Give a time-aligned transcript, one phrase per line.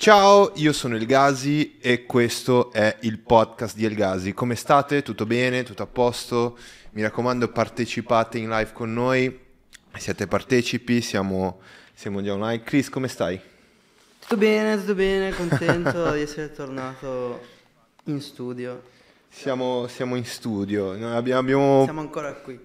[0.00, 4.32] Ciao, io sono El Gazi e questo è il podcast di El Gazi.
[4.32, 5.02] Come state?
[5.02, 5.64] Tutto bene?
[5.64, 6.56] Tutto a posto?
[6.92, 9.36] Mi raccomando, partecipate in live con noi.
[9.96, 11.58] Siete partecipi, siamo,
[11.94, 12.62] siamo già online.
[12.62, 13.40] Chris, come stai?
[14.20, 17.40] Tutto bene, tutto bene, contento di essere tornato
[18.04, 18.82] in studio.
[19.28, 22.56] Siamo, siamo in studio, abbiamo- Siamo ancora qui.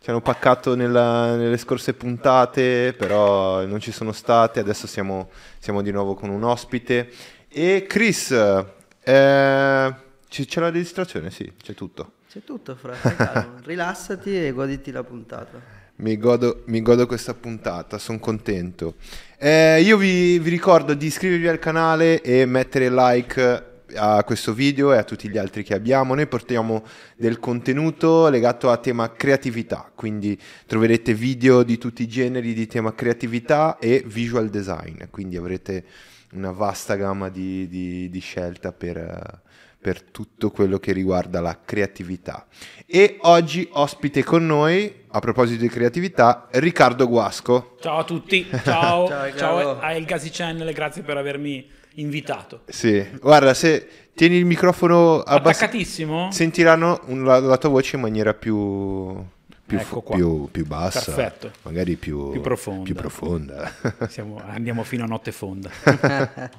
[0.00, 5.82] Ci hanno paccato nella- nelle scorse puntate, però non ci sono state, adesso siamo, siamo
[5.82, 7.10] di nuovo con un ospite.
[7.48, 9.94] E Chris, eh,
[10.28, 11.30] c'è la registrazione?
[11.30, 12.12] Sì, c'è tutto.
[12.30, 12.94] C'è tutto, fra,
[13.64, 15.76] rilassati e goditi la puntata.
[15.96, 18.94] Mi godo, mi godo questa puntata, sono contento.
[19.36, 24.92] Eh, io vi, vi ricordo di iscrivervi al canale e mettere like a questo video
[24.92, 26.14] e a tutti gli altri che abbiamo.
[26.14, 26.84] Noi portiamo
[27.16, 32.94] del contenuto legato a tema creatività, quindi troverete video di tutti i generi di tema
[32.94, 35.84] creatività e visual design, quindi avrete
[36.32, 39.40] una vasta gamma di, di- di scelta per,
[39.80, 42.46] per tutto quello che riguarda la creatività.
[42.84, 47.76] E oggi ospite con noi, a proposito di creatività, Riccardo Guasco.
[47.80, 49.80] Ciao a tutti, ciao, Ciao, ciao, Riccardo.
[49.80, 51.66] a El Gazi Channel, grazie per avermi
[52.00, 52.62] invitato.
[52.66, 55.64] Sì, guarda, se tieni il microfono abbastanza...
[55.64, 56.30] Attaccatissimo?
[56.30, 59.24] Sentiranno la, la tua voce in maniera più...
[59.68, 61.50] Più, Ecco più- più bassa, Perfetto.
[61.64, 62.84] magari più, Più profonda.
[62.84, 63.70] più profonda.
[64.08, 65.68] Siamo- andiamo fino a notte fonda.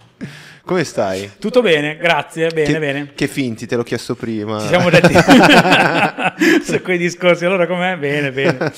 [0.63, 1.31] Come stai?
[1.39, 3.11] Tutto bene, grazie, bene, che, bene.
[3.15, 4.59] che finti, te l'ho chiesto prima.
[4.59, 5.11] Ci siamo detti
[6.63, 7.45] su quei discorsi.
[7.45, 7.97] Allora com'è?
[7.97, 8.71] Bene, bene.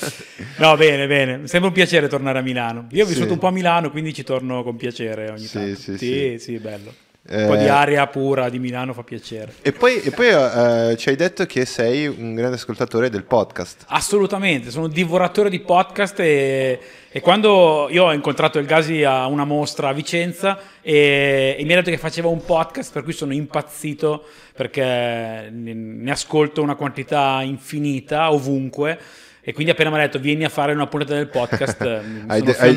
[0.56, 1.46] No, bene, bene.
[1.46, 2.86] Sembra un piacere tornare a Milano.
[2.92, 3.12] Io ho Sì.
[3.12, 5.74] vissuto un po' a Milano, quindi ci torno con piacere ogni Sì, tanto.
[5.74, 6.36] sì, sì, sì.
[6.38, 6.94] sì, bello.
[7.28, 9.54] Eh, Un po' di aria pura di Milano fa piacere.
[9.62, 13.84] E poi, e poi eh, ci hai detto che sei un grande ascoltatore del podcast.
[13.86, 19.26] Assolutamente, sono un divoratore di podcast e, e quando io ho incontrato il Gasi a
[19.26, 23.12] una mostra a Vicenza e, e mi ha detto che faceva un podcast per cui
[23.12, 24.24] sono impazzito
[24.56, 28.98] perché ne ascolto una quantità infinita ovunque
[29.44, 32.38] e quindi appena mi ha detto vieni a fare una puntata del podcast mi Hai
[32.38, 32.70] sono de- hai-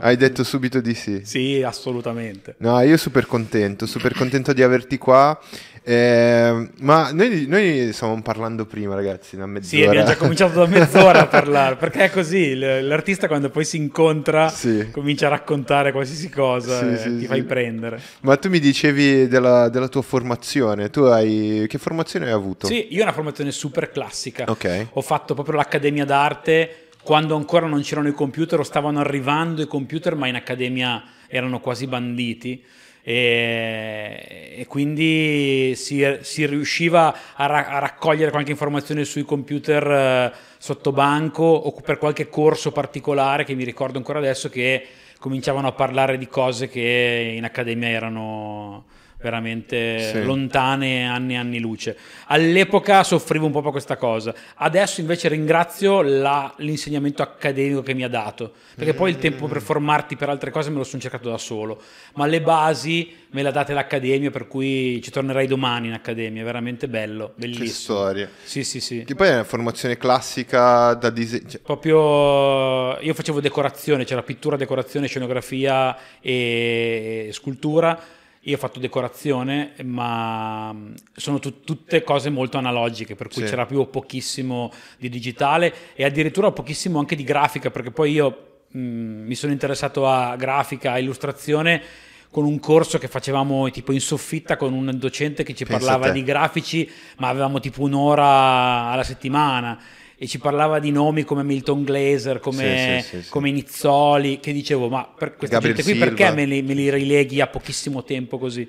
[0.00, 1.20] hai detto subito di sì.
[1.24, 2.54] Sì, assolutamente.
[2.58, 5.38] No, io super contento, super contento di averti qua.
[5.84, 9.82] Eh, ma noi, noi stavamo parlando prima, ragazzi, una mezz'ora.
[9.82, 13.78] Sì, abbiamo già cominciato da mezz'ora a parlare, perché è così, l'artista quando poi si
[13.78, 14.90] incontra Sì.
[14.92, 18.00] comincia a raccontare qualsiasi cosa Sì, e sì, ti fai prendere.
[18.20, 20.90] Ma tu mi dicevi della, della tua formazione.
[20.90, 21.66] Tu hai.
[21.68, 22.66] Che formazione hai avuto?
[22.68, 24.44] Sì, io ho una formazione super classica.
[24.46, 24.86] Ok.
[24.92, 29.66] Ho fatto proprio l'accademia d'arte quando ancora non c'erano i computer o stavano arrivando i
[29.66, 32.62] computer, ma in accademia erano quasi banditi.
[33.04, 40.32] E, e quindi si, si riusciva a, ra- a raccogliere qualche informazione sui computer eh,
[40.58, 44.86] sotto banco o per qualche corso particolare che mi ricordo ancora adesso che
[45.18, 48.84] cominciavano a parlare di cose che in accademia erano
[49.22, 50.22] veramente Sì.
[50.24, 51.96] lontane anni e anni luce.
[52.26, 58.02] All'epoca soffrivo un po' per questa cosa, adesso invece ringrazio la- l'insegnamento accademico che mi
[58.04, 61.30] ha dato, perché poi il tempo per formarti per altre cose me lo sono cercato
[61.30, 61.80] da solo,
[62.14, 66.42] ma le basi me le ha date l'accademia, per cui ci tornerai domani in accademia,
[66.42, 67.68] è veramente bello, Che bellissimo.
[67.70, 68.28] storia.
[68.42, 69.04] Sì, sì, sì.
[69.04, 71.48] Che poi è una formazione classica da disegno.
[71.48, 77.98] cioè, Proprio io facevo decorazione, c'era pittura, decorazione, scenografia e scultura.
[78.46, 80.74] Io ho fatto decorazione, ma
[81.14, 83.48] sono tut- tutte cose molto analogiche, per cui Sì.
[83.50, 88.78] c'era più pochissimo di digitale e addirittura pochissimo anche di grafica, perché poi io mh,
[88.80, 91.82] mi sono interessato a grafica, a illustrazione
[92.30, 96.10] con un corso che facevamo tipo in soffitta con un docente che ci Pensa parlava
[96.10, 99.78] di grafici, ma avevamo tipo un'ora alla settimana
[100.22, 104.52] e ci parlava di nomi come Milton Glaser, come, Sì, sì, sì, come Nizzoli, che
[104.52, 106.14] dicevo, ma per questa Gabriel gente qui Silva.
[106.14, 108.68] perché me li, me li rileghi a pochissimo tempo così?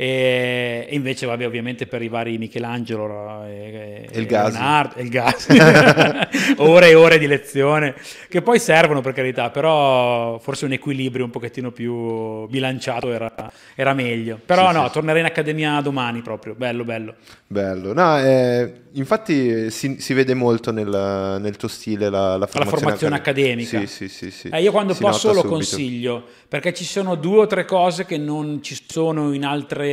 [0.00, 4.52] E, e invece, vabbè, ovviamente per i vari Michelangelo e, E il Gasi.
[4.52, 5.58] Leonardo, il Gasi.
[6.56, 7.94] ore e ore di lezione,
[8.30, 13.30] che poi servono per carità, però forse un equilibrio un pochettino più bilanciato era,
[13.74, 14.40] era meglio.
[14.42, 14.92] Però Sì, no, sì.
[14.92, 17.14] tornerei in accademia domani proprio, bello, bello.
[17.46, 17.92] Bello.
[17.92, 23.14] No, eh, infatti si, si vede molto nel, nel tuo stile la, la formazione, formazione
[23.16, 23.80] accad- accademica.
[23.80, 24.30] Sì, sì, sì.
[24.30, 24.48] sì.
[24.50, 25.52] Eh, io quando Si posso lo subito.
[25.52, 29.88] consiglio, perché ci sono due o tre cose che non ci sono in, altre-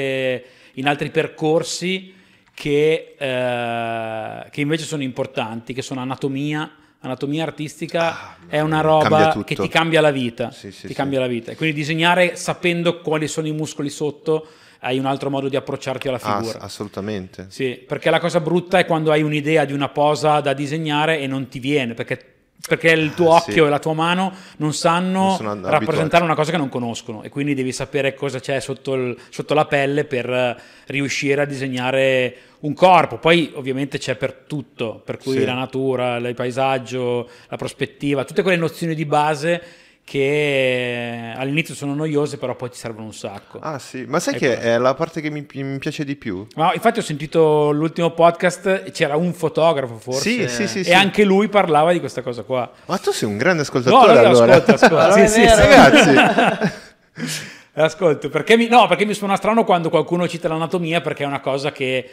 [0.74, 2.14] in altri percorsi
[2.54, 6.72] che, eh, che invece sono importanti, che sono anatomia.
[7.00, 10.50] Anatomia artistica Ah, è una roba che ti cambia la vita.
[10.50, 10.94] Sì, sì, ti sì.
[10.94, 11.52] cambia la vita.
[11.52, 14.48] E quindi disegnare sapendo quali sono i muscoli sotto
[14.80, 16.58] hai un altro modo di approcciarti alla Ah, figura.
[16.58, 17.46] ass- assolutamente.
[17.50, 21.28] Sì, perché la cosa brutta è quando hai un'idea di una posa da disegnare e
[21.28, 22.34] non ti viene, perché
[22.66, 23.60] perché il tuo Ah, occhio sì.
[23.60, 25.72] e la tua mano non sanno Non sono abituati.
[25.80, 29.54] rappresentare una cosa che non conoscono e quindi devi sapere cosa c'è sotto, il- sotto
[29.54, 30.58] la pelle per eh,
[30.88, 33.20] riuscire a disegnare un corpo.
[33.20, 35.46] Poi ovviamente c'è per tutto, per cui Sì.
[35.46, 39.62] la natura, il paesaggio, la prospettiva, tutte quelle nozioni di base
[40.10, 43.60] che all'inizio sono noiose però poi ti servono un sacco.
[43.60, 44.46] Ah sì, ma sai Ecco.
[44.46, 46.48] che è la parte che mi, mi piace di più?
[46.56, 50.22] Ma infatti ho sentito l'ultimo podcast, c'era un fotografo forse.
[50.22, 50.94] Sì, sì, sì, E sì.
[50.94, 52.72] anche lui parlava di questa cosa qua.
[52.86, 54.56] Ma tu sei un grande No, ascoltatore no, allora.
[54.56, 54.96] ascolto.
[54.96, 55.56] Non Sì, è sì, sì.
[55.56, 56.76] Ragazzi,
[57.74, 61.42] Ascolto, perché mi, no, perché mi suona strano quando qualcuno cita l'anatomia perché è una
[61.42, 62.12] cosa che...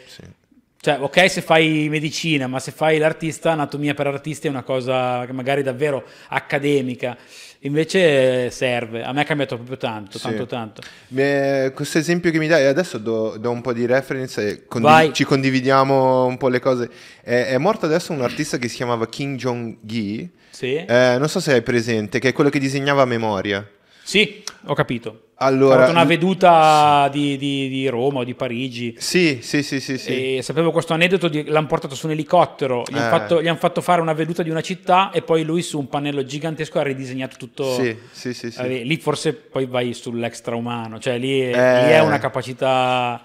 [0.79, 5.25] Cioè, ok se fai medicina, ma se fai l'artista, anatomia per artisti è una cosa
[5.25, 7.17] che magari davvero accademica.
[7.59, 9.03] Invece serve.
[9.03, 10.23] A me è cambiato proprio tanto, Sì.
[10.25, 10.81] tanto, tanto.
[11.15, 15.11] Eh, questo esempio che mi dai, adesso do, do un po' di reference e condiv-
[15.13, 16.89] ci condividiamo un po' le cose.
[17.21, 20.75] È, è morto adesso un artista che si chiamava Kim Jong-gi, Sì?
[20.75, 23.67] Eh, non so se hai presente, che è quello che disegnava a memoria.
[24.07, 25.21] Sì, ho capito.
[25.39, 28.95] Allora, ho fatto una veduta di, di- di Roma o di Parigi.
[28.99, 30.37] Sì, sì, sì, sì, sì.
[30.37, 33.09] E sapevo questo aneddoto, di, l'hanno portato su un elicottero, gli, hanno Eh.
[33.09, 35.89] fatto, gli hanno fatto fare una veduta di una città e poi lui su un
[35.89, 37.73] pannello gigantesco ha ridisegnato tutto.
[37.73, 38.61] Sì, sì, sì, sì.
[38.61, 41.51] Eh, lì forse poi vai sull'extraumano, cioè lì, Eh.
[41.51, 43.21] lì è una capacità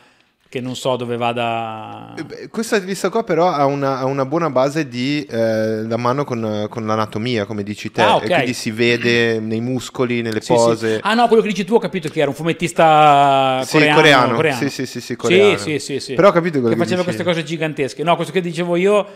[0.51, 2.13] che non so dove vada.
[2.17, 6.25] Eh, Questa rivista qua però ha una, ha una buona base di eh, la mano
[6.25, 8.25] con, con l'anatomia, come dici te, Ah, ok.
[8.25, 10.95] e quindi si vede nei muscoli, nelle Sì, pose.
[10.97, 11.01] sì.
[11.05, 14.35] Ah no, quello che dici tu ho capito che era un fumettista Sì, coreano.
[14.35, 14.59] coreano.
[14.61, 15.57] Sì, sì, sì, sì, coreano.
[15.57, 16.15] Sì, sì, sì, sì.
[16.15, 17.15] Però ho capito quello che che faceva dici.
[17.15, 18.03] queste cose gigantesche.
[18.03, 19.07] No, questo che dicevo io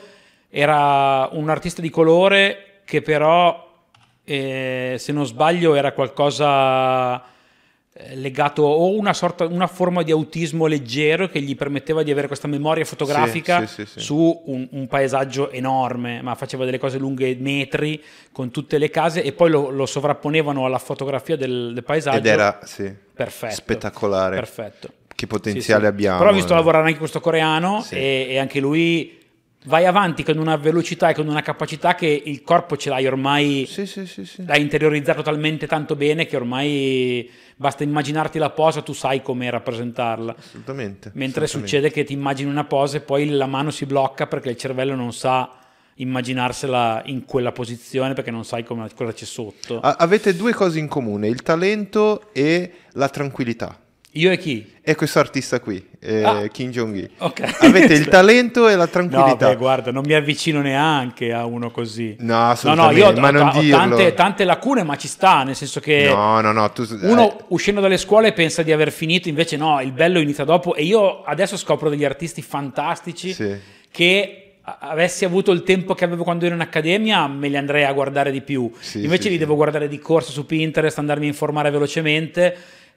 [0.51, 3.73] era un artista di colore che però,
[4.23, 7.21] eh, se non sbaglio, era qualcosa
[8.15, 12.49] legato o una sorta una forma di autismo leggero che gli permetteva di avere questa
[12.49, 14.01] memoria fotografica sì, sì, sì.
[14.01, 18.03] su un, un paesaggio enorme, ma faceva delle cose lunghe metri
[18.33, 22.19] con tutte le case e poi lo, lo sovrapponevano alla fotografia del, del paesaggio.
[22.19, 22.59] Ed era,
[23.15, 23.55] Perfetto.
[23.55, 24.35] spettacolare.
[24.35, 24.89] Perfetto.
[25.15, 26.19] Che potenziale abbiamo.
[26.19, 26.57] Però ho visto eh.
[26.57, 29.23] lavorare anche questo coreano e, e anche lui
[29.67, 33.67] vai avanti con una velocità e con una capacità che il corpo ce l'hai ormai,
[33.69, 34.45] Sì, sì, sì, sì.
[34.45, 40.35] l'hai interiorizzato talmente tanto bene che ormai basta immaginarti la posa, tu sai come rappresentarla.
[40.39, 41.11] Assolutamente.
[41.15, 41.67] Mentre assolutamente.
[41.69, 44.95] succede che ti immagini una posa e poi la mano si blocca perché il cervello
[44.95, 45.51] non sa
[45.97, 49.81] immaginarsela in quella posizione perché non sai come- cosa c'è sotto.
[49.81, 53.79] A- avete due cose in comune, il talento e la tranquillità.
[54.17, 54.73] Io e chi?
[54.81, 56.47] E questo artista qui, eh, Ah.
[56.49, 57.11] Kim Jong-il.
[57.19, 57.57] Ok.
[57.61, 59.49] Avete il talento e la No, tranquillità.
[59.49, 62.15] beh, guarda, non mi avvicino neanche a uno così.
[62.21, 63.77] No, No, no, assolutamente, io ho, ma non ho dirlo.
[63.77, 66.87] tante, tante lacune, ma ci sta, nel senso che No, no, no, tu...
[67.03, 70.75] uno eh, uscendo dalle scuole pensa di aver finito, invece no, il bello inizia dopo
[70.77, 73.53] e io adesso scopro degli artisti fantastici Sì.
[73.91, 77.93] che avessi avuto il tempo che avevo quando ero in accademia me li andrei a
[77.93, 78.71] guardare di più.
[78.79, 79.41] Sì, invece sì, li sì.
[79.41, 82.57] devo guardare di corsa su Pinterest, andarmi a informare velocemente,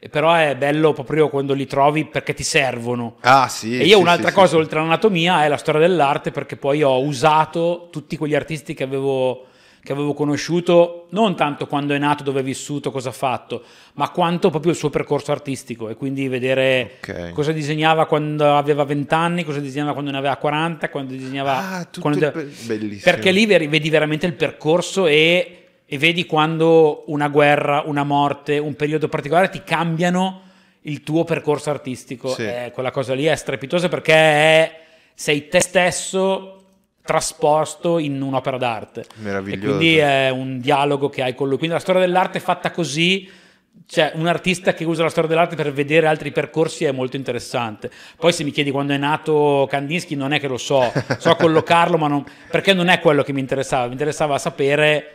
[0.09, 3.15] però è bello proprio quando li trovi perché ti servono.
[3.21, 3.79] Ah, sì.
[3.79, 4.55] E io sì, un'altra sì, cosa sì.
[4.55, 9.45] oltre all'anatomia è la storia dell'arte perché poi ho usato tutti quegli artisti che avevo,
[9.81, 13.63] che avevo conosciuto, non tanto quando è nato, dove ha vissuto, cosa ha fatto,
[13.95, 17.31] ma quanto proprio il suo percorso artistico e quindi vedere Ok.
[17.31, 21.57] cosa disegnava quando aveva 20 anni, cosa disegnava quando ne aveva 40, quando disegnava...
[21.71, 23.01] Ah, tutto quando- be- bellissimo.
[23.03, 28.75] Perché lì vedi veramente il percorso e, e vedi quando una guerra, una morte, un
[28.75, 30.41] periodo particolare ti cambiano
[30.81, 32.27] il tuo percorso artistico.
[32.29, 32.43] Sì.
[32.43, 34.79] Eh, quella cosa lì è strepitosa perché è-
[35.13, 36.53] sei te stesso
[37.03, 39.05] trasposto in un'opera d'arte.
[39.15, 39.65] Meraviglioso.
[39.65, 41.57] E quindi è un dialogo che hai con lui.
[41.57, 43.29] Quindi la storia dell'arte fatta così,
[43.85, 47.89] cioè un artista che usa la storia dell'arte per vedere altri percorsi è molto interessante.
[48.17, 51.97] Poi se mi chiedi quando è nato Kandinsky non è che lo so, so collocarlo,
[51.97, 55.11] ma non, perché non è quello che mi interessava, mi interessava sapere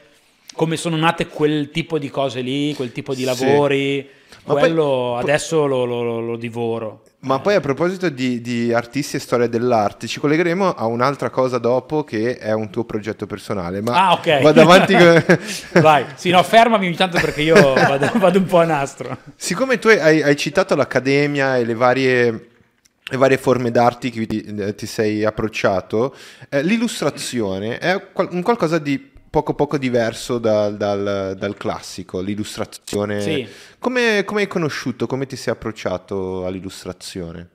[0.52, 3.26] come sono nate quel tipo di cose lì, quel tipo di Sì.
[3.26, 4.08] lavori.
[4.44, 7.02] Poi- Quello po- adesso lo, lo- lo- divoro.
[7.20, 11.58] Ma poi a proposito di, di artisti e storia dell'arte, ci collegheremo a un'altra cosa
[11.58, 13.80] dopo che è un tuo progetto personale.
[13.80, 14.40] Ma Ah, ok.
[14.42, 14.94] vado avanti.
[14.96, 15.24] con-
[15.80, 19.16] Vai, sì, no, fermami ogni tanto perché io vado, vado un po' a nastro.
[19.36, 22.30] Siccome tu hai, hai citato l'accademia e le varie,
[23.04, 26.16] le varie forme d'arte che ti, eh, ti sei approcciato,
[26.48, 33.18] eh, l'illustrazione è un qualcosa di poco poco diverso dal, dal- dal classico, l'illustrazione.
[33.22, 33.48] Sì.
[33.78, 37.48] Come, come hai conosciuto, come ti sei approcciato all'illustrazione?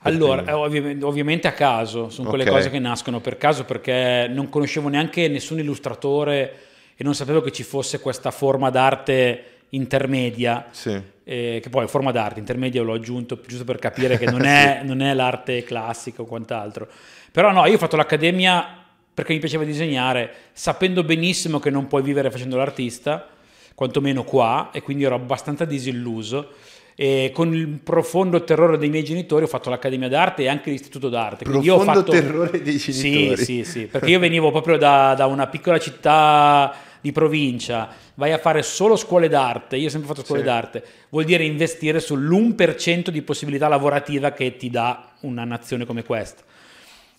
[0.00, 2.50] Allora, eh, ovvi- ovviamente a caso, sono quelle Ok.
[2.50, 6.54] cose che nascono per caso perché non conoscevo neanche nessun illustratore
[6.96, 11.00] e non sapevo che ci fosse questa forma d'arte intermedia, Sì.
[11.22, 15.00] eh, che poi forma d'arte intermedia l'ho aggiunto giusto per capire che non è, non
[15.00, 16.88] è l'arte classica o quant'altro.
[17.30, 18.83] Però no, io ho fatto l'accademia
[19.14, 23.28] perché mi piaceva disegnare, sapendo benissimo che non puoi vivere facendo l'artista,
[23.74, 26.50] quantomeno qua, e quindi ero abbastanza disilluso.
[26.96, 31.08] E con il profondo terrore dei miei genitori ho fatto l'Accademia d'Arte e anche l'Istituto
[31.08, 31.44] d'Arte.
[31.44, 32.12] Quindi io ho Profondo fatto...
[32.12, 33.36] terrore dei genitori.
[33.36, 38.32] Sì, sì, sì, perché io venivo proprio da, da una piccola città di provincia, vai
[38.32, 40.46] a fare solo scuole d'arte, io ho sempre fatto scuole Sì.
[40.46, 46.42] d'arte, vuol dire investire sull'1% di possibilità lavorativa che ti dà una nazione come questa.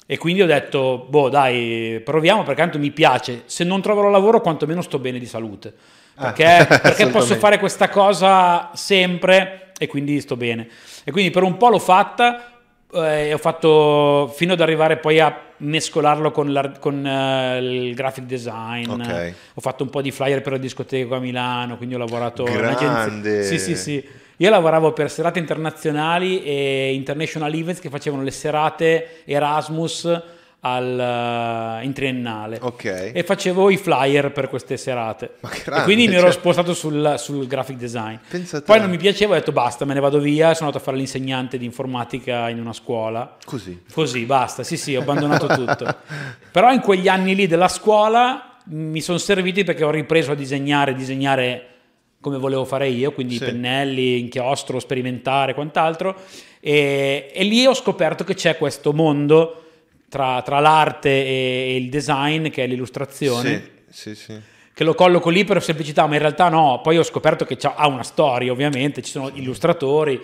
[0.07, 4.39] E quindi ho detto, boh dai, proviamo perché tanto mi piace, se non troverò lavoro
[4.39, 5.73] quantomeno sto bene di salute,
[6.15, 10.67] Ah, perché, perché posso fare questa cosa sempre e quindi sto bene.
[11.03, 12.59] E quindi per un po' l'ho fatta,
[12.93, 17.95] eh, e ho fatto fino ad arrivare poi a mescolarlo con, l'ar- con, eh, il
[17.95, 18.89] graphic design.
[18.89, 19.33] Ok.
[19.55, 22.53] Ho fatto un po' di flyer per la discoteca a Milano, quindi ho lavorato in
[22.53, 22.85] Grande.
[22.85, 23.41] agenzia.
[23.41, 24.07] Sì, sì, sì.
[24.37, 30.23] Io lavoravo per serate internazionali e international events che facevano le serate Erasmus
[30.65, 32.57] al, eh, in triennale.
[32.61, 33.11] Ok.
[33.13, 35.35] E facevo i flyer per queste serate.
[35.39, 38.15] E grande, quindi mi ero cioè- spostato sul, sul graphic design.
[38.65, 40.53] Poi non mi piaceva, ho detto basta, me ne vado via.
[40.53, 43.37] Sono andato a fare l'insegnante di informatica in una scuola.
[43.45, 43.83] Così.
[43.93, 45.95] Così, basta, sì sì, ho abbandonato tutto.
[46.51, 50.95] Però in quegli anni lì della scuola mi sono serviti perché ho ripreso a disegnare,
[50.95, 51.74] disegnare
[52.25, 53.45] come volevo fare io, quindi Sì.
[53.45, 56.15] pennelli, inchiostro, sperimentare, quant'altro.
[56.59, 59.63] E, e lì ho scoperto che c'è questo mondo
[60.09, 64.39] tra, tra l'arte e, il design, che è l'illustrazione Sì, sì, sì.
[64.73, 66.79] che lo colloco lì per semplicità, ma in realtà no.
[66.81, 70.19] Poi ho scoperto che ha una storia, ovviamente, ci sono illustratori.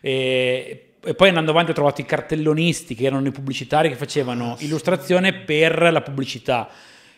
[0.00, 4.56] E, e poi andando avanti ho trovato i cartellonisti, che erano i pubblicitari che facevano
[4.58, 6.68] illustrazione per la pubblicità.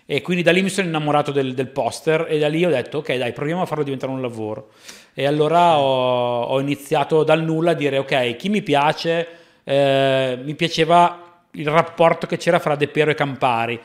[0.09, 2.99] E quindi da lì mi sono innamorato del, del poster e da lì ho detto
[2.99, 4.69] ok dai proviamo a farlo diventare un lavoro.
[5.13, 9.27] E allora ho, ho iniziato dal nulla a dire ok chi mi piace,
[9.65, 13.81] eh, mi piaceva il rapporto che c'era fra De Pero e Campari.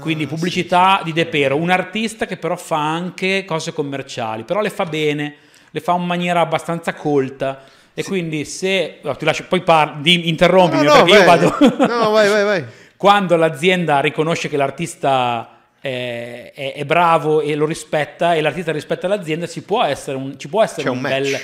[0.00, 4.70] Quindi pubblicità di De Pero, un artista che però fa anche cose commerciali, però le
[4.70, 5.36] fa bene,
[5.70, 7.62] le fa in maniera abbastanza colta.
[7.94, 11.38] E quindi se no, ti lascio, poi par- di, interrompimi No, no, perché io vai.
[11.38, 11.86] vado.
[11.86, 12.64] No, vai, vai, vai.
[13.02, 19.08] Quando l'azienda riconosce che l'artista è, è- è bravo e lo rispetta, e l'artista rispetta
[19.08, 21.36] l'azienda, ci può essere un, ci può essere un, un bel,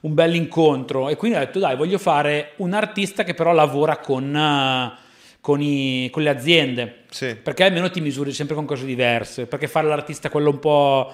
[0.00, 1.08] un bel incontro.
[1.08, 4.92] E quindi ho detto, dai, voglio fare un artista che però lavora con,
[5.40, 6.96] con i- con le aziende.
[7.08, 7.34] Sì.
[7.34, 9.46] Perché almeno ti misuri sempre con cose diverse.
[9.46, 11.10] Perché fare l'artista quello un po'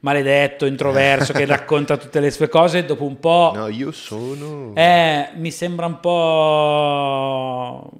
[0.00, 3.52] maledetto, introverso, che racconta tutte le sue cose, dopo un po'...
[3.54, 4.72] No, io sono...
[4.74, 7.90] Eh, mi sembra un po'.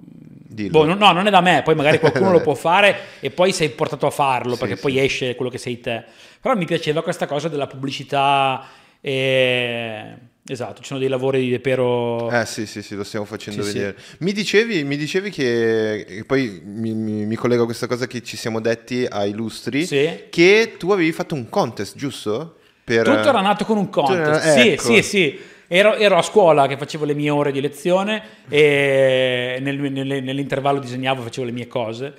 [0.69, 3.53] Boh, no, no, non è da me, poi magari qualcuno lo può fare e poi
[3.53, 4.81] sei portato a farlo Sì, perché sì.
[4.83, 6.05] poi esce quello che sei te.
[6.41, 8.67] Però mi piaceva questa cosa della pubblicità
[9.01, 10.27] e...
[10.51, 12.31] Esatto, ci sono dei lavori di De Pero...
[12.31, 13.75] Eh sì, sì, sì, lo stiamo facendo Sì, sì.
[13.79, 13.97] vedere.
[14.21, 18.23] Mi dicevi, mi dicevi che, e poi mi, mi- mi collego a questa cosa che
[18.23, 20.25] ci siamo detti a Illustri, Sì.
[20.31, 22.57] che tu avevi fatto un contest, giusto?
[22.83, 24.19] Per, Tutto era nato con un contest.
[24.47, 24.83] era- sì, ecco.
[24.85, 25.39] sì, sì.
[25.71, 30.79] Ero, ero a scuola che facevo le mie ore di lezione e nel- nelle- nell'intervallo
[30.81, 32.15] disegnavo, facevo le mie cose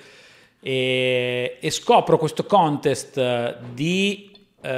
[0.61, 4.29] e, e scopro questo contest di
[4.61, 4.69] eh,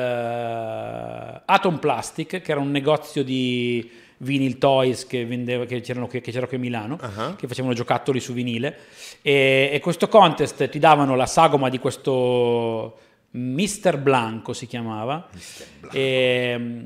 [1.46, 6.32] Atom Plastic, che era un negozio di vinyl toys che, vendeva, che, c'erano qui, che
[6.32, 7.36] c'era qui a Milano, Ah.
[7.36, 8.78] che facevano giocattoli su vinile.
[9.22, 12.98] E, e questo contest ti davano la sagoma di questo
[13.32, 15.28] Mister Blanco si chiamava.
[15.92, 16.84] E,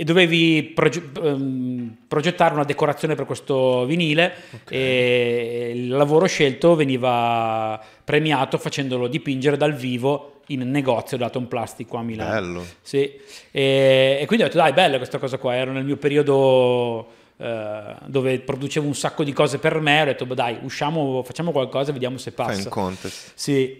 [0.00, 4.32] e dovevi proge- ehm, progettare una decorazione per questo vinile
[4.70, 11.86] e il lavoro scelto veniva premiato facendolo dipingere dal vivo in negozio da Atom Plastic
[11.86, 12.30] qua a Milano.
[12.30, 12.66] Bello.
[12.80, 13.12] Sì,
[13.50, 17.94] e, e quindi ho detto dai, bella questa cosa qua, ero nel mio periodo eh,
[18.06, 21.92] dove producevo un sacco di cose per me, ho detto "Beh, dai, usciamo, facciamo qualcosa,
[21.92, 22.62] vediamo se Fai passa.
[22.62, 23.32] un contest.
[23.34, 23.76] Sì.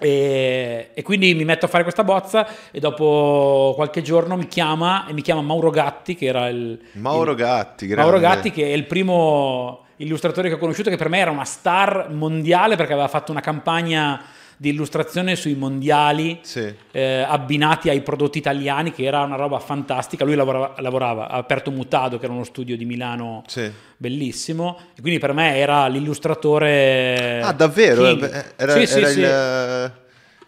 [0.00, 5.06] E, e quindi mi metto a fare questa bozza e dopo qualche giorno mi chiama
[5.08, 8.10] e mi chiama Mauro Gatti che era il Mauro il- Gatti, grande.
[8.10, 11.44] Mauro Gatti che è il primo illustratore che ho conosciuto che per me era una
[11.44, 14.22] star mondiale perché aveva fatto una campagna
[14.60, 16.74] di illustrazione sui mondiali Sì.
[16.90, 21.70] eh, abbinati ai prodotti italiani che era una roba fantastica lui lavorava, lavorava a Aperto
[21.70, 23.70] Mutado che era uno studio di Milano Sì.
[23.96, 28.02] bellissimo e quindi per me era l'illustratore Ah, davvero?
[28.02, 28.24] king.
[28.34, 29.20] Eh, Era, sì, sì, era sì.
[29.20, 29.92] il...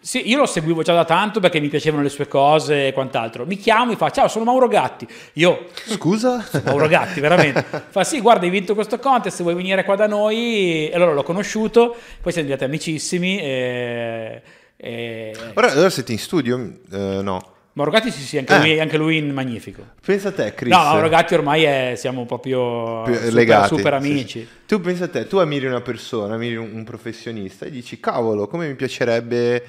[0.03, 3.45] Sì, io lo seguivo già da tanto perché mi piacevano le sue cose e quant'altro.
[3.45, 5.07] Mi chiama, mi fa: Ciao, sono Mauro Gatti.
[5.33, 6.43] Io, Scusa?
[6.65, 7.63] Mauro Gatti, veramente.
[7.89, 9.43] Fa: Sì, guarda, hai vinto questo contest.
[9.43, 11.95] Vuoi venire qua da noi, e allora l'ho conosciuto.
[12.19, 13.39] Poi siamo diventati amicissimi.
[13.39, 14.41] E,
[14.75, 16.57] e- Ora, ora siete in studio?
[16.91, 17.49] Eh, no.
[17.73, 18.57] Mauro Gatti sì, sì, anche, Eh.
[18.59, 19.83] lui, anche lui in magnifico.
[20.03, 20.73] Pensa a te, Chris.
[20.73, 23.67] No, Mauro Gatti ormai è- siamo proprio Più super, legati.
[23.75, 24.39] super amici.
[24.39, 24.47] sì.
[24.65, 28.47] Tu pensa a te, tu ammiri una persona, ammiri un, un professionista e dici, cavolo,
[28.47, 29.63] come mi piacerebbe...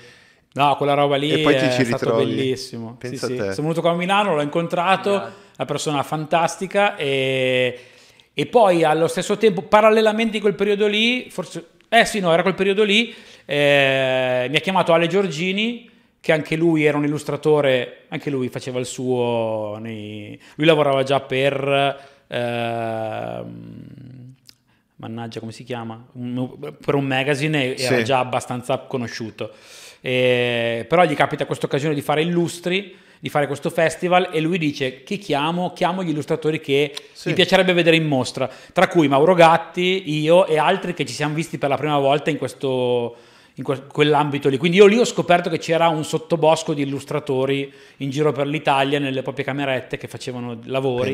[0.54, 2.98] No, quella roba lì E poi ti è ci stato bellissimo.
[3.00, 3.36] Sì, sì.
[3.36, 7.78] Sono venuto qua a Milano, l'ho incontrato, una persona fantastica e,
[8.34, 12.42] e poi allo stesso tempo, parallelamente in quel periodo lì, forse, eh sì, no, era
[12.42, 13.14] quel periodo lì,
[13.46, 15.88] eh, mi ha chiamato Ale Giorgini,
[16.20, 21.20] che anche lui era un illustratore, anche lui faceva il suo, nei- lui lavorava già
[21.20, 21.98] per...
[22.28, 24.34] ehm,
[24.96, 28.04] mannaggia come si chiama Un- per un magazine e era Sì.
[28.04, 29.50] già abbastanza conosciuto
[30.04, 34.58] Eh, però gli capita questa occasione di fare illustri di fare questo festival e lui
[34.58, 35.72] dice chi chiamo?
[35.74, 37.28] Chiamo gli illustratori che Sì.
[37.28, 41.32] mi piacerebbe vedere in mostra tra cui Mauro Gatti, io e altri che ci siamo
[41.32, 43.14] visti per la prima volta in questo
[43.56, 44.56] in que- quell'ambito lì.
[44.56, 48.98] Quindi io lì ho scoperto che c'era un sottobosco di illustratori in giro per l'Italia
[48.98, 51.12] nelle proprie camerette che facevano lavori.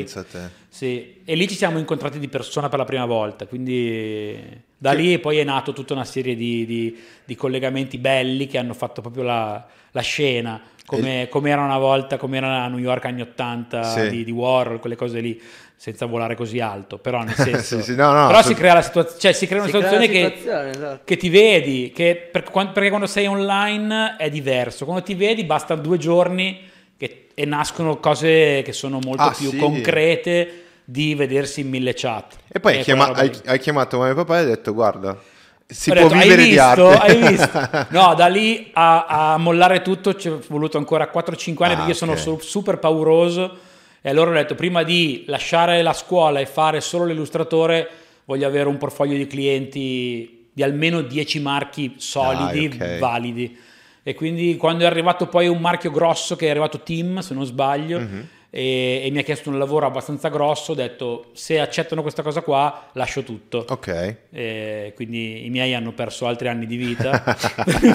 [0.69, 4.37] Sì, e lì ci siamo incontrati di persona per la prima volta, quindi
[4.77, 8.57] da Che- lì poi è nato tutta una serie di, di- di collegamenti belli che
[8.57, 12.79] hanno fatto proprio la, la scena, come, come era una volta, come era a New
[12.79, 14.09] York anni 80 Sì.
[14.09, 15.39] di, di Warhol, quelle cose lì,
[15.81, 17.77] senza volare così alto, però nel senso...
[17.77, 19.89] Sì, sì, no, no, però si crea la situazione, cioè si crea una Si crea
[19.89, 21.01] situazione che situazione, esatto.
[21.05, 25.75] che ti vedi, che per- perché quando sei online è diverso, quando ti vedi basta
[25.75, 26.59] due giorni
[26.97, 29.55] che- e nascono cose che sono molto Ah, più sì.
[29.57, 32.35] concrete di vedersi in mille chat.
[32.49, 35.17] E poi hai, E chiama- hai- hai chiamato mamma e papà e hai detto, guarda,
[35.65, 36.89] si Ho può detto, hai vivere di visto?
[36.89, 36.97] arte.
[37.13, 37.69] Hai visto?
[37.91, 41.91] No, da lì a, a mollare tutto ci è voluto ancora 4-5 anni Ah, perché
[41.91, 43.67] io sono super pauroso
[44.01, 47.89] e allora ho detto prima di lasciare la scuola e fare solo l'illustratore
[48.25, 52.99] voglio avere un portfolio di clienti di almeno 10 marchi solidi, Dai, ok.
[52.99, 53.57] validi.
[54.03, 57.45] E quindi quando è arrivato poi un marchio grosso che è arrivato Team, se non
[57.45, 58.27] sbaglio, Mhm.
[58.49, 62.41] E, e mi ha chiesto un lavoro abbastanza grosso, ho detto se accettano questa cosa
[62.41, 63.65] qua lascio tutto.
[63.67, 64.15] Ok.
[64.31, 67.23] E quindi i miei hanno perso altri anni di vita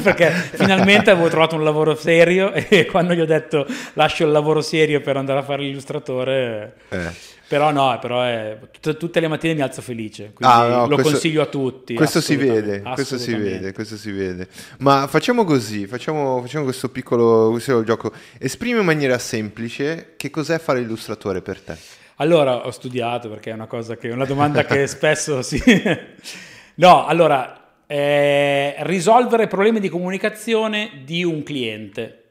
[0.02, 4.60] perché finalmente avevo trovato un lavoro serio e quando gli ho detto lascio il lavoro
[4.60, 7.33] serio per andare a fare l'illustratore Eh.
[7.46, 10.94] Però no però è, tutte, tutte le mattine mi alzo felice quindi Ah, no, lo
[10.96, 14.48] questo- consiglio a tutti Questo si vede, questo si vede, questo si vede.
[14.78, 18.12] Ma facciamo così, facciamo, facciamo questo piccolo, questo gioco.
[18.38, 21.76] Esprimi in maniera semplice che cos'è fare illustratore per te.
[22.16, 25.60] Allora, ho studiato perché è una cosa che è una domanda che spesso si.
[26.76, 32.23] no, allora, eh, risolvere problemi di comunicazione di un cliente.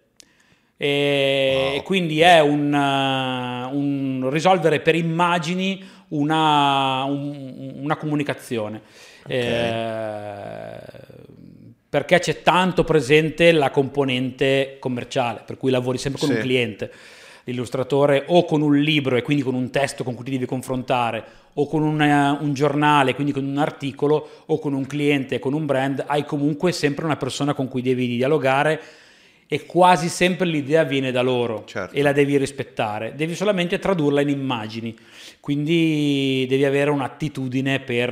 [0.77, 8.81] E quindi è un, uh, un risolvere per immagini una, un- una comunicazione.
[9.27, 10.77] Eh,
[11.89, 16.36] perché c'è tanto presente la componente commerciale, per cui lavori sempre con Sì.
[16.36, 16.91] un cliente
[17.45, 21.23] l'illustratore o con un libro e quindi con un testo con cui ti devi confrontare
[21.55, 25.65] o con una- un giornale, quindi con un articolo o con un cliente, con un
[25.65, 28.79] brand, hai comunque sempre una persona con cui devi dialogare
[29.47, 31.95] e quasi sempre l'idea viene da loro Certo.
[31.95, 34.95] e la devi rispettare, devi solamente tradurla in immagini,
[35.39, 38.10] quindi devi avere un'attitudine per,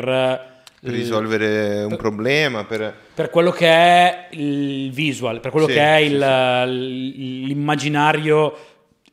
[0.80, 2.94] Per risolvere un problema, per...
[3.14, 7.46] per quello che è il visual, per quello Sì, che è sì, il- sì.
[7.46, 8.56] l'immaginario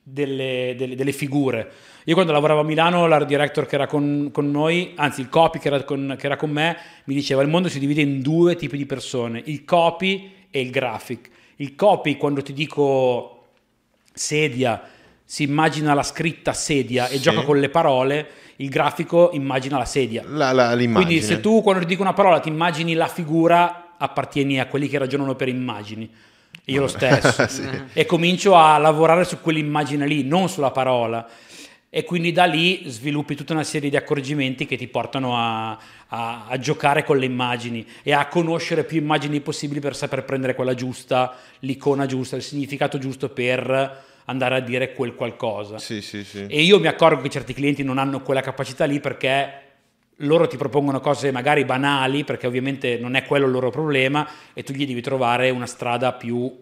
[0.02, 1.70] delle, delle- delle figure.
[2.04, 5.58] Io quando lavoravo a Milano, l'art director che era con, con noi, anzi il copy
[5.58, 8.56] che era, con, che era con me, mi diceva il mondo si divide in due
[8.56, 11.28] tipi di persone, il copy e il graphic.
[11.60, 13.46] Il copy, quando ti dico
[14.12, 14.80] sedia,
[15.24, 17.20] si immagina la scritta sedia e Sì.
[17.22, 20.22] gioca con le parole, il grafico immagina la sedia.
[20.26, 20.74] La, la-.
[20.76, 24.88] Quindi se tu quando ti dico una parola ti immagini la figura, appartieni a quelli
[24.88, 26.08] che ragionano per immagini.
[26.66, 27.46] Io lo stesso.
[27.48, 27.68] Sì.
[27.92, 31.26] E comincio a lavorare su quell'immagine lì, non sulla parola.
[31.90, 35.70] E quindi da lì sviluppi tutta una serie di accorgimenti che ti portano a,
[36.08, 40.54] a- a giocare con le immagini e a conoscere più immagini possibili per saper prendere
[40.54, 45.78] quella giusta, l'icona giusta, il significato giusto per andare a dire quel qualcosa.
[45.78, 46.44] Sì, sì, sì.
[46.46, 49.62] E io mi accorgo che certi clienti non hanno quella capacità lì perché
[50.22, 54.62] loro ti propongono cose magari banali, perché ovviamente non è quello il loro problema, e
[54.62, 56.54] tu gli devi trovare una strada più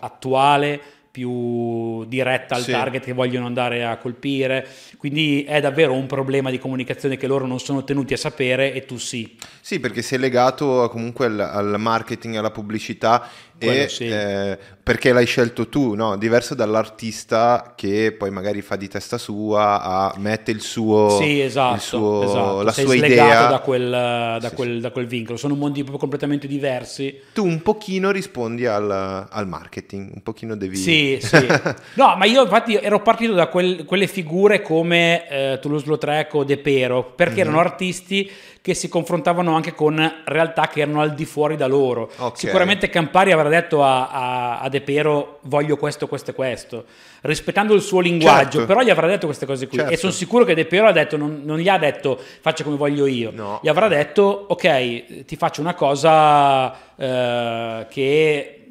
[0.00, 0.80] attuale,
[1.14, 2.72] più diretta al Sì.
[2.72, 4.66] target che vogliono andare a colpire.
[4.96, 8.84] Quindi è davvero un problema di comunicazione che loro non sono tenuti a sapere e
[8.84, 9.36] tu sì.
[9.60, 13.28] Sì, perché sei legato comunque al, al marketing, alla pubblicità
[13.70, 14.06] E, sì.
[14.08, 16.16] eh, perché l'hai scelto tu, no?
[16.16, 21.74] Diverso dall'artista che poi magari fa di testa sua, a- mette il suo, Sì, esatto,
[21.74, 22.62] il suo- esatto.
[22.62, 23.46] la Sei sua idea.
[23.46, 25.36] da quel, da, Sì, quel, da quel vincolo.
[25.38, 27.18] Sono mondi proprio completamente diversi.
[27.32, 28.90] Tu un pochino rispondi al,
[29.30, 30.76] al marketing, un pochino devi...
[30.76, 31.46] Sì, sì.
[31.94, 36.58] No, ma io infatti ero partito da quel- quelle figure come eh, Toulouse-Lautrec o De
[36.58, 37.40] Pero, perché Mhm.
[37.40, 38.30] erano artisti
[38.64, 42.10] che si confrontavano anche con realtà che erano al di fuori da loro.
[42.16, 42.38] Ok.
[42.38, 46.86] Sicuramente Campari avrà detto a, a- a De Pero voglio questo, questo e questo,
[47.20, 48.66] rispettando il suo linguaggio, Certo.
[48.66, 49.76] però gli avrà detto queste cose qui.
[49.76, 49.92] Certo.
[49.92, 52.76] E sono sicuro che De Pero ha detto, non, non gli ha detto faccio come
[52.78, 53.58] voglio io, No.
[53.62, 58.66] gli avrà detto ok, ti faccio una cosa eh, che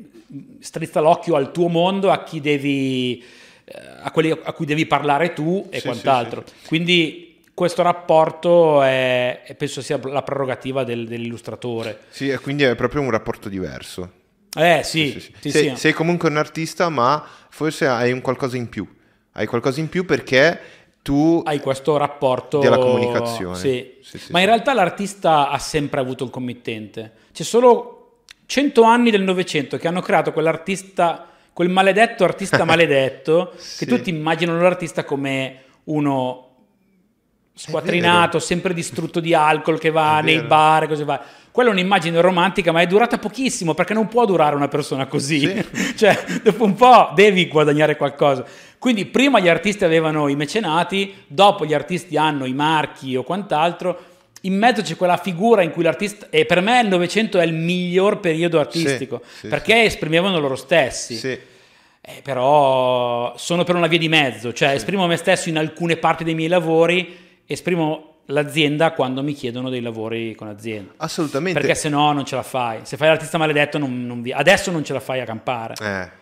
[0.60, 3.24] strizza l'occhio al tuo mondo, a chi devi,
[3.64, 6.44] eh, a, quelli a cui devi parlare tu e Sì, quant'altro.
[6.48, 12.00] sì, Quindi questo rapporto è, penso sia la prerogativa del- dell'illustratore.
[12.10, 14.12] Sì, e quindi è proprio un rapporto diverso.
[14.56, 18.58] Eh sì, Sì, sì, sì, sei, sei comunque un artista, ma forse hai un qualcosa
[18.58, 18.88] in più.
[19.34, 20.60] Hai qualcosa in più perché
[21.02, 21.42] tu...
[21.46, 23.56] hai questo rapporto Della comunicazione.
[23.58, 23.98] Sì.
[24.02, 27.12] Sì, Ma in realtà l'artista ha sempre avuto un committente.
[27.34, 33.86] C'è solo 100 anni del Novecento che hanno creato quell'artista, quel maledetto artista maledetto, che
[33.86, 36.53] tutti immaginano l'artista come uno
[37.56, 41.22] squattrinato, sempre distrutto di alcol che va nei bar e così va.
[41.52, 45.40] Quella è un'immagine romantica, ma è durata pochissimo perché non può durare una persona così.
[45.40, 45.94] Sì.
[45.96, 48.44] cioè, dopo un po' devi guadagnare qualcosa.
[48.80, 54.12] Quindi prima gli artisti avevano i mecenati, dopo gli artisti hanno i marchi o quant'altro.
[54.42, 57.54] In mezzo c'è quella figura in cui l'artista, e per me il Novecento è il
[57.54, 61.16] miglior periodo artistico, sì, perché esprimevano loro stessi.
[61.16, 61.40] Sì.
[62.06, 66.26] Eh, però sono per una via di mezzo, cioè esprimo me stesso in alcune parti
[66.26, 70.94] dei miei lavori, esprimo l'azienda quando mi chiedono dei lavori con azienda.
[70.98, 71.60] Assolutamente.
[71.60, 72.80] Perché se no non ce la fai.
[72.84, 75.74] Se fai l'artista maledetto, non, non vi- adesso non ce la fai a campare.
[75.82, 76.22] Eh,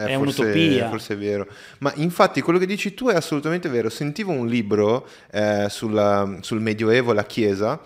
[0.00, 0.88] eh, È forse- un'utopia.
[0.88, 1.46] Forse è vero.
[1.80, 3.90] Ma infatti quello che dici tu è assolutamente vero.
[3.90, 7.78] Sentivo un libro eh, sulla- sul Medioevo, la Chiesa,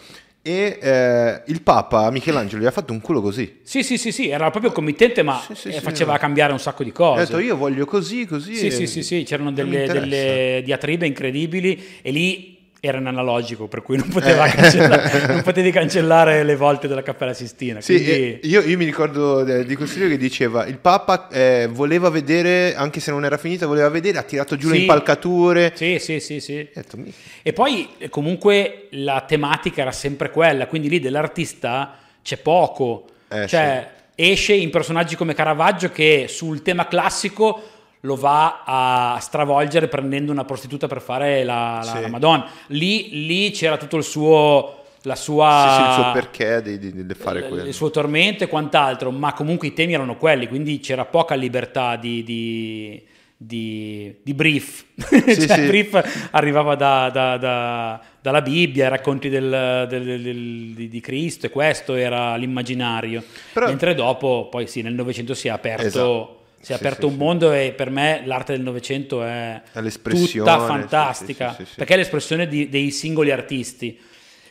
[0.42, 3.58] e eh, il Papa Michelangelo gli ha fatto un culo così.
[3.64, 6.18] Sì, sì, sì, sì, era proprio committente, ma Sì, sì, sì, faceva no.
[6.18, 7.24] cambiare un sacco di Ha cose.
[7.24, 8.54] detto io voglio così, così.
[8.54, 12.54] Sì, sì, sì, sì, c'erano delle, delle diatribe incredibili e lì
[12.86, 14.34] era in analogico, per cui non, Eh.
[14.34, 17.80] cancellare- non potevi cancellare le volte della Cappella Sistina.
[17.80, 21.28] Sì, quindi- e io, io mi ricordo eh, di questo libro che diceva il Papa
[21.28, 24.80] eh, voleva vedere, anche se non era finita, voleva vedere, ha tirato giù le Sì.
[24.82, 25.72] impalcature.
[25.74, 26.68] Sì, sì, sì, sì.
[26.72, 32.36] Detto, "Mi- E poi eh, comunque la tematica era sempre quella, quindi lì dell'artista c'è
[32.38, 33.06] poco.
[33.28, 37.62] Eh, cioè esce in personaggi come Caravaggio che sul tema classico
[38.06, 42.00] lo va a stravolgere prendendo una prostituta per fare la, la- Sì.
[42.02, 42.46] la Madonna.
[42.68, 44.72] Lì, lì c'era tutto il suo...
[45.02, 47.64] La sua, Sì, sì, il suo perché di, di- di fare quello.
[47.64, 51.94] il suo tormento e quant'altro, ma comunque i temi erano quelli, quindi c'era poca libertà
[51.94, 53.00] di, di,
[53.36, 54.84] di- di brief.
[54.98, 55.60] cioè, sì.
[55.60, 61.00] Il brief arrivava da- da- da- dalla Bibbia, i racconti del- del- del- di, di
[61.00, 63.22] Cristo e questo era l'immaginario.
[63.52, 66.40] Però- Mentre dopo, poi sì, nel Novecento si è aperto, Esatto.
[66.60, 69.60] Si è Sì, aperto sì, un mondo e per me l'arte del Novecento è
[70.02, 73.98] tutta fantastica, perché è l'espressione di- dei singoli artisti.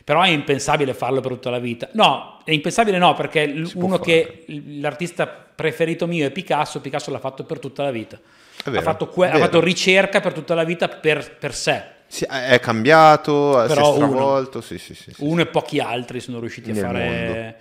[0.04, 1.88] Però è impensabile farlo per tutta la vita.
[1.94, 4.44] No, è impensabile no, perché Si uno che
[4.78, 8.16] l'artista preferito mio è Picasso, Picasso l'ha fatto per tutta la vita.
[8.64, 11.82] Vero, ha, fatto que- ha fatto ricerca per tutta la vita per, per sé.
[12.06, 14.06] Sì, è cambiato, si è Però uno.
[14.06, 14.60] stravolto.
[14.60, 15.12] Sì, sì, sì.
[15.18, 17.56] Uno e pochi altri sono riusciti a fare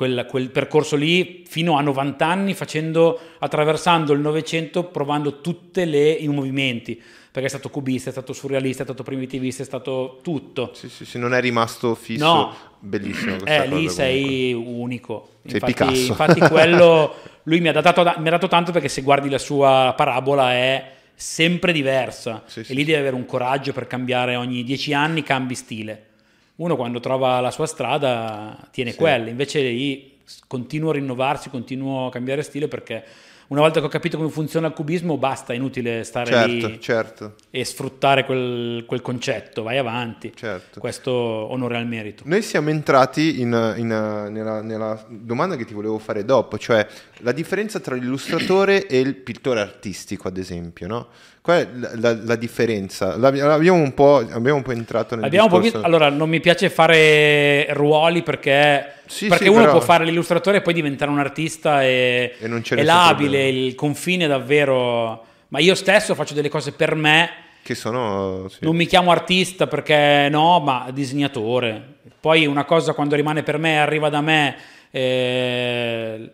[0.00, 6.26] quel, quel percorso lì fino a 90 anni, facendo, attraversando il Novecento, provando tutti i
[6.28, 6.98] movimenti.
[7.30, 10.70] Perché è stato cubista, è stato surrealista, è stato primitivista, è stato tutto.
[10.72, 12.24] Sì, sì, sì, non è rimasto fisso.
[12.24, 12.54] No.
[12.78, 15.28] Bellissimo Eh, lì sei unico.
[15.44, 16.06] Sei infatti, Picasso.
[16.12, 19.92] infatti quello lui mi ha, dato, mi ha dato tanto perché se guardi la sua
[19.94, 24.94] parabola è sempre diversa Sì, e lì devi avere un coraggio per cambiare ogni dieci
[24.94, 26.04] anni cambi stile.
[26.60, 28.98] Uno quando trova la sua strada tiene Sì.
[28.98, 33.02] quella, invece lì continuo a rinnovarsi, continuo a cambiare stile perché
[33.46, 36.80] una volta che ho capito come funziona il cubismo basta, è inutile stare Certo, lì
[36.80, 40.32] certo, e sfruttare quel, quel concetto, vai avanti.
[40.36, 40.78] certo.
[40.80, 42.24] Questo onore al merito.
[42.26, 46.86] Noi siamo entrati in- in, nella, nella domanda che ti volevo fare dopo, cioè
[47.20, 51.06] la differenza tra l'illustratore e il pittore artistico, ad esempio, no?
[51.50, 53.16] Qual è la, la- la differenza?
[53.16, 55.62] L'ab- Abbiamo un po', abbiamo un po' entrato nel Abbiamo discorso...
[55.72, 60.04] visto- allora, non mi piace fare ruoli perché, Sì, perché sì, uno però- può fare
[60.04, 64.28] l'illustratore e poi diventare un artista e, E non c'è è labile, il confine è
[64.28, 65.24] davvero...
[65.48, 67.28] Ma io stesso faccio delle cose per me,
[67.62, 68.46] Che sono...
[68.48, 68.58] sì.
[68.60, 71.82] non mi chiamo artista perché no, ma disegnatore.
[72.20, 74.56] Poi una cosa quando rimane per me, arriva da me,
[74.92, 76.30] eh,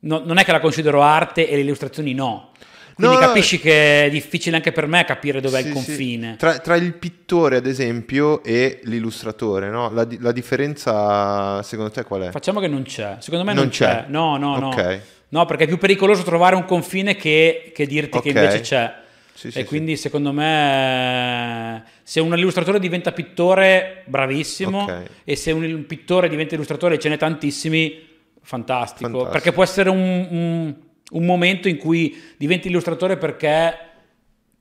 [0.00, 2.50] no- non è che la considero arte e le illustrazioni no.
[2.98, 5.72] Quindi No, capisci che è difficile anche per me capire dov'è Sì, il sì.
[5.72, 6.34] confine.
[6.36, 9.88] Tra, tra il pittore, ad esempio, e l'illustratore, no?
[9.92, 12.30] La, la differenza, secondo te, qual è?
[12.30, 13.16] Facciamo che non c'è.
[13.20, 13.86] Secondo me Non non, c'è.
[13.86, 14.04] c'è.
[14.08, 14.68] No, no, no.
[14.70, 15.00] Ok.
[15.28, 18.34] No, perché è più pericoloso trovare un confine che, che dirti che Ok.
[18.34, 18.94] invece c'è.
[19.32, 19.66] Sì, sì, e sì.
[19.68, 24.82] quindi secondo me se un illustratore diventa pittore, bravissimo.
[24.82, 25.02] Ok.
[25.22, 28.06] E se un pittore diventa illustratore e ce n'è tantissimi,
[28.42, 29.02] fantastico.
[29.08, 29.30] Fantastico.
[29.30, 30.74] Perché può essere un, un-
[31.10, 33.78] un momento in cui diventi illustratore perché,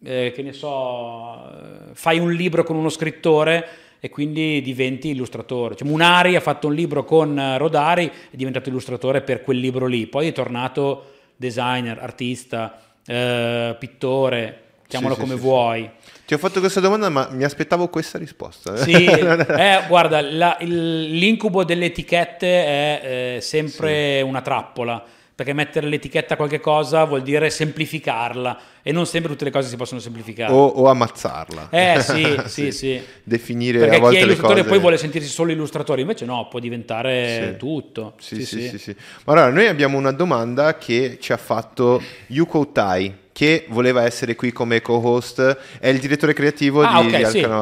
[0.04, 1.52] eh, che ne so,
[1.94, 3.68] fai un libro con uno scrittore
[4.00, 5.76] e quindi diventi illustratore.
[5.76, 9.88] Cioè, Munari ha fatto un libro con eh, Rodari è diventato illustratore per quel libro
[9.88, 10.06] lì.
[10.08, 15.90] Poi è tornato designer, artista, eh, pittore, chiamalo sì, come sì, vuoi.
[16.26, 18.76] Ti ho fatto questa domanda, ma mi aspettavo questa risposta.
[18.78, 23.02] Sì, eh, guarda, la- il- l'incubo delle etichette è
[23.38, 25.04] eh, sempre una trappola,
[25.38, 29.70] perché mettere l'etichetta a qualche cosa vuol dire semplificarla e non sempre tutte le cose
[29.70, 30.52] si possono semplificare.
[30.52, 31.68] o, o ammazzarla.
[31.70, 33.00] Eh sì, sì, sì.
[33.24, 34.70] Definire Perché a chi volte è le illustratore cose.
[34.72, 37.58] poi vuole sentirsi solo illustratore, invece no, può diventare Sì.
[37.60, 38.14] tutto.
[38.18, 38.96] Sì, sì, sì, sì.
[39.26, 44.34] Ma allora, noi abbiamo una domanda che ci ha fatto Yuko Tai, che voleva essere
[44.34, 47.18] qui come co-host, è il direttore creativo Ah, di, ok,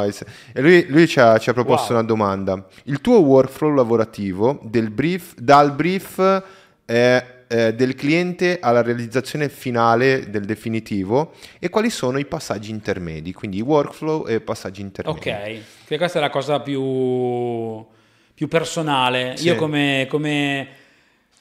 [0.06, 0.24] di sì.
[0.54, 2.00] E lui, lui ci, ha, ci ha proposto Wow.
[2.00, 2.66] una domanda.
[2.84, 6.44] Il tuo workflow lavorativo del brief, dal brief
[6.86, 13.34] eh, eh, del cliente alla realizzazione finale del definitivo e quali sono i passaggi intermedi,
[13.34, 15.20] quindi workflow e passaggi intermedi.
[15.20, 17.86] Ok, che questa è la cosa più,
[18.34, 19.38] più personale.
[19.38, 19.46] Sì.
[19.48, 20.68] Io come, come-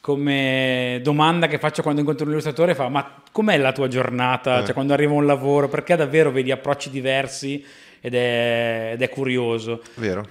[0.01, 4.61] come domanda che faccio quando incontro un illustratore fa ma com'è la tua giornata?
[4.61, 4.65] Eh.
[4.67, 7.65] Cioè quando arriva un lavoro, perché davvero vedi approcci diversi
[8.01, 9.83] ed è, ed è curioso.
[9.95, 10.29] Vero?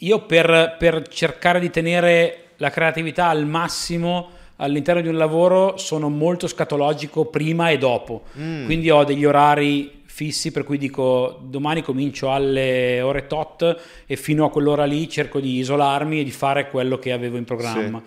[0.00, 6.08] Io per, per cercare di tenere la creatività al massimo all'interno di un lavoro sono
[6.08, 8.22] molto scatologico prima e dopo.
[8.38, 8.64] Mm.
[8.64, 14.46] Quindi ho degli orari fissi per cui dico domani comincio alle ore tot e fino
[14.46, 18.02] a quell'ora lì cerco di isolarmi e di fare quello che avevo in programma.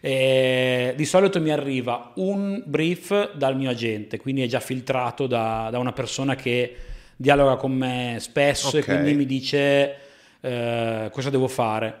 [0.00, 5.68] E di solito mi arriva un brief dal mio agente, quindi è già filtrato da,
[5.70, 6.74] da una persona che
[7.14, 8.74] dialoga con me spesso Ok.
[8.74, 9.96] e quindi mi dice
[10.40, 12.00] eh, cosa devo fare.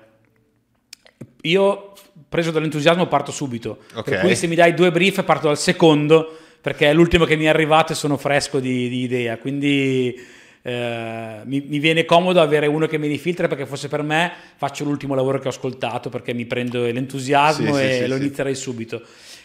[1.42, 1.91] Io,
[2.32, 3.80] preso dall'entusiasmo, parto subito.
[3.92, 4.08] Ok.
[4.08, 7.44] Per cui se mi dai due brief, parto dal secondo, perché è l'ultimo che mi
[7.44, 9.36] è arrivato e sono fresco di, di idea.
[9.36, 10.18] Quindi
[10.62, 14.84] eh, mi, mi viene comodo avere uno che mi rifiltra, perché fosse per me faccio
[14.84, 18.22] l'ultimo lavoro che ho ascoltato, perché mi prendo l'entusiasmo Sì, e sì, lo sì.
[18.22, 19.02] inizierei subito.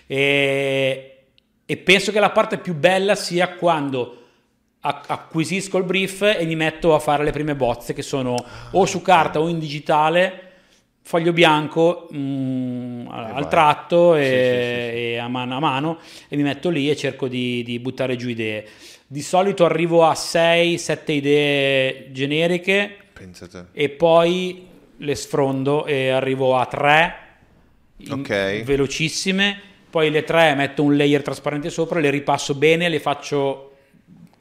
[0.07, 1.17] E,
[1.65, 4.21] e penso che la parte più bella sia quando
[4.79, 8.35] ac- acquisisco il brief e mi metto a fare le prime bozze che sono
[8.71, 10.43] o su carta o in digitale
[11.07, 14.33] foglio bianco mm, al tratto e, Sì, sì,
[14.99, 18.17] sì, e a, mano, a mano e mi metto lì e cerco di, di buttare
[18.17, 18.65] giù idee
[19.07, 23.67] di solito arrivo a 6-7 idee generiche Pensate.
[23.71, 24.67] e poi
[24.97, 27.15] le sfrondo e arrivo a 3
[28.09, 28.63] Ok.
[28.63, 33.66] velocissime poi le 3 metto un layer trasparente sopra le ripasso bene le faccio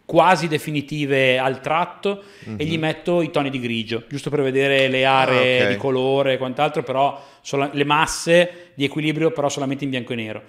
[0.07, 2.23] quasi definitive al tratto
[2.57, 5.61] e gli metto i toni di grigio giusto per vedere le aree Mhm.
[5.61, 5.71] Ah, ok.
[5.73, 10.17] di colore e quant'altro però sola- le masse di equilibrio però solamente in bianco e
[10.17, 10.43] nero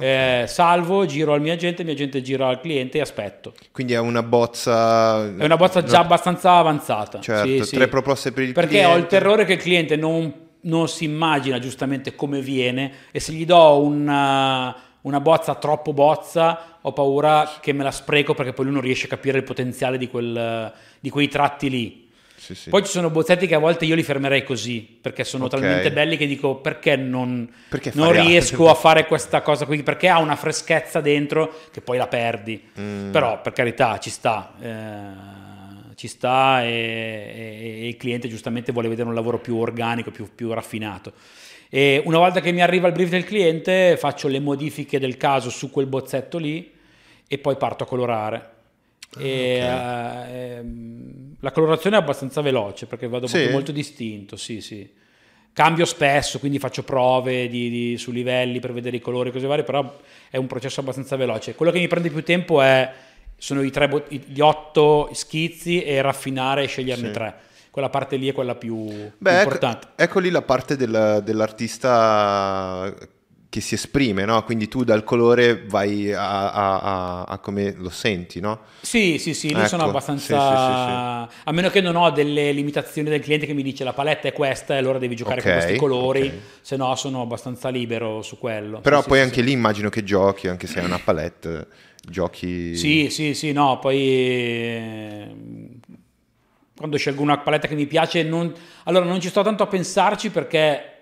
[0.00, 3.52] Eh, salvo, giro al mio agente, il mio agente gira al cliente e aspetto.
[3.72, 5.24] Quindi è una bozza...
[5.36, 7.18] È una bozza già abbastanza avanzata.
[7.20, 7.74] Certo, Sì, sì.
[7.74, 8.92] tre proposte per il Perché cliente.
[8.92, 13.32] ho il terrore che il cliente non, non si immagina giustamente come viene e se
[13.32, 18.64] gli do una, una bozza troppo bozza ho paura che me la spreco perché poi
[18.66, 22.06] lui non riesce a capire il potenziale di, quel, di quei tratti lì.
[22.36, 22.70] Sì, sì.
[22.70, 25.50] Poi ci sono bozzetti che a volte io li fermerei così perché sono Ok.
[25.50, 28.70] talmente belli che dico perché non, Perché non riesco altro?
[28.70, 32.62] a fare questa cosa qui perché ha una freschezza dentro che poi la perdi.
[32.80, 33.10] Mm.
[33.10, 38.88] Però per carità ci sta, eh, ci sta e, e- e il cliente giustamente vuole
[38.88, 41.12] vedere un lavoro più organico, più, più raffinato.
[41.70, 45.50] E una volta che mi arriva il brief del cliente faccio le modifiche del caso
[45.50, 46.72] su quel bozzetto lì
[47.26, 48.50] e poi parto a colorare.
[49.18, 53.48] E, eh, ehm, la colorazione è abbastanza veloce perché vado Sì?
[53.48, 54.88] molto distinto, sì, sì.
[55.52, 59.46] Cambio spesso, quindi faccio prove di- di- su livelli per vedere i colori e cose
[59.46, 59.98] varie, però
[60.30, 61.54] è un processo abbastanza veloce.
[61.54, 62.90] Quello che mi prende più tempo è,
[63.36, 67.12] sono i tre, gli otto schizzi e raffinare e sceglierne Sì.
[67.12, 67.34] tre.
[67.70, 69.88] Quella parte lì è quella più, più Beh, ecco, importante.
[69.96, 72.94] ecco lì la parte del- dell'artista
[73.50, 74.42] che si esprime, no?
[74.44, 78.60] Quindi tu dal colore vai a, a- a- a come lo senti, no?
[78.80, 80.56] Sì, sì, sì, lì Ecco, sono abbastanza...
[80.56, 80.90] sì, sì,
[81.44, 84.32] A meno che non ho delle limitazioni del cliente che mi dice la paletta è
[84.32, 86.32] questa e allora devi giocare con Ok, questi colori, ok.
[86.60, 88.80] se no sono abbastanza libero su quello.
[88.80, 89.44] Però Sì, sì, poi sì, anche sì.
[89.44, 91.66] lì immagino che giochi, anche se è una palette,
[92.06, 92.76] giochi...
[92.76, 95.77] Sì, sì, sì, no, poi
[96.78, 100.30] quando scelgo una paletta che mi piace, non, allora non ci sto tanto a pensarci
[100.30, 100.92] perché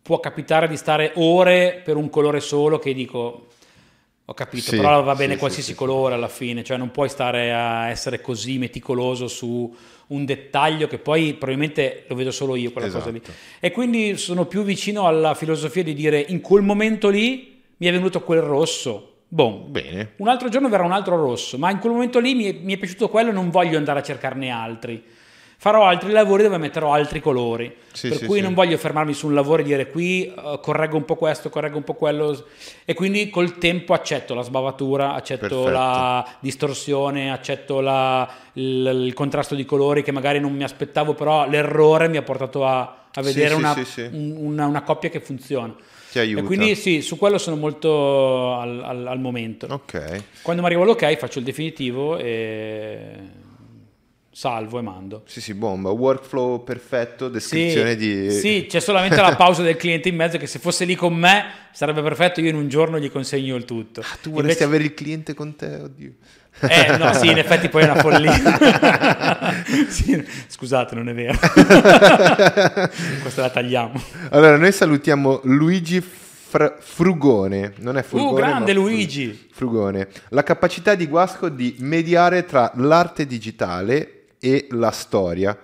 [0.00, 3.48] può capitare di stare ore per un colore solo che dico,
[4.24, 7.10] ho capito, Sì, però va bene sì, qualsiasi sì, colore alla fine, cioè non puoi
[7.10, 9.74] stare a essere così meticoloso su
[10.06, 13.20] un dettaglio che poi probabilmente lo vedo solo io quella cosa lì.
[13.22, 13.36] Esatto.
[13.60, 17.92] E quindi sono più vicino alla filosofia di dire in quel momento lì mi è
[17.92, 19.13] venuto quel rosso.
[19.34, 19.72] Boom.
[19.72, 20.12] Bene.
[20.18, 22.74] Un altro giorno verrà un altro rosso, ma in quel momento lì mi è, mi
[22.74, 25.02] è piaciuto quello e non voglio andare a cercarne altri.
[25.56, 27.74] Farò altri lavori dove metterò altri colori.
[27.92, 28.42] Sì, per sì, cui sì.
[28.44, 31.76] non voglio fermarmi su un lavoro e dire qui eh, correggo un po' questo, correggo
[31.78, 32.44] un po' quello.
[32.84, 35.68] E quindi col tempo accetto la sbavatura, accetto Perfetto.
[35.68, 41.48] la distorsione, accetto la- il, il contrasto di colori che magari non mi aspettavo, però
[41.48, 43.74] l'errore mi ha portato a, a vedere una,
[44.12, 45.74] un- una- una coppia che funziona.
[46.14, 46.42] Ti aiuta.
[46.42, 49.66] E quindi sì, su quello sono molto al, al- al momento.
[49.68, 50.22] Ok.
[50.42, 53.08] Quando mi arriva l'ok faccio il definitivo e
[54.30, 55.22] salvo e mando.
[55.26, 55.90] Sì, sì, bomba.
[55.90, 58.30] Workflow perfetto, Sì, descrizione di...
[58.30, 61.46] sì, c'è solamente la pausa del cliente in mezzo che se fosse lì con me
[61.72, 64.00] sarebbe perfetto, io in un giorno gli consegno il tutto.
[64.00, 66.12] Ah, tu vorresti Invece- avere il cliente con te, oddio.
[66.60, 69.52] Eh, no, sì, in effetti poi è una follia.
[69.88, 71.38] Sì, scusate, non è vero.
[73.22, 74.00] Questa la tagliamo.
[74.30, 77.74] Allora, noi salutiamo Luigi Fr- Frugone.
[77.78, 79.48] Non è Frugone, Uh, grande Luigi.
[79.52, 80.08] Frugone.
[80.30, 85.56] La capacità di Guasco di mediare tra l'arte digitale e la storia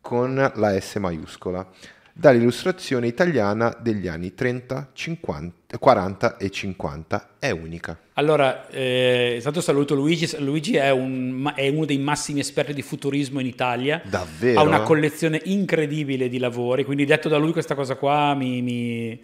[0.00, 1.66] con la S maiuscola
[2.12, 7.98] dall'illustrazione italiana degli anni 30, 50, 40 e 50 è unica.
[8.14, 10.28] Allora, eh, intanto saluto Luigi.
[10.38, 14.02] Luigi è, un- è uno dei massimi esperti di futurismo in Italia.
[14.04, 14.60] Davvero?
[14.60, 19.18] Ha una collezione incredibile di lavori, quindi detto da lui questa cosa qua mi, mi-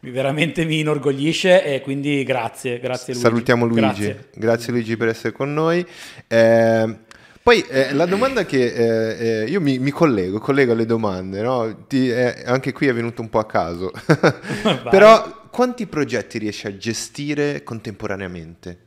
[0.00, 3.28] mi- veramente mi inorgoglisce e quindi grazie, grazie Luigi.
[3.28, 3.80] Salutiamo Luigi.
[3.80, 4.28] Grazie.
[4.34, 4.72] Grazie.
[4.72, 5.86] Luigi per essere con noi.
[6.26, 6.96] Eh,
[7.42, 11.86] poi eh, la domanda che eh, eh, io mi, mi collego, collego alle domande, no?
[11.88, 13.90] Ti- eh, anche qui è venuto un po' a caso.
[14.88, 18.78] Però quanti progetti riesci a gestire contemporaneamente?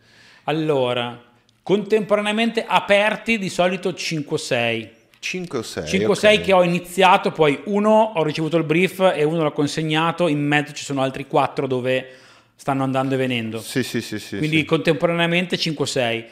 [0.45, 1.21] Allora,
[1.61, 4.89] contemporaneamente aperti di solito 5-6.
[5.19, 5.83] 5 o 6?
[5.83, 10.39] 5-6 che ho iniziato, poi uno ho ricevuto il brief e uno l'ho consegnato, in
[10.39, 12.07] mezzo ci sono altri 4 dove
[12.55, 13.59] stanno andando e venendo.
[13.59, 14.37] Sì, sì, sì, sì.
[14.37, 14.65] Quindi sì.
[14.65, 16.25] contemporaneamente 5-6.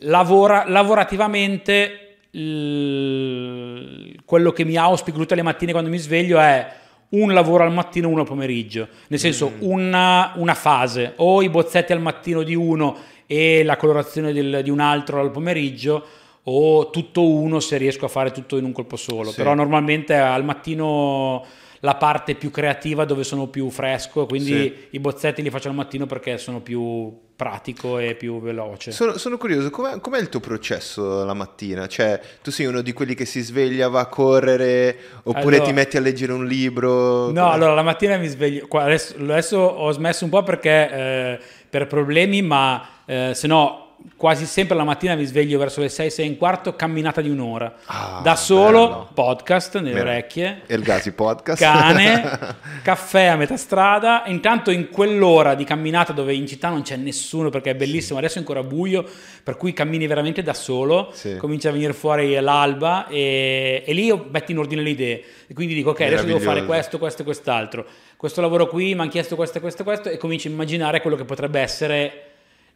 [0.00, 6.66] Lavora, lavorativamente il- quello che mi auspico tutte le mattine quando mi sveglio è
[7.08, 8.88] un lavoro al mattino, uno al pomeriggio.
[9.08, 9.58] Nel senso, Mm.
[9.60, 14.70] una, una fase, o i bozzetti al mattino di uno e la colorazione del- di
[14.70, 16.04] un altro al pomeriggio,
[16.48, 19.30] o tutto uno se riesco a fare tutto in un colpo solo.
[19.30, 19.36] Sì.
[19.36, 21.44] Però normalmente al mattino
[21.80, 24.74] la parte più creativa dove sono più fresco, quindi Sì.
[24.90, 28.92] i bozzetti li faccio al mattino perché sono più pratico e più veloce.
[28.92, 31.86] Sono, sono curioso, com'è, com'è il tuo processo la mattina?
[31.86, 35.72] Cioè, tu sei uno di quelli che si sveglia, va a correre, oppure Allora- ti
[35.72, 37.26] metti a leggere un libro?
[37.30, 37.52] No, Com'è?
[37.54, 42.40] allora la mattina mi sveglio, adesso, adesso ho smesso un po' perché eh, per problemi,
[42.40, 43.85] ma eh, se no
[44.16, 47.28] quasi sempre la mattina mi sveglio verso le 6, 6 e un quarto, camminata di
[47.28, 47.74] un'ora.
[47.86, 49.08] Ah, da solo, bello.
[49.14, 50.10] podcast nelle Bene.
[50.10, 50.62] orecchie.
[50.66, 51.60] El Gazi Podcast.
[51.60, 52.38] cane,
[52.82, 54.22] caffè a metà strada.
[54.26, 58.36] Intanto in quell'ora di camminata dove in città non c'è nessuno perché è bellissimo, adesso
[58.36, 59.04] è ancora buio,
[59.42, 61.36] per cui cammini veramente da solo, Sì.
[61.36, 65.22] comincia a venire fuori l'alba e, e lì io metto in ordine le idee.
[65.46, 67.84] E quindi dico ok, adesso devo fare questo, questo e quest'altro.
[68.16, 71.00] Questo lavoro qui mi hanno chiesto questo e questo e questo e comincio a immaginare
[71.02, 72.20] quello che potrebbe essere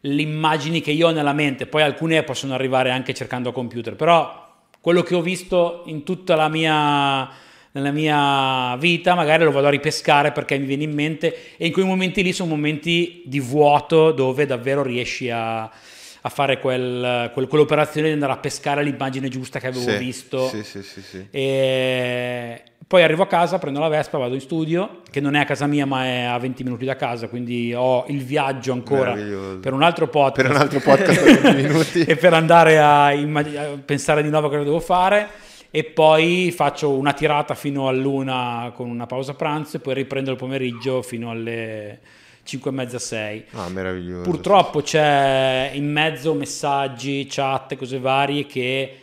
[0.01, 1.65] le immagini che io ho nella mente.
[1.65, 6.35] Poi alcune possono arrivare anche cercando a computer, però quello che ho visto in tutta
[6.35, 7.29] la mia
[7.73, 11.71] nella mia vita, magari lo vado a ripescare perché mi viene in mente e in
[11.71, 17.47] quei momenti lì sono momenti di vuoto dove davvero riesci a, a fare quel- quel-
[17.47, 20.49] quell'operazione di andare a pescare l'immagine giusta che avevo Sì, visto.
[20.49, 21.27] Sì, sì.
[21.31, 22.61] E
[22.91, 25.65] poi arrivo a casa, prendo la Vespa, vado in studio, che non è a casa
[25.65, 29.13] mia ma è a 20 minuti da casa, quindi ho il viaggio ancora
[29.61, 30.41] per un altro podcast.
[30.41, 32.03] Per un altro podcast per 20 minuti.
[32.03, 35.25] e per andare a, immag- a pensare di nuovo cosa devo fare
[35.71, 40.35] e poi faccio una tirata fino all'una con una pausa pranzo e poi riprendo il
[40.35, 41.97] pomeriggio fino alle
[42.43, 44.29] 5 e mezza 6 Ah, meraviglioso.
[44.29, 49.00] purtroppo c'è in mezzo messaggi chat cose varie che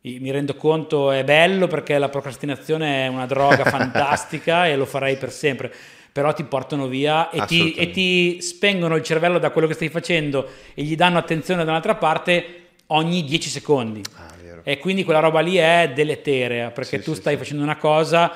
[0.00, 5.16] mi rendo conto è bello perché la procrastinazione è una droga fantastica e lo farei
[5.16, 5.72] per sempre
[6.10, 9.88] però ti portano via e ti, e ti spengono il cervello da quello che stai
[9.88, 14.02] facendo e gli danno attenzione da un'altra parte ogni 10 secondi.
[14.16, 14.26] Ah.
[14.64, 17.38] E quindi quella roba lì è deleterea perché Sì, tu sì, stai sì.
[17.38, 18.32] facendo una cosa,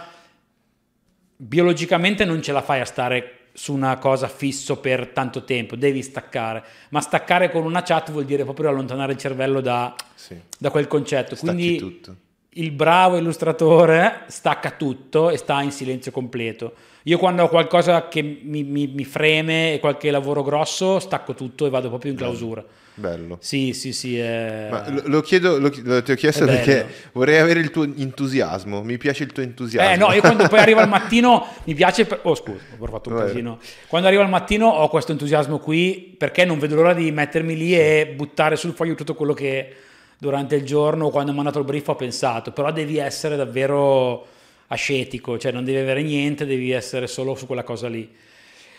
[1.37, 6.03] biologicamente non ce la fai a stare su una cosa fisso per tanto tempo, devi
[6.03, 10.39] staccare, ma staccare con una chat vuol dire proprio allontanare il cervello da, Sì.
[10.59, 11.35] da quel concetto.
[11.35, 12.17] Stacchi Quindi tutto.
[12.55, 16.75] il bravo illustratore stacca tutto e sta in silenzio completo.
[17.05, 21.67] Io quando ho qualcosa che mi, mi- mi freme e qualche lavoro grosso, stacco tutto
[21.67, 22.65] e vado proprio in clausura.
[22.95, 23.39] Bello.
[23.41, 24.19] Sì, sì, sì.
[24.19, 28.83] è- Ma lo, lo chiedo, lo, ti ho chiesto perché vorrei avere il tuo entusiasmo.
[28.83, 29.91] Mi piace il tuo entusiasmo.
[29.93, 32.05] Eh no, io quando poi arrivo al mattino mi piace...
[32.05, 33.27] per- Oh scusa, ho fatto un Vai.
[33.29, 33.59] casino.
[33.87, 37.75] Quando arrivo al mattino ho questo entusiasmo qui perché non vedo l'ora di mettermi lì
[37.75, 39.75] e buttare sul foglio tutto quello che
[40.19, 42.53] durante il giorno quando ho mandato il brief ho pensato.
[42.53, 44.27] Però devi essere davvero
[44.69, 48.09] ascetico, cioè non devi avere niente, devi essere solo su quella cosa lì.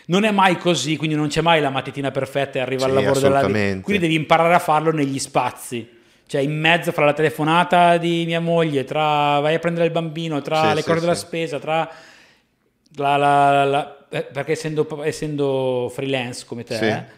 [0.06, 2.94] Non è mai così, quindi non c'è mai la mattina perfetta e arriva Sì, al
[2.94, 3.40] lavoro della.
[3.40, 5.88] Quindi devi imparare a farlo negli spazi.
[6.26, 10.40] Cioè in mezzo fra la telefonata di mia moglie, tra vai a prendere il bambino,
[10.42, 11.26] tra Sì, le sì, cose della sì.
[11.26, 11.88] spesa, tra
[12.96, 17.12] la, la- la- eh, perché essendo, essendo freelance come te, Sì.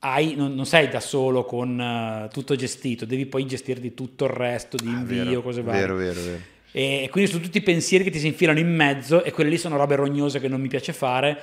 [0.00, 4.30] hai- non, non sei da solo con eh, tutto gestito, devi poi gestirti tutto il
[4.30, 5.80] resto di Ah, invio, vero, cose varie.
[5.82, 6.40] Vero, vero, vero.
[6.72, 9.56] E quindi sono tutti i pensieri che ti si infilano in mezzo e quelle lì
[9.56, 11.38] sono robe rognose che non mi piace fare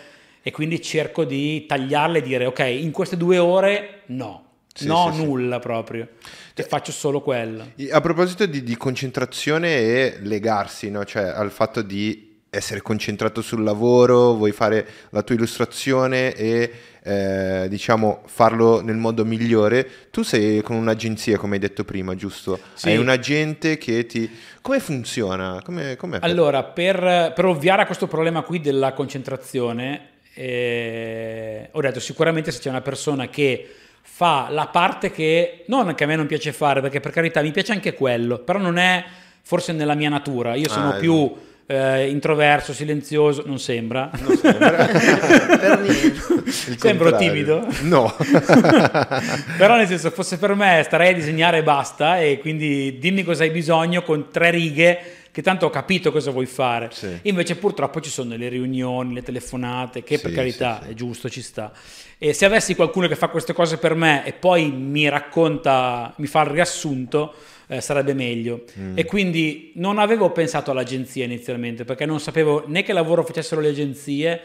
[0.46, 5.10] e quindi cerco di tagliarle e dire ok, in queste due ore no, Sì, no
[5.10, 5.26] sì, sì.
[5.26, 6.10] nulla proprio,
[6.54, 7.72] e faccio solo quello.
[7.90, 11.06] A proposito di, di concentrazione e legarsi, no?
[11.06, 16.72] cioè al fatto di essere concentrato sul lavoro, vuoi fare la tua illustrazione e
[17.02, 22.60] eh, diciamo farlo nel modo migliore, tu sei con un'agenzia come hai detto prima, giusto?
[22.74, 22.90] Sì.
[22.90, 24.30] Hai un agente che ti...
[24.62, 25.62] Come funziona?
[25.64, 25.98] Come?
[26.20, 32.60] Allora, per, per ovviare a questo problema qui della concentrazione, eh, ho detto sicuramente se
[32.60, 33.68] c'è una persona che
[34.02, 37.52] fa la parte che non che a me non piace fare, perché per carità mi
[37.52, 39.04] piace anche quello, però non è
[39.42, 40.56] forse nella mia natura.
[40.56, 41.34] Io sono Ah, più
[41.66, 44.10] eh, introverso, silenzioso, non sembra.
[44.14, 46.42] per niente.
[46.46, 47.18] Il Sembro contrario.
[47.18, 47.68] timido?
[47.82, 48.14] No.
[49.58, 53.44] Però nel senso, fosse per me starei a disegnare e basta e quindi dimmi cosa
[53.44, 55.00] hai bisogno con tre righe
[55.34, 56.90] che tanto ho capito cosa vuoi fare.
[56.92, 57.10] Sì.
[57.24, 61.28] Invece purtroppo ci sono le riunioni, le telefonate, che per Sì, carità sì, è giusto,
[61.28, 61.72] ci sta.
[62.20, 66.28] E se avessi qualcuno che fa queste cose per me e poi mi racconta, mi
[66.28, 67.34] fa il riassunto,
[67.66, 68.64] eh, sarebbe meglio.
[68.80, 68.96] Mm.
[68.96, 73.70] E quindi non avevo pensato all'agenzia inizialmente perché non sapevo né che lavoro facessero le
[73.70, 74.40] agenzie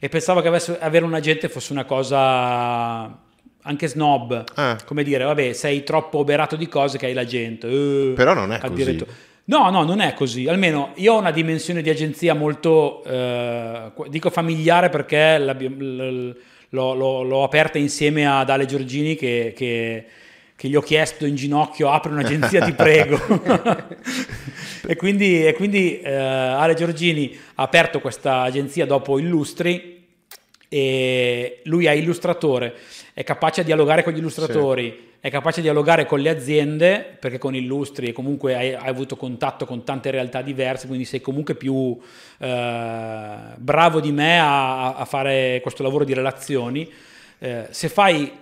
[0.00, 3.16] e pensavo che avesse- avere un agente fosse una cosa
[3.64, 4.76] anche snob, Ah.
[4.84, 7.68] come dire, vabbè, sei troppo oberato di cose che hai l'agente.
[7.68, 8.72] eh, Però non è così.
[8.72, 9.10] addirittura.
[9.44, 10.46] No, no, non è così.
[10.46, 16.36] Almeno io ho una dimensione di agenzia molto, eh, dico familiare perché l'abbi- l-
[16.70, 20.04] l'ho, l'ho- l'ho aperta insieme ad Ale Giorgini che, che-
[20.54, 23.18] che gli ho chiesto in ginocchio apri un'agenzia ti prego.
[24.86, 30.00] e quindi, e quindi, eh, Ale Giorgini ha aperto questa agenzia dopo Illustri
[30.68, 32.74] e lui è illustratore,
[33.14, 37.38] è capace di dialogare con gli illustratori, è capace di dialogare con le aziende, perché
[37.38, 41.96] con Illustri comunque hai, hai avuto contatto con tante realtà diverse, quindi sei comunque più
[42.38, 46.90] eh, bravo di me a, a fare questo lavoro di relazioni.
[47.38, 48.32] Eh, se fai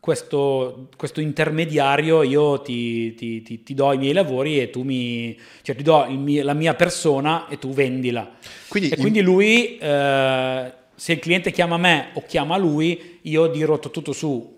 [0.00, 5.36] questo, questo intermediario, io ti, ti- ti- ti do i miei lavori e tu mi...
[5.62, 8.30] cioè ti do mio- la mia persona e tu vendila.
[8.68, 13.46] Quindi E in- quindi lui, eh, se il cliente chiama me o chiama lui, io
[13.46, 14.52] dirotto tutto su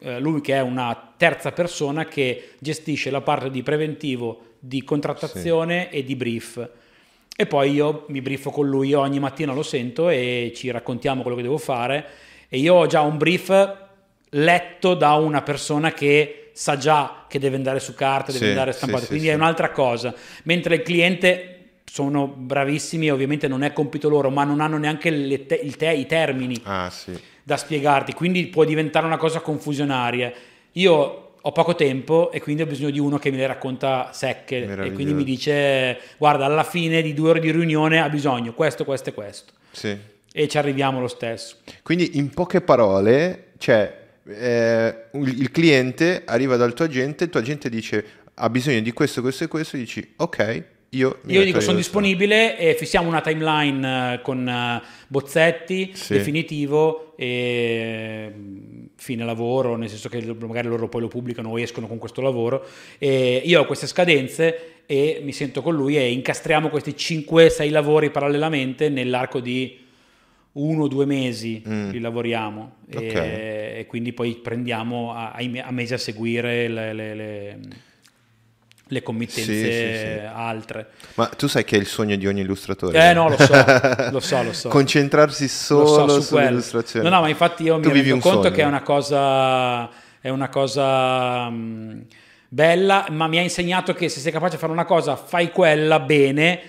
[0.00, 5.90] eh, lui che è una terza persona che gestisce la parte di preventivo, di contrattazione
[5.90, 6.68] e di brief.
[7.36, 11.22] E poi io mi briefo con lui, io ogni mattina lo sento e ci raccontiamo
[11.22, 12.04] quello che devo fare.
[12.48, 13.76] E io ho già un brief
[14.30, 18.72] letto da una persona che sa già che deve andare su carta, deve Sì, andare
[18.72, 19.32] sì, stampato, sì, quindi sì.
[19.32, 20.12] è un'altra cosa.
[20.44, 21.57] Mentre il cliente
[21.90, 25.10] sono bravissimi ovviamente non è compito loro, ma non hanno neanche
[25.46, 27.18] te- il te- i termini Ah, sì.
[27.42, 30.32] da spiegarti, quindi può diventare una cosa confusionaria.
[30.72, 34.64] Io ho poco tempo e quindi ho bisogno di uno che me le racconta secche
[34.64, 38.84] e quindi mi dice guarda alla fine di due ore di riunione ha bisogno questo,
[38.84, 39.96] questo e questo Sì.
[40.32, 41.56] e ci arriviamo lo stesso.
[41.82, 47.40] Quindi in poche parole, cioè, eh, il il cliente arriva dal tuo agente, il tuo
[47.40, 51.18] agente dice ha bisogno di questo, questo e questo, e dici ok, io...
[51.26, 56.14] Io dico sono illustrare." disponibile e fissiamo una timeline eh, con eh, bozzetti, Sì.
[56.14, 61.86] definitivo e mm, fine lavoro, nel senso che magari loro poi lo pubblicano o escono
[61.86, 62.64] con questo lavoro.
[62.98, 68.10] E io ho queste scadenze e mi sento con lui e incastriamo questi 5-6 lavori
[68.10, 69.84] parallelamente nell'arco di
[70.52, 71.90] uno o due mesi Mm.
[71.90, 73.02] li lavoriamo Ok.
[73.02, 77.58] e, e quindi poi prendiamo a, a mesi a seguire le, le- le-
[78.88, 80.26] le committenze Sì, sì, sì.
[80.32, 80.88] altre.
[81.14, 83.10] Ma tu sai che è il sogno di ogni illustratore?
[83.10, 83.52] Eh no, lo so,
[84.10, 84.68] lo so, lo so.
[84.68, 85.48] Concentrarsi Lo
[85.86, 87.08] solo so, su sull'illustrazione.
[87.08, 88.54] No, no, ma infatti io Tu mi rendo conto sogno.
[88.54, 89.88] che è una cosa,
[90.20, 92.06] è una cosa mh,
[92.48, 96.00] bella, ma mi ha insegnato che se sei capace di fare una cosa, fai quella
[96.00, 96.60] bene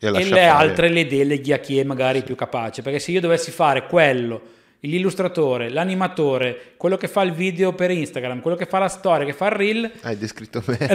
[0.00, 0.46] E e, le fare.
[0.46, 2.82] altre le deleghi a chi è magari più capace.
[2.82, 4.40] Perché se io dovessi fare quello,
[4.80, 9.32] l'illustratore, l'animatore, quello che fa il video per Instagram, quello che fa la storia, che
[9.32, 10.78] fa il reel, Hai descritto me.
[10.78, 10.94] eh,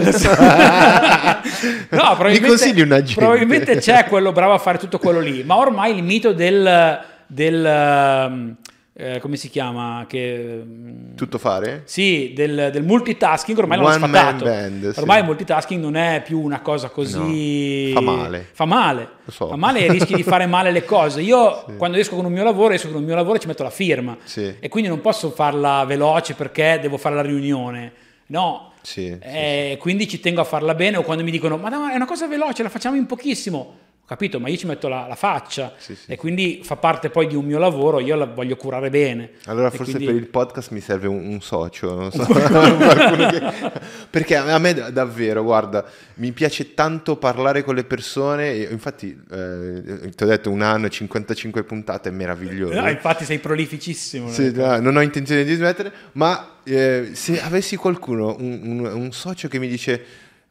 [1.90, 3.20] no, probabilmente, Mi consigli un agente?
[3.20, 7.64] probabilmente c'è quello bravo a fare tutto quello lì, ma ormai il mito del, del
[7.66, 8.56] ehm,
[8.96, 10.04] eh, come si chiama?
[10.08, 11.82] Che, mm, Tutto fare?
[11.84, 14.44] sì, del, del multitasking ormai l'hanno One man sfatato.
[14.44, 15.00] band, sì.
[15.00, 17.92] Ormai il multitasking non è più una cosa così.
[17.92, 18.46] No, fa male.
[18.52, 19.08] Fa male.
[19.24, 19.48] Lo so.
[19.48, 21.20] Fa male e rischi di fare male le cose.
[21.22, 23.62] Io quando esco con un mio lavoro, esco con un mio lavoro e ci metto
[23.64, 24.16] la firma.
[24.22, 24.54] Sì.
[24.60, 27.92] E quindi non posso farla veloce perché devo fare la riunione.
[28.26, 28.70] No.
[28.80, 30.98] Sì, sì, Eh, Quindi ci tengo a farla bene.
[30.98, 33.78] O quando mi dicono, ma no, è una cosa veloce, la facciamo in pochissimo.
[34.06, 35.72] Capito, ma io ci metto la, la faccia.
[35.78, 36.12] Sì, sì.
[36.12, 39.30] E quindi fa parte poi di un mio lavoro, io la voglio curare bene.
[39.46, 42.22] Allora forse quindi- per il podcast mi serve un, un socio, non so.
[42.28, 43.72] Che-
[44.10, 45.84] Perché a me da- davvero, guarda,
[46.16, 51.64] mi piace tanto parlare con le persone, infatti eh, ti ho detto un anno, 55
[51.64, 52.78] puntate, è meraviglioso.
[52.78, 54.28] No, infatti sei prolificissimo.
[54.30, 59.12] Sì, no, non ho intenzione di smettere, ma eh, se avessi qualcuno, un, un- un
[59.12, 60.04] socio che mi dice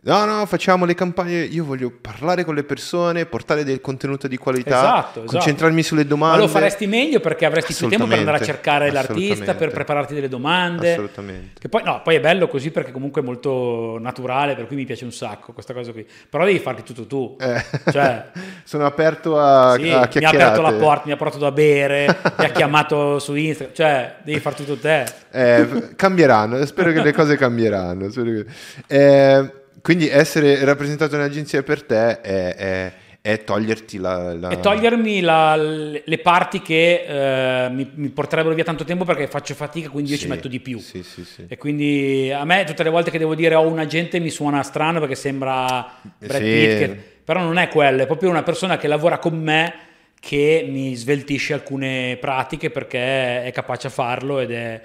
[0.06, 4.38] no, no, facciamo le campagne, io voglio parlare con le persone, portare del contenuto di
[4.38, 5.32] qualità, Esatto, esatto.
[5.38, 6.40] concentrarmi sulle Ma domande.
[6.42, 10.28] lo faresti meglio perché avresti più tempo per andare a cercare l'artista, per prepararti delle
[10.28, 10.92] domande.
[10.92, 11.60] Assolutamente.
[11.60, 14.86] Che poi, no, poi è bello così perché comunque è molto naturale, per cui mi
[14.86, 16.06] piace un sacco questa cosa qui.
[16.30, 17.38] Però devi farti tutto tu.
[17.40, 18.32] Eh, Cioè,
[18.66, 22.06] sono aperto a, sì, a mi ha aperto la porta, mi ha portato da bere,
[22.38, 23.74] mi ha chiamato su Instagram.
[23.74, 25.06] Cioè, devi far tutto te.
[25.32, 28.08] Eh, cambieranno, spero che le cose cambieranno.
[28.10, 28.46] che-
[28.88, 34.60] Eh, quindi essere rappresentato in agenzia per te è, è- è toglierti la, la- E
[34.60, 39.90] togliermi la- le parti che eh, mi, mi porterebbero via tanto tempo perché faccio fatica,
[39.90, 40.78] quindi io Sì, ci metto di più.
[40.80, 41.46] Sì, sì, sì.
[41.48, 44.62] E quindi a me tutte le volte che devo dire ho un agente mi suona
[44.64, 46.50] strano perché sembra Brad Sì.
[46.50, 49.74] Pitt, che- però non è quello, è proprio una persona che lavora con me
[50.20, 54.82] che mi sveltisce alcune pratiche perché è capace a farlo ed è...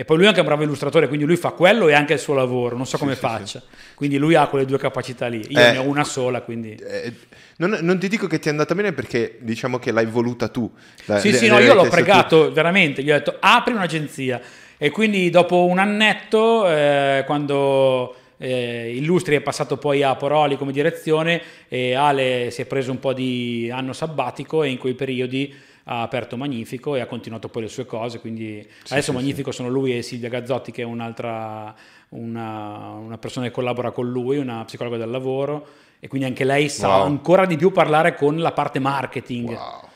[0.00, 2.18] E poi lui è anche un bravo illustratore, quindi lui fa quello e anche il
[2.18, 3.62] suo lavoro, non so come sì, faccia.
[3.94, 5.44] Quindi lui ha quelle due capacità lì.
[5.50, 5.72] Io Eh.
[5.72, 6.74] ne ho una sola, quindi...
[6.74, 7.12] Eh,
[7.58, 10.72] non, non ti dico che ti è andata bene perché diciamo che l'hai voluta tu.
[11.04, 12.02] La- Sì, le- sì, le no, io l'ho chiesto tu.
[12.02, 14.40] pregato veramente, gli ho detto apri un'agenzia
[14.78, 20.72] e quindi dopo un annetto, eh, quando eh, Illustri è passato poi a Poroli come
[20.72, 25.54] direzione, e Ale si è preso un po' di anno sabbatico e in quei periodi
[25.92, 29.68] ha aperto Magnifico e ha continuato poi le sue cose, quindi adesso sì, Magnifico sono
[29.68, 31.74] lui e Silvia Gazzotti che è un'altra,
[32.10, 35.66] una, una persona che collabora con lui, una psicologa del lavoro
[35.98, 37.06] e quindi anche lei sa Wow.
[37.06, 39.48] ancora di più parlare con la parte marketing.
[39.48, 39.88] Wow,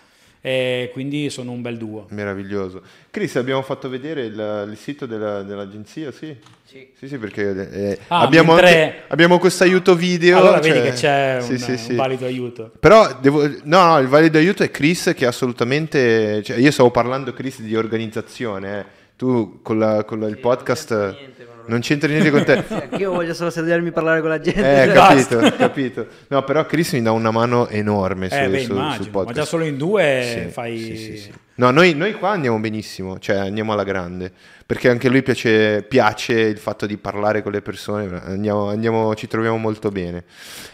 [0.47, 2.07] E quindi sono un bel duo.
[2.11, 2.82] meraviglioso.
[3.11, 6.36] Chris, abbiamo fatto vedere il, il sito della- dell'agenzia, sì?
[6.64, 6.88] Sì.
[6.99, 10.36] Sì, sì, perché eh, Ah, abbiamo, mentre- anche- abbiamo questo aiuto video.
[10.36, 11.95] allora cioè- vedi che c'è sì, un, sì, un sì.
[11.95, 12.70] valido aiuto.
[12.78, 17.32] Però devo, no, no, il valido aiuto è Chris che assolutamente, cioè, io stavo parlando
[17.32, 18.84] Chris di organizzazione, eh.
[19.16, 22.62] tu con, la- con la- il podcast niente con non c'entra niente con te.
[22.66, 24.82] Sì, anch'io voglio solo sedermi a parlare con la gente.
[24.84, 25.36] Eh, Basta.
[25.38, 26.06] capito, capito.
[26.28, 29.26] No, però Chris mi dà una mano enorme su, Eh, beh, su- sul podcast.
[29.26, 30.78] ma già solo in due Sì, fai...
[30.78, 31.32] sì, sì, sì.
[31.56, 34.32] No, noi, noi qua andiamo benissimo, cioè andiamo alla grande,
[34.66, 39.14] perché anche a lui piace, piace il fatto di parlare con le persone, andiamo, andiamo-
[39.14, 40.24] ci troviamo molto bene.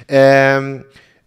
[0.07, 0.84] Ehm,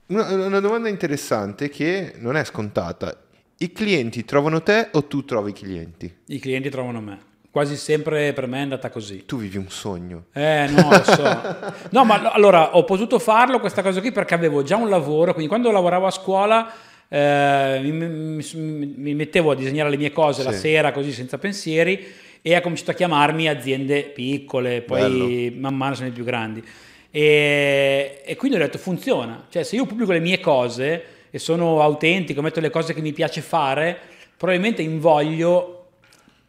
[0.08, 3.16] una, una domanda interessante che non è scontata.
[3.60, 6.14] I clienti trovano te o tu trovi i clienti?
[6.28, 7.20] I clienti trovano me.
[7.54, 9.26] Quasi sempre per me è andata così.
[9.28, 10.24] Tu vivi un sogno.
[10.34, 11.42] Eh, no, lo so.
[11.92, 15.50] No, ma allora ho potuto farlo questa cosa qui perché avevo già un lavoro, quindi
[15.50, 16.74] quando lavoravo a scuola
[17.08, 20.62] eh, mi, mi- mettevo a disegnare le mie cose la Sì.
[20.62, 22.04] sera così senza pensieri
[22.42, 26.64] e ha cominciato a chiamarmi aziende piccole, poi man mano sono più grandi.
[27.12, 31.84] E, e quindi ho detto funziona, cioè se io pubblico le mie cose e sono
[31.84, 33.96] autentico, metto le cose che mi piace fare,
[34.36, 35.83] probabilmente invoglio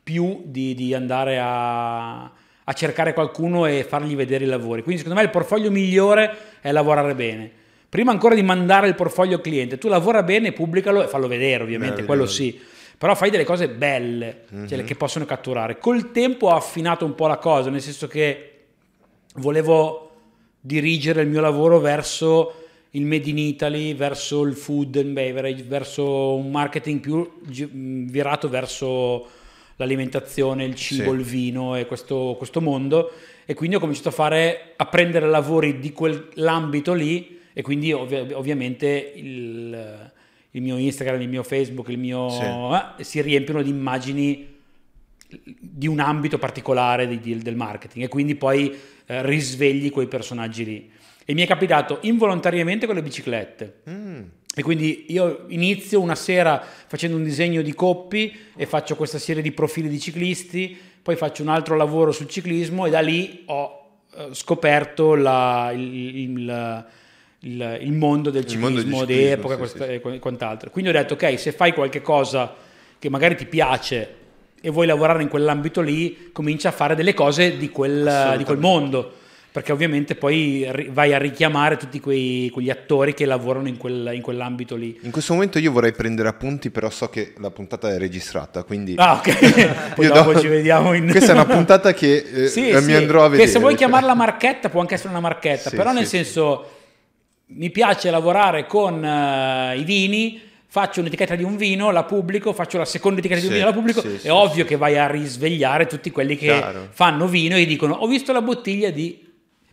[0.05, 4.83] più di, di andare a, a cercare qualcuno e fargli vedere i lavori.
[4.83, 7.51] Quindi secondo me il portfolio migliore è lavorare bene.
[7.89, 11.63] Prima ancora di mandare il portfolio al cliente, tu lavora bene, pubblicalo e fallo vedere
[11.63, 12.07] ovviamente, Meraviglioso.
[12.07, 12.61] quello sì.
[12.97, 15.79] Però fai delle cose belle, cioè le che possono catturare.
[15.79, 18.51] Col tempo ho affinato un po' la cosa, nel senso che
[19.37, 20.11] volevo
[20.61, 26.37] dirigere il mio lavoro verso il made in Italy verso il food and beverage, verso
[26.37, 29.27] un marketing più virato verso
[29.77, 31.19] l'alimentazione, il cibo, Sì.
[31.19, 33.11] il vino e questo, questo mondo
[33.45, 38.33] e quindi ho cominciato a fare a prendere lavori di quell'ambito lì e quindi ovvi-
[38.33, 40.11] ovviamente il,
[40.53, 42.43] il mio Instagram, il mio Facebook, il mio Sì.
[43.01, 44.53] eh, si riempiono di immagini
[45.59, 48.73] di un ambito particolare di- di- del marketing e quindi poi
[49.07, 50.91] eh, risvegli quei personaggi lì.
[51.27, 53.75] E mi è capitato involontariamente con le biciclette.
[53.91, 54.23] Mm.
[54.57, 59.43] E quindi io inizio una sera facendo un disegno di coppi e faccio questa serie
[59.43, 63.81] di profili di ciclisti, poi faccio un altro lavoro sul ciclismo e da lì ho
[64.17, 65.81] eh, scoperto la- il,
[66.19, 66.85] il-
[67.41, 70.71] il- il mondo del Il mondo ciclismo di ciclismo, epoca sì, e qu- quant'altro.
[70.71, 72.55] Quindi ho detto ok, se fai qualche cosa
[72.99, 74.15] che magari ti piace
[74.61, 78.59] e vuoi lavorare in quell'ambito lì, comincia a fare delle cose di quel, di quel
[78.59, 79.13] mondo
[79.55, 84.21] perché ovviamente poi vai a richiamare tutti quei, quegli attori che lavorano in, quel- in
[84.21, 84.99] quell'ambito lì.
[85.03, 88.95] In questo momento io vorrei prendere appunti, però so che la puntata è registrata, quindi...
[88.97, 89.95] Ah, ok.
[89.95, 91.09] poi dopo do- ci vediamo in...
[91.09, 93.45] Questa è una puntata che eh, Sì, mi sì, andrò a vedere.
[93.47, 93.79] Che se vuoi cioè.
[93.83, 96.17] chiamarla marchetta può anche essere una marchetta, Sì, però sì, nel sì.
[96.17, 96.71] senso
[97.51, 102.79] mi piace lavorare con eh, i vini, faccio un'etichetta di un vino, la pubblico, faccio
[102.79, 104.99] la seconda etichetta di un Sì, vino, la pubblico, sì, è sì, ovvio che vai
[104.99, 106.89] a risvegliare tutti quelli che Chiaro.
[106.91, 109.24] fanno vino e dicono ho visto la bottiglia di...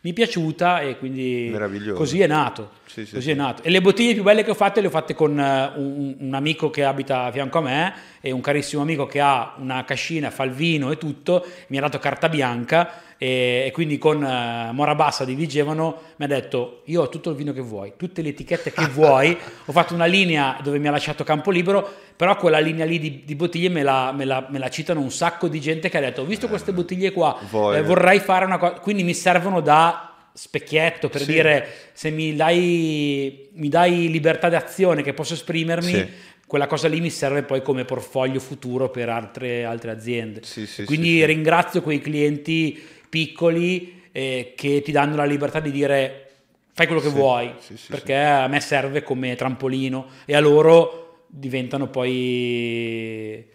[0.03, 1.55] Mi è piaciuta e quindi
[1.93, 2.71] così è nato.
[2.85, 3.31] Sì, sì, così sì.
[3.31, 3.61] è nato.
[3.61, 6.33] E le bottiglie più belle che ho fatto le ho fatte con eh, un, un
[6.33, 10.31] amico che abita a fianco a me e un carissimo amico che ha una cascina,
[10.31, 12.89] fa il vino e tutto, mi ha dato carta bianca
[13.23, 17.29] e, e quindi con eh, Mora Bassa di Vigevano mi ha detto io ho tutto
[17.29, 20.87] il vino che vuoi, tutte le etichette che vuoi, ho fatto una linea dove mi
[20.87, 24.47] ha lasciato campo libero, però quella linea lì di, di bottiglie me la, me la-
[24.49, 27.37] me la citano un sacco di gente che ha detto ho visto queste bottiglie qua,
[27.75, 31.31] eh, vorrei fare una cosa, quindi mi servono da specchietto per Sì.
[31.31, 36.07] dire se mi dai, mi dai libertà d'azione che posso esprimermi, Sì.
[36.47, 40.41] quella cosa lì mi serve poi come portfolio futuro per altre, altre aziende.
[40.43, 42.81] Sì, Quindi ringrazio quei clienti
[43.11, 46.29] piccoli eh, che ti danno la libertà di dire
[46.71, 50.07] fai quello che Sì, vuoi, sì, sì, perché a me serve come trampolino.
[50.25, 53.45] E a loro diventano poi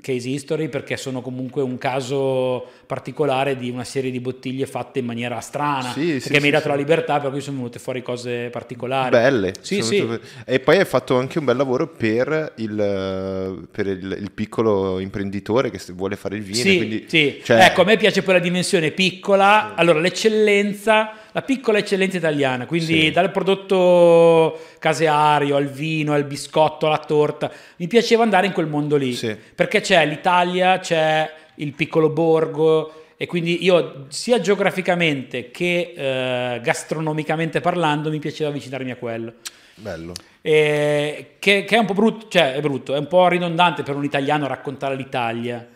[0.00, 5.04] case history perché sono comunque un caso particolare di una serie di bottiglie fatte in
[5.04, 6.68] maniera strana Sì, perché sì, mi hai dato sì.
[6.70, 9.52] la libertà per cui sono venute fuori cose particolari Belle.
[9.60, 14.16] sì sì tutte- E poi hai fatto anche un bel lavoro per il, per il,
[14.20, 16.56] il piccolo imprenditore che vuole fare il vino.
[16.56, 17.40] Sì, quindi, sì.
[17.44, 23.00] cioè, ecco, a me piace quella dimensione piccola, allora l'eccellenza, la piccola eccellenza italiana, quindi
[23.00, 23.10] Sì.
[23.10, 28.96] dal prodotto caseario al vino, al biscotto, alla torta, mi piaceva andare in quel mondo
[28.96, 29.36] lì, Sì.
[29.54, 37.60] perché c'è l'Italia, c'è il piccolo borgo e quindi io sia geograficamente che eh, gastronomicamente
[37.60, 39.32] parlando mi piaceva avvicinarmi a quello.
[39.74, 40.12] Bello.
[40.40, 43.96] Eh, che, che è un po' brutto, cioè è brutto, è un po' ridondante per
[43.96, 45.66] un italiano raccontare l'Italia.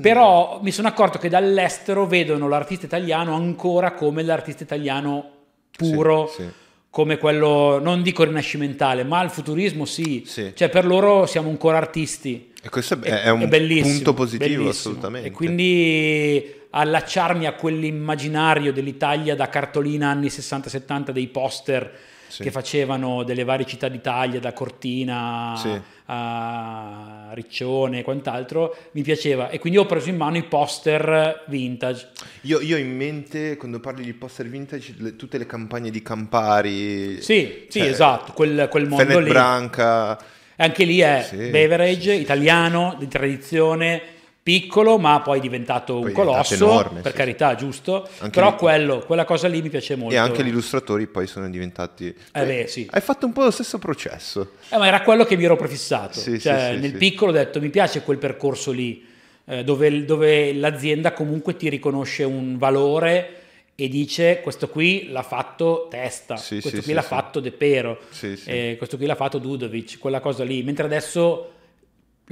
[0.00, 5.30] Però mi sono accorto che dall'estero vedono l'artista italiano ancora come l'artista italiano
[5.76, 6.48] puro, Sì, sì.
[6.90, 10.22] come quello, non dico rinascimentale, ma il futurismo sì.
[10.26, 10.52] Sì.
[10.54, 12.52] Cioè per loro siamo ancora artisti.
[12.62, 14.70] E questo è, è un bellissimo, punto positivo, bellissimo.
[14.70, 15.28] assolutamente.
[15.28, 21.92] E quindi allacciarmi a quell'immaginario dell'Italia da cartolina anni 60-70 dei poster
[22.30, 22.44] Sì.
[22.44, 25.80] che facevano delle varie città d'Italia, da Cortina Sì.
[26.06, 29.50] a Riccione e quant'altro, mi piaceva.
[29.50, 32.08] E quindi ho preso in mano i poster vintage.
[32.42, 36.02] Io, io ho in mente, quando parli di poster vintage, le- tutte le campagne di
[36.02, 37.20] Campari.
[37.20, 39.28] Sì, sì, cioè, esatto, quel, quel mondo Fenet lì.
[39.28, 40.18] Branca.
[40.18, 44.02] E Anche lì è Sì, beverage sì, sì, italiano di tradizione
[44.42, 48.08] piccolo, ma poi è diventato un Poi diventato colosso, enorme, per sì, carità, giusto?
[48.18, 50.14] Anche Però lì- quello, quella cosa lì mi piace molto.
[50.14, 52.14] E anche gli illustratori poi sono diventati...
[52.32, 52.88] Eh beh, sì.
[52.90, 54.52] Hai fatto un po' lo stesso processo.
[54.70, 56.18] Eh, ma era quello che mi ero prefissato.
[56.18, 59.06] Sì, cioè, nel piccolo ho detto mi piace quel percorso lì,
[59.44, 63.34] eh, dove, dove l'azienda comunque ti riconosce un valore
[63.74, 67.98] e dice questo qui l'ha fatto Testa, questo qui l'ha fatto De Pero,
[68.44, 70.62] eh, questo qui l'ha fatto Dudovic, quella cosa lì.
[70.62, 71.52] Mentre adesso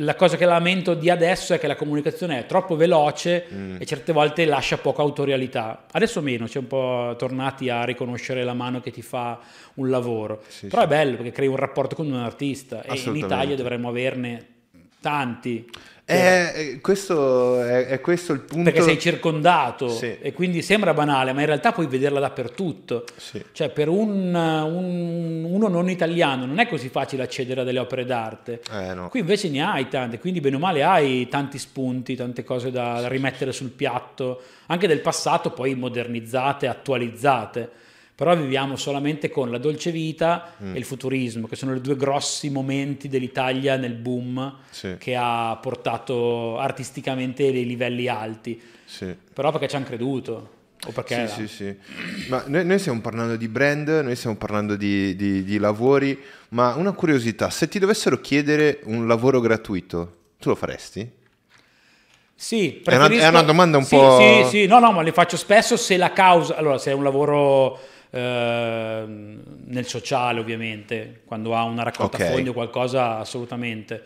[0.01, 3.77] la cosa che lamento di adesso è che la comunicazione è troppo veloce Mm.
[3.81, 5.87] e certe volte lascia poca autorialità.
[5.91, 9.39] Adesso meno, c'è un po' tornati a riconoscere la mano che ti fa
[9.75, 10.43] un lavoro.
[10.49, 10.87] Sì, Però sì.
[10.87, 13.17] è bello perché crei un rapporto con un artista e in.
[13.17, 14.47] Italia dovremmo averne
[15.01, 15.69] tanti.
[16.11, 18.65] Eh, questo è, è questo il punto.
[18.71, 20.17] Perché sei circondato Sì.
[20.21, 23.05] e quindi sembra banale, ma in realtà puoi vederla dappertutto.
[23.17, 23.45] Sì.
[23.53, 28.07] Cioè, per un, un- uno non italiano non è così facile accedere a delle opere
[28.07, 28.63] d'arte.
[28.73, 29.09] Eh, no.
[29.11, 33.01] Qui invece ne hai tante, quindi bene o male hai tanti spunti, tante cose da,
[33.03, 37.71] da rimettere sul piatto, anche del passato poi modernizzate, attualizzate.
[38.19, 40.75] Però viviamo solamente con la dolce vita Mm.
[40.75, 44.97] e il futurismo, che sono i due grossi momenti dell'Italia nel boom Sì.
[44.99, 49.14] che ha portato artisticamente dei livelli alti, Sì.
[49.33, 50.51] però perché ci hanno creduto.
[50.87, 51.77] O perché Sì, sì, sì.
[52.29, 56.75] Ma noi, noi stiamo parlando di brand, noi stiamo parlando di, di- di lavori, ma
[56.75, 61.09] una curiosità, se ti dovessero chiedere un lavoro gratuito, tu lo faresti?
[62.35, 65.03] Sì, È una- preferisco- è una domanda un sì, po'- Sì, sì, no, no, ma
[65.03, 66.57] le faccio spesso se la causa...
[66.57, 67.79] Allora, se è un lavoro
[68.11, 72.31] ehm, nel sociale, ovviamente, quando ha una raccolta Ok.
[72.31, 74.03] fondi o qualcosa, assolutamente.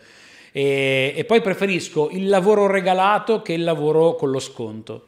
[0.51, 5.07] E, e poi preferisco il lavoro regalato che il lavoro con lo sconto.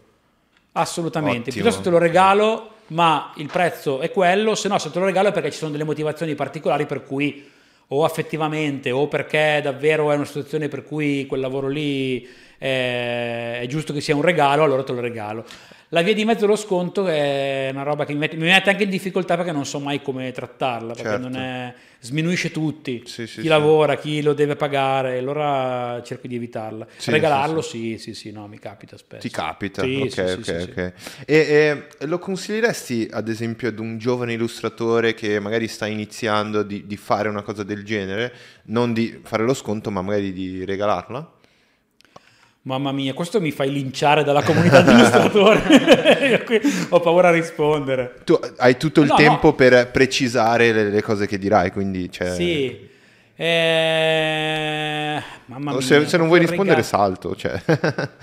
[0.73, 1.49] Assolutamente.
[1.49, 1.55] Ottimo.
[1.55, 5.29] Piuttosto te lo regalo, ma il prezzo è quello, se no se te lo regalo
[5.29, 7.51] è perché ci sono delle motivazioni particolari per cui
[7.89, 12.27] o affettivamente o perché davvero è una situazione per cui quel lavoro lì
[12.57, 15.45] è, è giusto che sia un regalo, allora te lo regalo.
[15.89, 18.83] La via di mezzo dello sconto è una roba che mi mette, mi mette anche
[18.83, 21.27] in difficoltà perché non so mai come trattarla, perché Certo.
[21.27, 23.47] non è, sminuisce tutti, Sì, sì, chi sì.
[23.47, 26.87] lavora, chi lo deve pagare, allora cerco di evitarla.
[27.05, 29.21] Regalarlo sì, sì, sì, no, mi capita spesso.
[29.21, 29.83] Ti capita?
[29.83, 30.69] Ok, ok, sì, sì, sì.
[30.69, 30.93] ok.
[31.25, 36.87] E, e lo consiglieresti ad esempio ad un giovane illustratore che magari sta iniziando di,
[36.87, 38.33] di fare una cosa del genere,
[38.65, 41.33] non di fare lo sconto, ma magari di regalarla?
[42.67, 45.61] Mamma mia, questo mi fai linciare dalla comunità di illustratori.
[46.31, 46.59] Io qui
[46.89, 48.15] ho paura a rispondere.
[48.23, 49.53] Tu hai tutto il No, tempo no.
[49.53, 52.89] per precisare le, le cose che dirai, quindi cioè, Sì.
[53.35, 55.81] Eh, mamma mia.
[55.81, 57.03] se, se non vuoi rispondere regalo.
[57.03, 57.35] salto.
[57.35, 57.61] Cioè.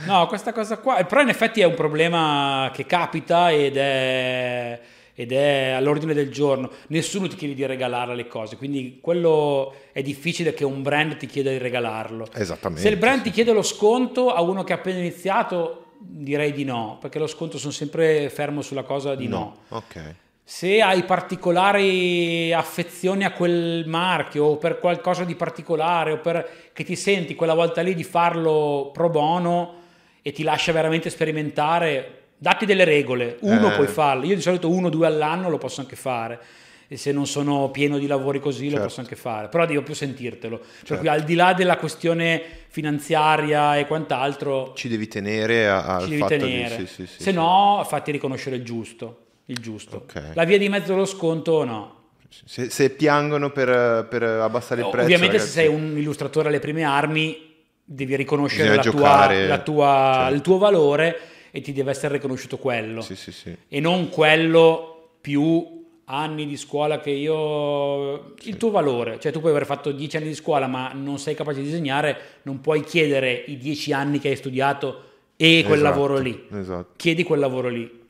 [0.07, 4.81] No, questa cosa qua, però in effetti è un problema che capita ed è,
[5.15, 6.71] ed è all'ordine del giorno.
[6.89, 11.27] Nessuno ti chiede di regalare le cose, quindi quello è difficile che un brand ti
[11.27, 12.27] chieda di regalarlo.
[12.35, 12.83] Esattamente.
[12.83, 16.65] Se il brand ti chiede lo sconto a uno che ha appena iniziato, direi di
[16.65, 19.59] no, perché lo sconto sono sempre fermo sulla cosa di no.
[19.69, 20.15] Ok.
[20.45, 26.83] Se hai particolari affezioni a quel marchio o per qualcosa di particolare o per che
[26.85, 29.75] ti senti quella volta lì di farlo pro bono
[30.21, 33.37] e ti lascia veramente sperimentare, datti delle regole.
[33.43, 33.77] Uno Eh.
[33.77, 34.25] puoi farlo.
[34.27, 36.41] Io di solito uno o due all'anno lo posso anche fare.
[36.89, 38.85] E se non sono pieno di lavori così lo Certo.
[38.87, 40.59] posso anche fare, però devo più sentirtelo.
[40.59, 40.97] Per Certo.
[40.99, 46.09] cui al di là della questione finanziaria e quant'altro, Ci devi tenere a- al ci
[46.11, 46.77] devi fatto tenere.
[46.77, 46.87] di...
[46.87, 47.33] Sì, sì, sì, Se sì.
[47.33, 49.19] no, fatti riconoscere il giusto.
[49.47, 49.97] Il giusto.
[49.97, 50.23] Ok.
[50.35, 52.01] La via di mezzo dello sconto, no.
[52.45, 55.05] Se, se piangono per, per abbassare il prezzo...
[55.05, 57.51] Ovviamente, ragazzi, se sei un illustratore alle prime armi,
[57.85, 60.35] devi riconoscere tua- giocare, la tua- certo.
[60.35, 61.17] il tuo valore
[61.53, 63.01] e ti deve essere riconosciuto quello.
[63.03, 63.57] Sì, sì, sì.
[63.69, 69.53] E non quello più anni di scuola che io il tuo valore cioè tu puoi
[69.53, 73.33] aver fatto 10 anni di scuola ma non sei capace di disegnare non puoi chiedere
[73.47, 75.03] i 10 anni che hai studiato
[75.37, 76.89] e quel Esatto, lavoro lì Esatto.
[76.97, 78.01] chiedi quel lavoro lì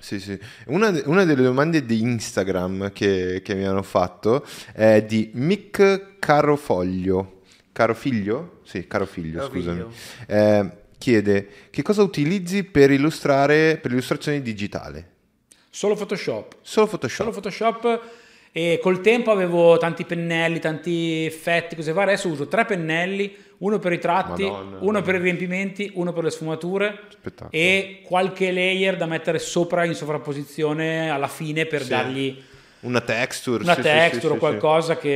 [0.00, 0.36] Sì, sì.
[0.68, 7.42] Una, una delle domande di Instagram che, che mi hanno fatto è di Mick Carofoglio.
[7.70, 8.60] Caro figlio?
[8.64, 9.76] Sì, caro figlio, Caro scusami.
[9.76, 9.92] figlio.
[10.26, 10.70] Eh,
[11.06, 15.10] chiede che cosa utilizzi per illustrare per l'illustrazione digitale?
[15.70, 17.18] solo Photoshop Solo Photoshop.
[17.18, 18.00] solo Photoshop
[18.50, 22.14] e col tempo avevo tanti pennelli, tanti effetti, cose varie.
[22.14, 24.78] Adesso uso tre pennelli, uno per i tratti, Madonna.
[24.80, 27.50] uno per i riempimenti, uno per le sfumature Spettacolo.
[27.52, 31.88] e qualche layer da mettere sopra in sovrapposizione alla fine per Sì.
[31.88, 32.42] dargli
[32.86, 33.62] Una texture.
[33.64, 35.10] una sì, texture sì, o qualcosa che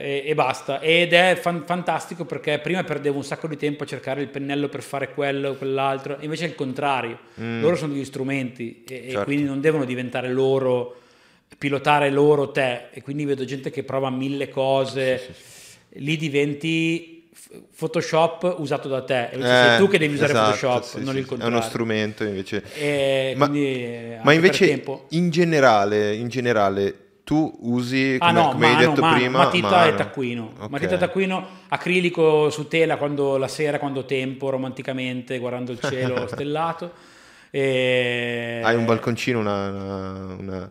[0.00, 3.86] e, e basta ed è fan- fantastico perché prima perdevo un sacco di tempo a
[3.86, 8.04] cercare il pennello per fare quello o quell'altro invece è il contrario loro sono degli
[8.04, 9.08] strumenti e, e Mm.
[9.10, 9.24] Certo.
[9.24, 11.00] quindi non devono diventare loro
[11.58, 15.34] pilotare loro te e quindi vedo gente che prova mille cose
[15.94, 17.19] lì diventi
[17.76, 21.14] Photoshop usato da te invece sei Eh, tu che devi usare esatto, Photoshop sì, non
[21.14, 22.62] sì, il contrario È uno strumento invece.
[22.74, 28.48] E Ma, quindi, eh, ma invece in generale, in generale tu usi, come, Ah no,
[28.50, 29.88] come hai mano, detto mano, prima, matita mano.
[29.90, 30.52] e taccuino.
[30.58, 30.68] Ok.
[30.70, 36.26] Matita e taccuino, acrilico su tela quando la sera, quando tempo, romanticamente, guardando il cielo
[36.28, 36.92] stellato.
[37.50, 38.60] E...
[38.64, 40.70] Hai un balconcino, una- una- una-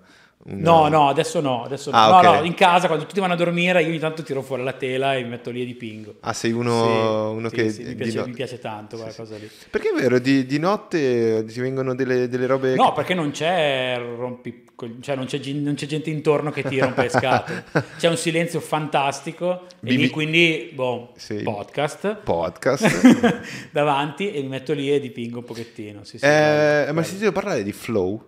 [0.51, 1.97] No, no, adesso no, adesso no.
[1.97, 2.39] Ah, No, ok.
[2.39, 5.15] no, in casa quando tutti vanno a dormire io ogni tanto tiro fuori la tela
[5.15, 6.15] e mi metto lì e dipingo.
[6.21, 7.69] Ah, sei uno, Sì, uno sì, che...
[7.69, 9.49] sì, mi, piace, no- mi piace tanto quella cosa lì.
[9.69, 12.75] Perché è vero, di, di notte ti vengono delle, delle robe...
[12.75, 14.65] No, che- perché non c'è rompi,
[15.01, 17.63] cioè non c'è, non c'è gente intorno che ti rompe le scatole.
[17.99, 23.39] C'è un silenzio fantastico e Bibi- lì quindi, boh, podcast Podcast.
[23.71, 26.01] davanti e mi metto lì e dipingo un pochettino.
[26.11, 27.03] Eh, bello, ma bello.
[27.03, 28.23] sentito parlare di flow?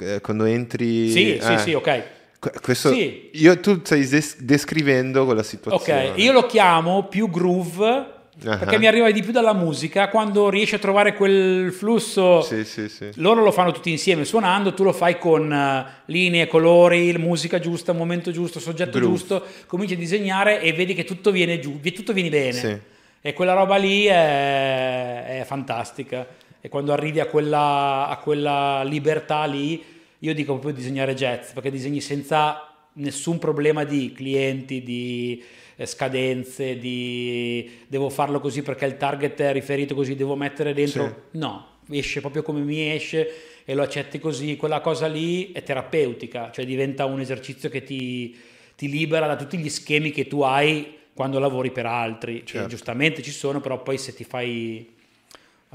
[0.00, 1.10] Eh, Quando entri...
[1.10, 1.58] Sì, sì, eh.
[1.58, 2.02] sì, ok.
[2.38, 3.30] Que- Questo, Sì.
[3.32, 6.10] io, tu stai des- descrivendo quella situazione.
[6.10, 8.56] Ok, io lo chiamo più groove Ah.
[8.56, 12.40] perché mi arriva di più dalla musica quando riesci a trovare quel flusso.
[12.42, 13.10] Sì, sì, sì.
[13.16, 17.92] Loro lo fanno tutti insieme suonando, tu lo fai con eh, linee, colori, musica giusta,
[17.92, 19.16] momento giusto, soggetto Groove.
[19.16, 22.52] giusto, cominci a disegnare e vedi che tutto viene giù, tutto viene bene.
[22.52, 22.78] Sì.
[23.20, 26.24] E quella roba lì è, è fantastica.
[26.60, 29.82] E quando arrivi a quella, a quella libertà lì,
[30.18, 35.42] io dico proprio disegnare jazz, perché disegni senza nessun problema di clienti, di
[35.76, 41.26] eh, scadenze, di devo farlo così perché il target è riferito così, devo mettere dentro.
[41.32, 44.56] No, esce proprio come mi esce e lo accetti così.
[44.56, 48.36] Quella cosa lì è terapeutica, cioè diventa un esercizio che ti,
[48.76, 52.68] ti libera da tutti gli schemi che tu hai quando lavori per altri, Certo.
[52.68, 54.88] giustamente ci sono, però poi se ti fai,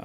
[0.00, 0.04] eh,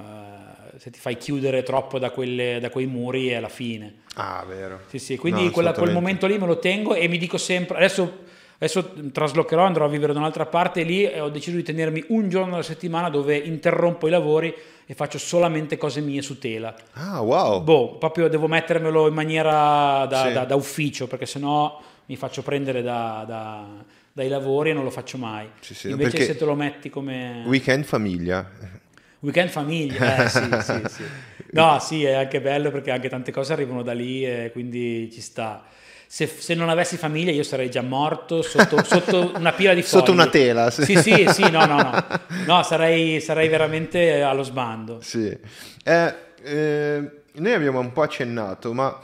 [0.80, 3.96] se ti fai chiudere troppo da, quelle- da quei muri è la fine.
[4.14, 4.80] Ah, vero.
[4.88, 7.76] Sì, sì, quindi No, quella- quel momento lì me lo tengo e mi dico sempre,
[7.76, 8.20] adesso,
[8.56, 12.30] adesso traslocherò, andrò a vivere da un'altra parte lì e ho deciso di tenermi un
[12.30, 14.54] giorno alla settimana dove interrompo i lavori
[14.86, 16.74] e faccio solamente cose mie su tela.
[16.94, 17.62] Ah, wow.
[17.62, 20.32] Boh, proprio devo mettermelo in maniera da, Sì.
[20.32, 23.66] da- da ufficio perché sennò mi faccio prendere da- da-
[24.12, 25.46] dai lavori e non lo faccio mai.
[25.60, 27.44] Sì, sì, Invece se te lo metti come...
[27.46, 28.50] Weekend famiglia.
[29.20, 31.04] Weekend famiglia, eh, sì, sì, sì.
[31.52, 35.20] No, sì, è anche bello perché anche tante cose arrivano da lì e quindi ci
[35.20, 35.64] sta.
[36.06, 39.90] Se, se non avessi famiglia io sarei già morto sotto, sotto una pila di fogli.
[39.90, 40.84] Sotto una tela, sì.
[40.84, 42.04] Sì, sì, sì, no, no, no.
[42.46, 45.00] No, sarei, sarei veramente allo sbando.
[45.02, 45.36] Sì.
[45.84, 48.98] Eh, eh, noi abbiamo un po' accennato, ma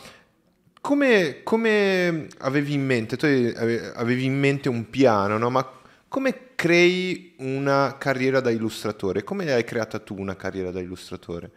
[0.80, 3.16] come, come avevi in mente?
[3.16, 5.50] Tu ave- avevi in mente un piano, no?
[5.50, 5.68] Ma
[6.16, 9.22] come crei una carriera da illustratore?
[9.22, 11.50] Come hai creata tu una carriera da illustratore?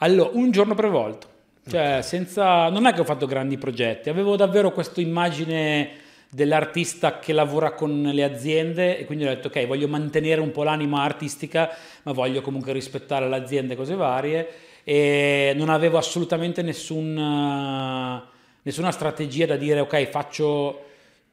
[0.00, 1.26] Allora, un giorno per volta.
[1.66, 2.68] Cioè, senza...
[2.68, 5.88] Non è che ho fatto grandi progetti, avevo davvero questa immagine
[6.28, 10.62] dell'artista che lavora con le aziende e quindi ho detto ok, voglio mantenere un po'
[10.62, 11.70] l'anima artistica,
[12.02, 14.48] ma voglio comunque rispettare l'azienda e cose varie
[14.84, 18.22] e non avevo assolutamente nessun, eh,
[18.60, 20.88] nessuna strategia da dire ok, faccio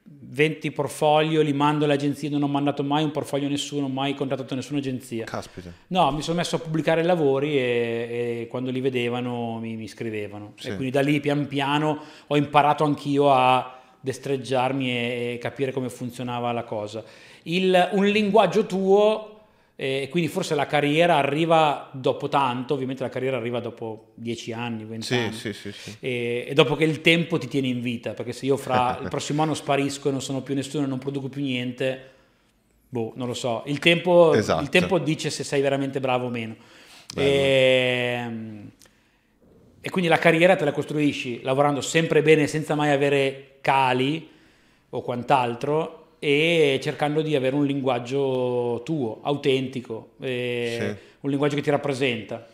[0.09, 4.13] 20 portfolio, li mando alle agenzie, non ho mandato mai un portfolio a nessuno, mai
[4.13, 5.25] contattato nessuna agenzia.
[5.25, 5.71] Caspita.
[5.87, 10.53] No, mi sono messo a pubblicare lavori e, e quando li vedevano mi, mi scrivevano.
[10.57, 10.67] Sì.
[10.69, 15.89] E quindi da lì pian piano ho imparato anch'io a destreggiarmi e, e capire come
[15.89, 17.03] funzionava la cosa.
[17.43, 19.36] Il- un linguaggio tuo,
[19.80, 24.84] e quindi forse la carriera arriva dopo tanto, ovviamente la carriera arriva dopo 10 anni,
[24.86, 25.32] 20 Sì, anni.
[25.34, 25.71] sì, sì.
[25.99, 29.07] E, e dopo che il tempo ti tiene in vita, perché se io fra il
[29.07, 32.09] prossimo anno sparisco e non sono più nessuno e non produco più niente,
[32.89, 33.61] boh, non lo so.
[33.67, 34.63] Il tempo, Esatto.
[34.63, 36.55] il tempo dice se sei veramente bravo o meno.
[37.13, 37.30] Bello.
[37.30, 38.71] Ehm,
[39.80, 44.28] E, quindi la carriera te la costruisci lavorando sempre bene senza mai avere cali
[44.89, 50.26] o quant'altro e cercando di avere un linguaggio tuo, autentico, Sì.
[51.22, 52.45] un linguaggio che ti rappresenta.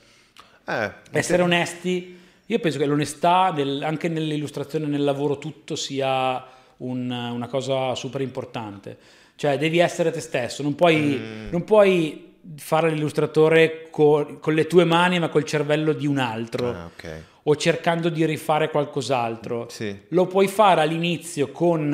[0.68, 6.44] Eh, Essere onesti, io penso che l'onestà nel- anche nell'illustrazione, nel lavoro, tutto sia
[6.78, 8.98] un- una cosa super importante.
[9.36, 11.50] Cioè devi essere te stesso, non puoi, Mm.
[11.50, 16.70] non puoi fare l'illustratore co- con le tue mani ma col cervello di un altro
[16.70, 17.22] Ah, ok.
[17.44, 19.68] o cercando di rifare qualcos'altro.
[19.70, 19.98] Sì.
[20.10, 21.90] Lo puoi fare all'inizio con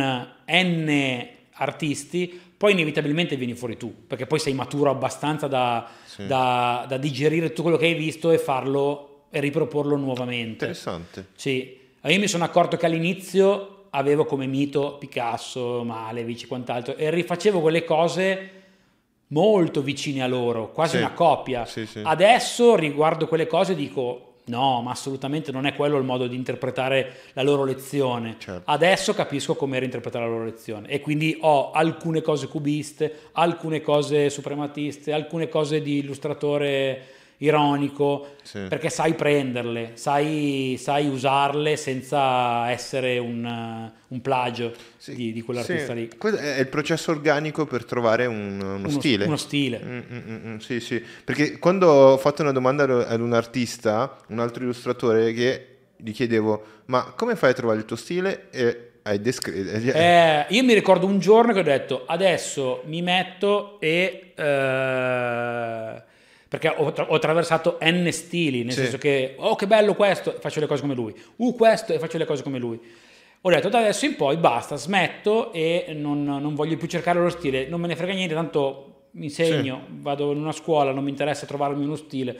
[0.47, 1.27] N
[1.59, 6.25] artisti, poi inevitabilmente vieni fuori tu, perché poi sei maturo abbastanza da, Sì.
[6.25, 10.65] da- da digerire tutto quello che hai visto e farlo e riproporlo nuovamente.
[10.65, 11.27] Interessante.
[11.35, 17.09] Sì, io mi sono accorto che all'inizio avevo come mito Picasso, Malevich e quant'altro e
[17.09, 18.51] rifacevo quelle cose
[19.27, 21.03] molto vicine a loro, quasi Sì.
[21.03, 21.65] una copia.
[21.65, 22.01] Sì, sì.
[22.03, 27.13] Adesso riguardo quelle cose dico no, ma assolutamente non è quello il modo di interpretare
[27.33, 28.35] la loro lezione.
[28.37, 28.69] Certo.
[28.69, 34.29] Adesso capisco come interpretare la loro lezione e quindi ho alcune cose cubiste, alcune cose
[34.29, 38.59] suprematiste, alcune cose di illustratore ironico, Sì.
[38.67, 45.93] perché sai prenderle, sai, sai usarle senza essere un, un plagio Sì, di, di quell'artista
[45.93, 45.99] sì.
[45.99, 46.09] lì.
[46.17, 49.25] Questo è il processo organico per trovare un- uno, Uno- stile.
[49.25, 49.79] Uno stile.
[49.83, 51.01] Mm, mm, mm, mm, sì, sì.
[51.23, 55.65] Perché quando ho fatto una domanda ad- ad un artista, un altro illustratore, che
[55.95, 58.47] gli chiedevo, ma come fai a trovare il tuo stile?
[58.51, 59.69] E hai descritto...
[59.97, 64.33] Eh, io mi ricordo un giorno che ho detto adesso mi metto e...
[64.35, 66.03] eh,
[66.49, 68.81] perché ho, tra- ho attraversato N stili, nel Sì.
[68.81, 71.99] senso che, oh che bello questo, e faccio le cose come lui, uh questo, e
[71.99, 72.77] faccio le cose come lui.
[73.41, 77.29] Ho detto da adesso in poi basta, smetto e non, non voglio più cercare lo
[77.29, 81.09] stile, non me ne frega niente, tanto mi insegno, vado in una scuola, non mi
[81.11, 82.37] interessa trovarmi uno stile.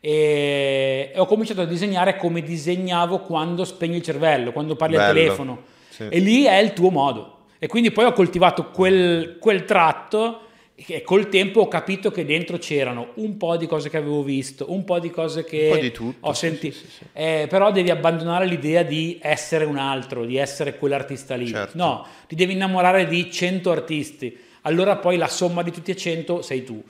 [0.00, 5.02] E, e ho cominciato a disegnare come disegnavo quando spegni il cervello, quando parli al
[5.02, 5.14] Bello.
[5.14, 5.62] telefono.
[5.90, 6.08] Sì.
[6.08, 7.36] E lì è il tuo modo.
[7.60, 10.40] E quindi poi ho coltivato quel, quel tratto
[10.74, 14.72] E col tempo ho capito che dentro c'erano un po' di cose che avevo visto,
[14.72, 16.74] un po' di cose che po' di tutto, ho sentito.
[16.74, 17.04] sì, sì, sì.
[17.12, 21.48] Eh, però devi abbandonare l'idea di essere un altro, di essere quell'artista lì.
[21.48, 21.76] Certo.
[21.76, 24.36] No, ti devi innamorare di 100 artisti.
[24.62, 26.82] Allora poi la somma di tutti e 100 sei tu.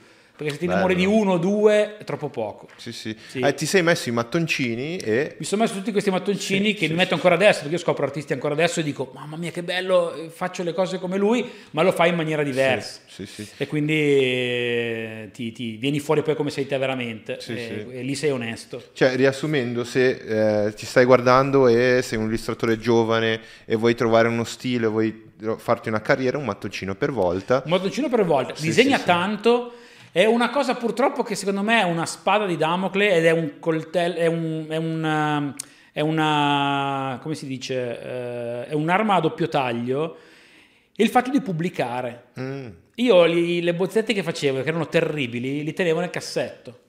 [0.43, 2.67] Perché se ti innamori di uno o due è troppo poco.
[2.75, 3.15] Sì, sì.
[3.27, 3.39] Sì.
[3.39, 5.35] Eh, ti sei messo i mattoncini e...
[5.37, 7.81] Mi sono messo tutti questi mattoncini Sì, che sì, mi metto ancora adesso, perché io
[7.81, 11.17] scopro artisti ancora adesso e dico, mamma mia che bello, eh, faccio le cose come
[11.17, 12.99] lui, ma lo fai in maniera diversa.
[13.07, 13.47] Sì, sì.
[13.57, 17.97] E quindi eh, ti, ti vieni fuori poi come sei te veramente Sì, e, sì.
[17.97, 18.83] e lì sei onesto.
[18.93, 24.27] Cioè, riassumendo, se eh, ti stai guardando e sei un illustratore giovane e vuoi trovare
[24.27, 27.61] uno stile, vuoi farti una carriera, un mattoncino per volta.
[27.65, 29.73] Un mattoncino per volta, disegna tanto.
[30.15, 33.53] È una cosa purtroppo che secondo me è una spada di Damocle ed è un
[33.59, 35.55] coltello, è, un, è una,
[35.91, 40.15] è una, come si dice, Eh, è un'arma a doppio taglio.
[40.97, 42.25] Il fatto di pubblicare.
[42.39, 46.81] Mm, Io li- le bozzette che facevo, che erano terribili, li tenevo nel cassetto.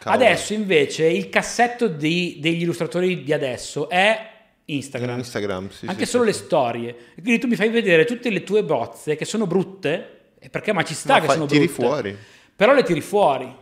[0.00, 0.24] Cavolo.
[0.24, 4.30] Adesso invece il cassetto di- degli illustratori di adesso è
[4.64, 5.18] Instagram.
[5.18, 6.96] Instagram, sì, Anche sì, solo sì, le storie.
[7.14, 10.94] Quindi tu mi fai vedere tutte le tue bozze che sono brutte, perché ma ci
[10.94, 11.82] sta Ma che fai- sono tiri brutte.
[11.84, 12.16] fuori.
[12.56, 13.52] Però le tiri fuori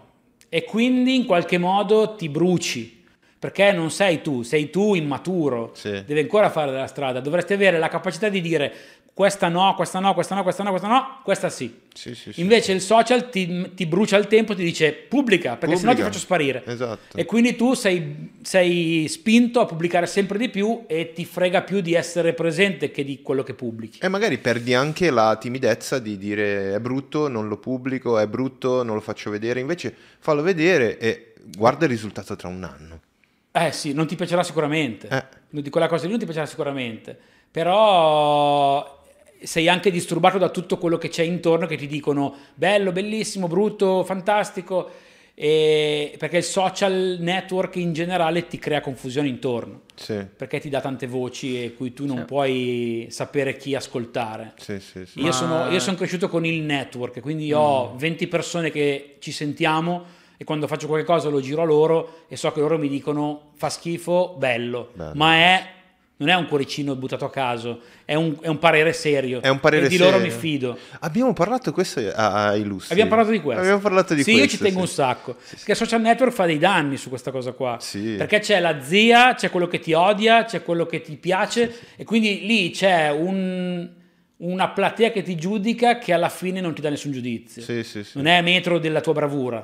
[0.48, 3.00] e quindi in qualche modo ti bruci.
[3.38, 5.90] Perché non sei tu, sei tu immaturo, Sì.
[6.04, 8.72] devi ancora fare della strada, dovresti avere la capacità di dire
[9.14, 11.80] questa no, questa no, questa no, questa no, questa no, questa sì.
[11.92, 12.40] Sì, sì, sì.
[12.40, 16.04] Invece il social ti, ti brucia il tempo, ti dice pubblica, perché sennò ti Pubblica.
[16.06, 16.62] faccio sparire.
[16.64, 17.18] Esatto.
[17.18, 21.82] E quindi tu sei, sei spinto a pubblicare sempre di più e ti frega più
[21.82, 23.98] di essere presente che di quello che pubblichi.
[24.00, 28.82] E magari perdi anche la timidezza di dire è brutto, non lo pubblico, è brutto,
[28.82, 29.60] non lo faccio vedere.
[29.60, 33.00] Invece fallo vedere e guarda il risultato tra un anno.
[33.52, 35.08] Eh sì, non ti piacerà sicuramente.
[35.08, 35.60] Eh.
[35.60, 37.18] Di quella cosa lì non ti piacerà sicuramente.
[37.50, 39.01] Però
[39.44, 44.04] sei anche disturbato da tutto quello che c'è intorno che ti dicono bello, bellissimo, brutto,
[44.04, 44.90] fantastico.
[45.34, 49.80] E perché il social network in generale ti crea confusione intorno.
[49.94, 52.24] Sì, Perché ti dà tante voci e cui tu non Sì.
[52.24, 54.52] puoi sapere chi ascoltare.
[54.56, 55.06] sì, sì.
[55.06, 55.18] sì.
[55.20, 59.32] Io, Ma- sono, io sono cresciuto con il network, quindi ho 20 persone che ci
[59.32, 60.04] sentiamo
[60.36, 63.70] e quando faccio qualcosa lo giro a loro e so che loro mi dicono fa
[63.70, 65.12] schifo, bello, Bello.
[65.14, 65.66] ma è,
[66.22, 69.42] non è un cuoricino buttato a caso, è un, è un parere serio.
[69.42, 70.32] È un parere e di loro serio.
[70.32, 70.78] mi fido.
[71.00, 72.92] Abbiamo parlato questo a, a Illustri.
[72.92, 73.60] Abbiamo parlato di questo.
[73.62, 74.50] Abbiamo parlato di sì, questo.
[74.50, 75.36] io ci tengo un sacco.
[75.50, 77.76] Perché social network fa dei danni su questa cosa qua.
[77.80, 78.14] Sì.
[78.16, 82.04] Perché c'è la zia, c'è quello che ti odia, c'è quello che ti piace, e
[82.04, 83.88] quindi lì c'è un-
[84.38, 87.62] una platea che ti giudica che alla fine non ti dà nessun giudizio.
[87.62, 88.12] Sì, sì, sì.
[88.16, 89.58] Non è metro della tua bravura.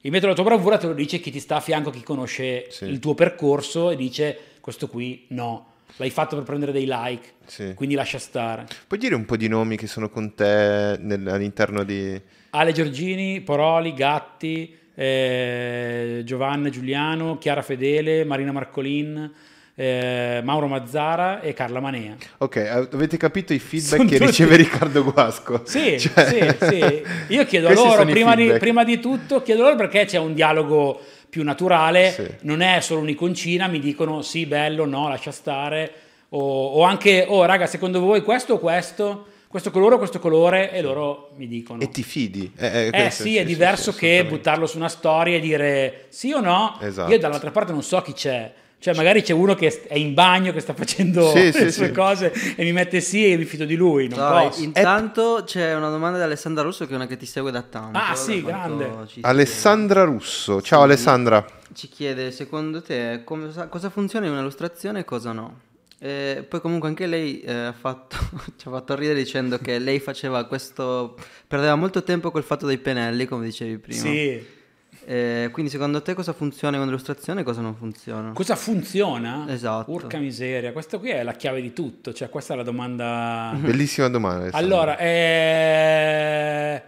[0.00, 2.66] Il metro della tua bravura te lo dice chi ti sta a fianco, chi conosce
[2.70, 2.84] Sì.
[2.84, 5.72] il tuo percorso e dice questo qui no.
[5.96, 7.72] L'hai fatto per prendere dei like, Sì.
[7.74, 8.66] quindi lascia stare.
[8.86, 12.20] Puoi dire un po' di nomi che sono con te nel- all'interno di...
[12.50, 19.32] Ale Giorgini, Poroli, Gatti, eh, Giovanni Giuliano, Chiara Fedele, Marina Marcolin,
[19.76, 22.16] eh, Mauro Mazzara e Carla Manea.
[22.38, 25.62] Ok, eh, avete capito i feedback Sono che tutti- riceve Riccardo Guasco?
[25.64, 27.02] Sì, Cioè- sì, sì.
[27.34, 31.00] Io chiedo a loro, prima di, prima di tutto, chiedo loro perché c'è un dialogo
[31.34, 32.30] più naturale, Sì.
[32.42, 35.92] non è solo un'iconcina, mi dicono sì, bello, no, lascia stare,
[36.28, 40.70] o, o anche, oh raga, secondo voi questo o questo, questo colore o questo colore,
[40.70, 41.80] e loro mi dicono.
[41.80, 42.52] E ti fidi?
[42.56, 44.30] Eh, Eh questo, sì, è diverso che assolutamente.
[44.36, 46.78] buttarlo su una storia e dire sì o no.
[46.80, 47.10] Esatto.
[47.10, 48.52] Io dall'altra parte non so chi c'è.
[48.84, 51.86] Cioè, magari c'è uno che è in bagno, che sta facendo Sì, le sì, sue
[51.86, 51.92] sì.
[51.92, 54.08] cose e mi mette sì e mi fido di lui.
[54.08, 54.62] Non Dai, posso.
[54.62, 57.96] intanto c'è una domanda di Alessandra Russo che è una che ti segue da tanto.
[57.98, 58.90] Ah, sì, grande.
[59.22, 60.60] Alessandra Russo.
[60.60, 60.84] Ciao Sì.
[60.84, 61.46] Alessandra.
[61.72, 65.60] Ci chiede, secondo te, come- cosa funziona in un'illustrazione e cosa no?
[65.98, 68.18] E poi comunque anche lei eh, ha fatto,
[68.58, 71.16] ci ha fatto ridere dicendo che lei faceva questo,
[71.48, 74.02] perdeva molto tempo col fatto dei pennelli, come dicevi prima.
[74.02, 74.62] Sì.
[75.06, 78.32] Eh, quindi secondo te cosa funziona in un'illustrazione e cosa non funziona?
[78.32, 79.44] Cosa funziona?
[79.48, 79.90] Esatto.
[79.90, 82.12] Porca miseria, questa qui è la chiave di tutto.
[82.12, 83.52] Cioè, questa è la domanda.
[83.60, 84.48] Bellissima domanda.
[84.56, 86.82] Allora, eh,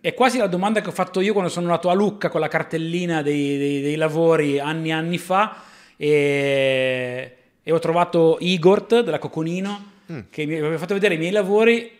[0.00, 2.48] è quasi la domanda che ho fatto io quando sono andato a Lucca con la
[2.48, 5.62] cartellina dei, dei- dei lavori anni e anni fa
[5.96, 10.20] e, e ho trovato Igor della Coconino Mm.
[10.30, 11.90] che mi aveva fatto vedere i miei lavori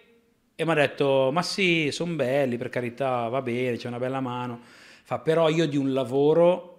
[0.54, 4.20] e mi ha detto ma sì, sono belli per carità, va bene, c'è una bella
[4.20, 4.60] mano.
[5.08, 6.78] Fa però io di un lavoro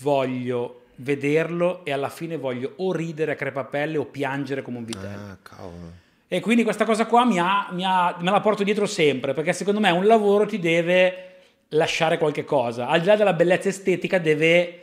[0.00, 5.30] voglio vederlo e alla fine voglio o ridere a crepapelle o piangere come un vitello.
[5.30, 5.92] Ah, cavolo.
[6.26, 9.52] E quindi questa cosa qua mi ha- mi ha- me la porto dietro sempre, perché
[9.52, 11.36] secondo me un lavoro ti deve
[11.68, 12.88] lasciare qualche cosa.
[12.88, 14.82] Al di là della bellezza estetica deve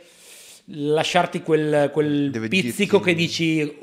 [0.68, 3.78] lasciarti quel, quel pizzico dirti- che dici,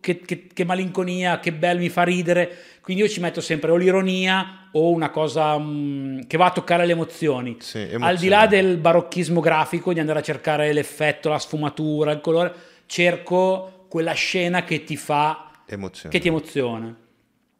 [0.00, 2.56] che, che- che malinconia, che bello, mi fa ridere.
[2.84, 6.84] Quindi io ci metto sempre o l'ironia o una cosa mm, che va a toccare
[6.84, 7.56] le emozioni.
[7.60, 8.18] Sì, Al emozioni.
[8.18, 12.52] di là del barocchismo grafico, di andare a cercare l'effetto, la sfumatura, il colore,
[12.86, 16.14] cerco quella scena che ti fa, Emozione.
[16.14, 16.86] che ti emoziona.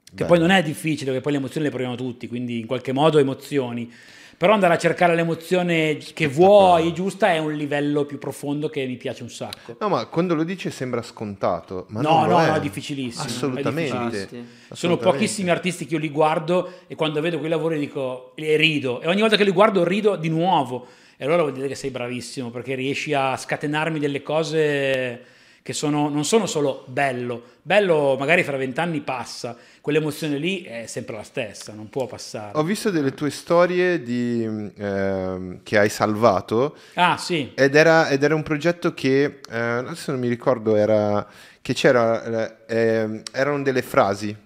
[0.05, 0.29] Che Bello.
[0.29, 3.19] poi non è difficile, perché poi le emozioni le proviamo tutti, quindi in qualche modo
[3.19, 3.91] emozioni.
[4.37, 8.97] Però andare a cercare l'emozione che vuoi, giusta, è un livello più profondo che mi
[8.97, 9.77] piace un sacco.
[9.79, 11.87] No, ma quando lo dice sembra scontato.
[11.89, 12.49] Ma no, no, è.
[12.49, 13.25] no, è difficilissimo.
[13.25, 13.93] è Assolutamente.
[13.99, 14.27] difficilissimo.
[14.27, 14.37] Sì.
[14.37, 15.13] Sono Assolutamente.
[15.19, 19.09] pochissimi artisti che io li guardo e quando vedo quei lavori dico e rido e
[19.09, 22.51] ogni volta che li guardo rido di nuovo e allora vuol dire che sei bravissimo
[22.51, 25.23] perché riesci a scatenarmi delle cose
[25.65, 31.17] che sono, non sono solo bello, bello magari fra vent'anni passa, quell'emozione lì è sempre
[31.17, 32.51] la stessa, non può passare.
[32.59, 34.45] Ho visto delle tue storie di,
[34.77, 40.11] ehm, che hai salvato Ah sì, ed era, ed era un progetto che, eh, adesso
[40.11, 41.27] non mi ricordo, era
[41.63, 44.37] che c'era, eh, ehm, erano delle frasi.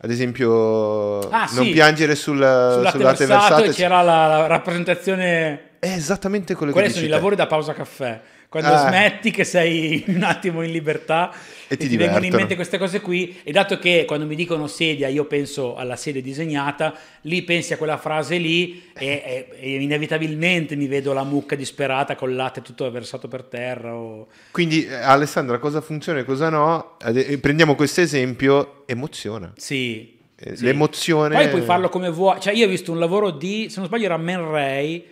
[0.00, 1.70] Ad esempio, Ah, non sì.
[1.70, 3.62] piangere sul, sul latte sul latte versato versato.
[3.64, 7.20] e c'era la, la rappresentazione È esattamente quello Quelli che sono dici i te.
[7.22, 8.20] lavori da pausa caffè.
[8.50, 8.88] Quando Ah.
[8.88, 11.30] smetti che sei un attimo in libertà
[11.68, 15.06] E ti vengono in mente queste cose qui e dato che quando mi dicono sedia
[15.08, 20.76] io penso alla sedia disegnata, lì pensi a quella frase lì e, e- e inevitabilmente
[20.76, 24.28] mi vedo la mucca disperata col latte tutto versato per terra o...
[24.50, 26.96] Quindi, eh, Alessandra, cosa funziona e cosa no?
[27.04, 29.52] Eh, Prendiamo questo esempio, emoziona.
[29.56, 30.16] Sì.
[30.40, 30.64] Eh, sì.
[30.64, 32.40] l'emozione- Poi puoi farlo come vuoi.
[32.40, 35.04] Cioè, io ho visto un lavoro di, se non sbaglio, era Man Ray,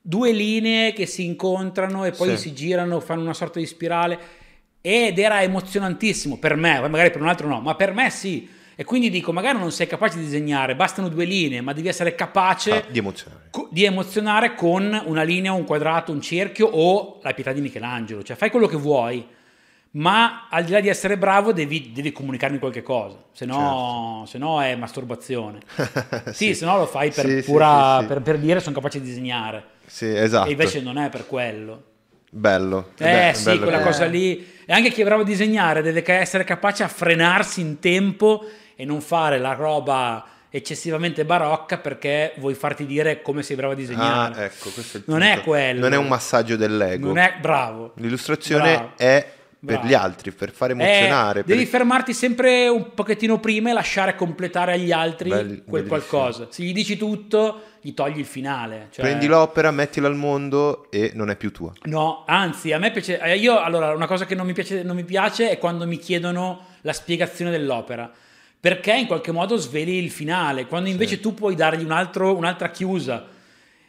[0.00, 2.36] due linee che si incontrano e poi Sì.
[2.48, 4.18] si girano, fanno una sorta di spirale.
[4.80, 8.48] Ed era emozionantissimo per me, magari per un altro no, ma per me sì.
[8.74, 12.14] E quindi dico, magari non sei capace di disegnare, bastano due linee, ma devi essere
[12.14, 13.48] capace Ah, di emozionare.
[13.50, 18.22] co- di emozionare con una linea, un quadrato, un cerchio o la pietà di Michelangelo.
[18.22, 19.22] Cioè, fai quello che vuoi,
[19.92, 24.38] ma al di là di essere bravo devi, devi comunicarmi qualche cosa, se no, se
[24.38, 25.58] no è masturbazione.
[26.32, 28.06] sì, se no lo fai per, Sì, sì, pura, sì, sì.
[28.08, 29.62] Per, per dire sono capace di disegnare.
[29.90, 30.48] Sì, esatto.
[30.48, 31.82] E invece non è per quello.
[32.30, 32.92] Bello.
[32.98, 34.48] Eh Beh, sì, bello quella che- cosa lì.
[34.64, 38.44] E anche chi è bravo a disegnare deve essere capace a frenarsi in tempo
[38.76, 43.76] e non fare la roba eccessivamente barocca perché vuoi farti dire come sei bravo a
[43.76, 44.34] disegnare.
[44.34, 45.48] Ah, ecco, questo è il Non è punto.
[45.50, 45.80] quello.
[45.80, 47.06] Non è un massaggio dell'ego.
[47.08, 47.92] Non è bravo.
[47.96, 48.92] L'illustrazione Bravo.
[48.96, 49.26] è
[49.64, 51.40] per gli altri, per fare emozionare.
[51.40, 55.86] Eh, per- Devi fermarti sempre un pochettino prima e lasciare completare agli altri Belli- quel
[55.86, 56.46] qualcosa.
[56.50, 58.88] Se gli dici tutto, gli togli il finale.
[58.90, 61.72] Cioè- Prendi l'opera, mettila al mondo e non è più tua.
[61.84, 63.20] No, anzi, a me piace.
[63.20, 65.98] eh, Io allora, una cosa che non mi piace, non mi piace è quando mi
[65.98, 68.10] chiedono la spiegazione dell'opera.
[68.58, 72.70] Perché in qualche modo sveli il finale, quando invece tu puoi dargli un altro- un'altra
[72.70, 73.26] chiusa.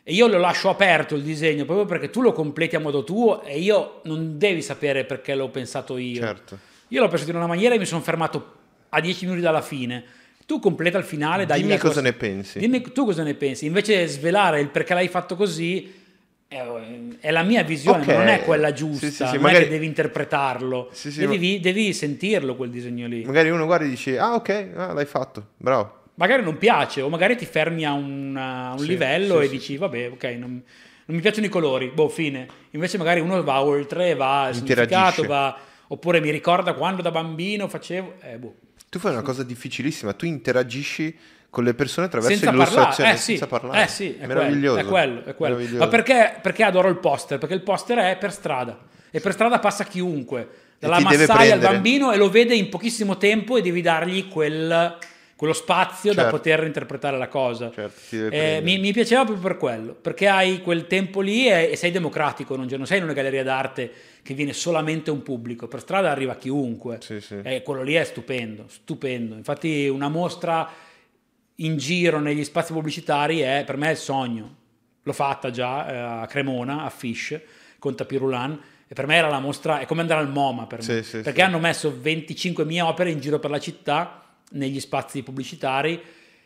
[0.04, 3.44] E io lo lascio aperto il disegno proprio perché tu lo completi a modo tuo
[3.44, 6.22] e io non devi sapere perché l'ho pensato io.
[6.22, 6.58] Certo.
[6.88, 8.54] Io l'ho pensato in una maniera e mi sono fermato
[8.90, 10.04] a 10 minuti dalla fine.
[10.48, 12.60] Tu completa il finale, dagli Dimmi tua- cosa ne pensi.
[12.60, 13.66] Dimmi tu cosa ne pensi.
[13.68, 16.00] Invece svelare il perché l'hai fatto così
[16.48, 18.08] è, la mia visione, Ok.
[18.08, 19.06] ma non è quella giusta.
[19.06, 20.92] Sì, sì, sì, non magari- è che devi interpretarlo.
[21.16, 23.24] Devi, devi sentirlo quel disegno lì.
[23.24, 26.00] Magari uno guarda e dice, ah ok, ah, l'hai fatto, bravo.
[26.16, 29.48] Magari non piace, o magari ti fermi a un, a un Sì, livello sì, e
[29.48, 29.52] sì.
[29.52, 30.40] dici, vabbè, ok, non,
[31.06, 32.48] non mi piacciono i colori, boh, fine.
[32.72, 35.58] Invece magari uno va oltre, va al significato, va...
[35.88, 38.16] Oppure mi ricorda quando da bambino facevo...
[38.22, 38.56] Eh, boh.
[38.90, 41.18] Tu fai una cosa difficilissima, tu interagisci
[41.50, 43.84] con le persone attraverso senza l'illustrazione, eh senza parlare.
[43.84, 44.86] eh sì, è Meraviglioso.
[44.86, 45.78] quello, è quello, è quello.
[45.78, 47.38] Ma perché, perché adoro il poster?
[47.40, 50.48] Perché il poster è per strada e per strada passa chiunque,
[50.80, 54.98] dalla massaia al bambino e lo vede in pochissimo tempo e devi dargli quel-
[55.42, 56.38] quello spazio da Certo.
[56.38, 57.72] poter interpretare la cosa.
[57.74, 61.76] Certo, Eh, mi, mi piaceva proprio per quello, perché hai quel tempo lì e, e
[61.76, 65.80] sei democratico, non, non sei in una galleria d'arte che viene solamente un pubblico, per
[65.80, 67.00] strada arriva chiunque.
[67.02, 67.40] Sì, sì.
[67.42, 69.34] E quello lì è stupendo, stupendo.
[69.34, 70.70] Infatti una mostra
[71.56, 74.56] in giro negli spazi pubblicitari è per me il sogno.
[75.02, 77.40] L'ho fatta già eh, a Cremona, a Fish,
[77.80, 81.04] con Tapirulan, e per me era la mostra, è come andare al MoMA per Sì,
[81.14, 84.18] me, perché hanno messo 25 mie opere in giro per la città,
[84.52, 86.02] negli spazi pubblicitari,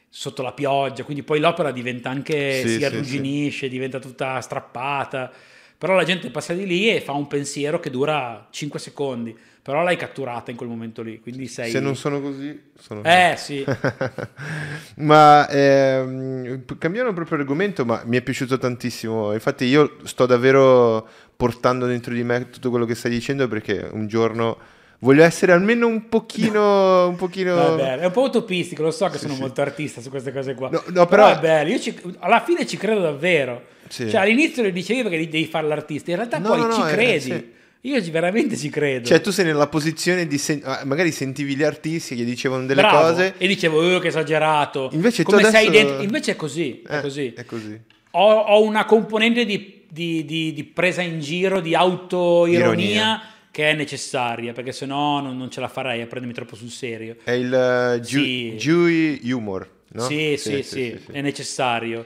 [0.09, 5.31] sotto la pioggia, quindi poi l'opera diventa anche, Sì, si sì, arrugginisce, diventa tutta strappata,
[5.77, 9.83] però la gente passa di lì e fa un pensiero che dura 5 secondi, però
[9.83, 11.69] l'hai catturata in quel momento lì, quindi sei...
[11.71, 13.65] Se non sono così, sono Eh sì,
[14.97, 19.33] ma ehm, cambiando proprio argomento, ma mi è piaciuto tantissimo.
[19.33, 24.07] Infatti, io sto davvero portando dentro di me tutto quello che stai dicendo perché un
[24.07, 24.57] giorno
[24.99, 27.07] voglio essere almeno un pochino.
[27.09, 27.55] Un pochino...
[27.55, 29.39] Vabbè, è un po' utopistico, lo so che sono sì.
[29.41, 30.69] molto artista su queste cose qua.
[30.69, 33.63] No, no, però, però- è bello, io ci- alla fine ci credo davvero.
[33.87, 34.09] Sì.
[34.09, 37.19] Cioè all'inizio lo dicevi perché devi fare l'artista, in realtà No, poi no, ci credi.
[37.21, 37.53] sì.
[37.85, 39.05] Io veramente ci credo.
[39.07, 40.39] Cioè, tu sei nella posizione di.
[40.39, 43.09] sen- ah, magari sentivi gli artisti che dicevano delle Bravo.
[43.09, 43.35] cose.
[43.37, 44.89] E dicevo, "Oh, che esagerato.
[44.93, 47.33] Invece tu Come sei adesso- dentro- Invece è così, è Eh, così.
[47.35, 47.79] È così.
[48.11, 53.21] Ho, ho una componente di, di- di- di presa in giro, di autoironia Ironia.
[53.55, 57.15] Che è necessaria, perché sennò non, non ce la farei a prendermi troppo sul serio.
[57.23, 58.55] È il uh, Sì.
[58.57, 60.01] Jewy humor, no?
[60.01, 62.05] Sì, sì, sì, è necessario.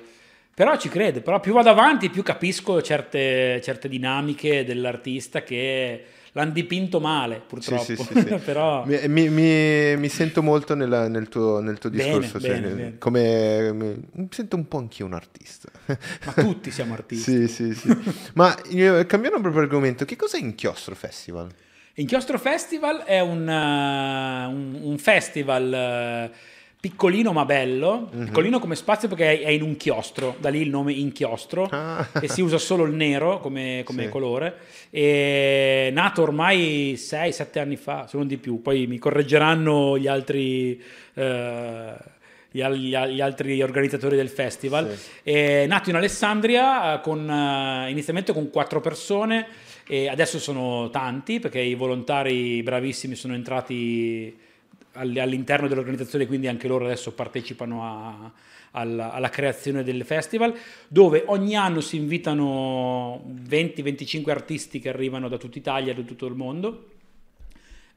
[0.54, 6.52] Però ci credo, però più vado avanti più capisco certe, certe dinamiche dell'artista che l'hanno
[6.52, 7.84] dipinto male, purtroppo.
[7.84, 8.36] sì, sì, sì.
[8.44, 12.40] però Mi, mi- mi- mi sento molto nella- nel, tuo, nel tuo discorso.
[12.40, 12.98] sì, bene, nel- bene.
[12.98, 15.70] Come, mi, mi sento un po' anch'io un artista.
[16.26, 17.48] ma tutti siamo artisti.
[17.48, 17.98] sì, sì, sì.
[18.34, 21.50] Ma eh, cambiando proprio argomento, che cos'è Inchiostro Festival?
[21.96, 26.32] Inchiostro Festival è un, eh, un- un festival eh,
[26.82, 28.26] piccolino ma bello, Mhm.
[28.26, 32.08] piccolino come spazio perché è, in un chiostro, da lì il nome inchiostro Ah.
[32.22, 34.10] e si usa solo il nero come, come Sì.
[34.10, 34.56] colore.
[34.90, 40.82] È nato ormai 6-7 anni fa, se non di più, poi mi correggeranno gli altri...
[41.16, 41.94] eh,
[42.52, 45.10] gli, gli gli altri organizzatori del festival Sì.
[45.30, 49.46] è nato in Alessandria eh, con, eh, inizialmente con quattro persone
[49.86, 54.36] e adesso sono tanti perché i volontari bravissimi sono entrati
[55.00, 58.32] all'interno dell'organizzazione, quindi anche loro adesso partecipano a-
[58.72, 60.54] alla, alla creazione del festival,
[60.88, 66.36] dove ogni anno si invitano 20-25 artisti che arrivano da tutta Italia da tutto il
[66.36, 66.86] mondo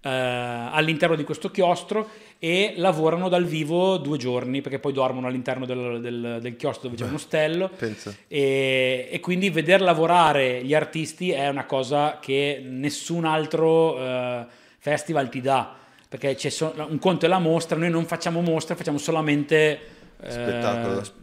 [0.04, 2.08] eh, all'interno di questo chiostro
[2.38, 7.00] e lavorano dal vivo due giorni perché poi dormono all'interno del, del- del chiostro dove
[7.00, 8.12] c'è uno stello Pensa.
[8.26, 14.46] e, e quindi veder lavorare gli artisti è una cosa che nessun altro eh,
[14.78, 15.76] festival ti dà
[16.12, 19.80] perché c'è so- un conto è la mostra noi non facciamo mostre facciamo solamente
[20.24, 20.60] eh,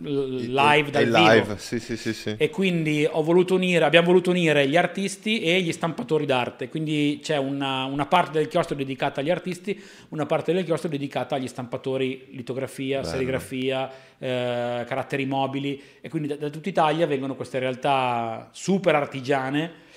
[0.02, 2.36] live dal È vivo live, sì, sì, sì, sì.
[2.36, 7.20] e quindi ho voluto unire, abbiamo voluto unire gli artisti e gli stampatori d'arte, quindi
[7.24, 9.80] c'è una, una parte del chiostro dedicata agli artisti,
[10.10, 13.12] una parte del chiostro dedicata agli stampatori, litografia, Bello.
[13.12, 19.88] serigrafia, eh, caratteri mobili e quindi da, da tutta Italia vengono queste realtà super artigiane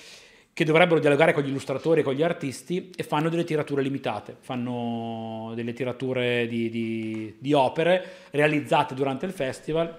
[0.55, 4.37] che dovrebbero dialogare con gli illustratori e con gli artisti e fanno delle tirature limitate,
[4.41, 9.95] fanno delle tirature di, di- di opere realizzate durante il festival,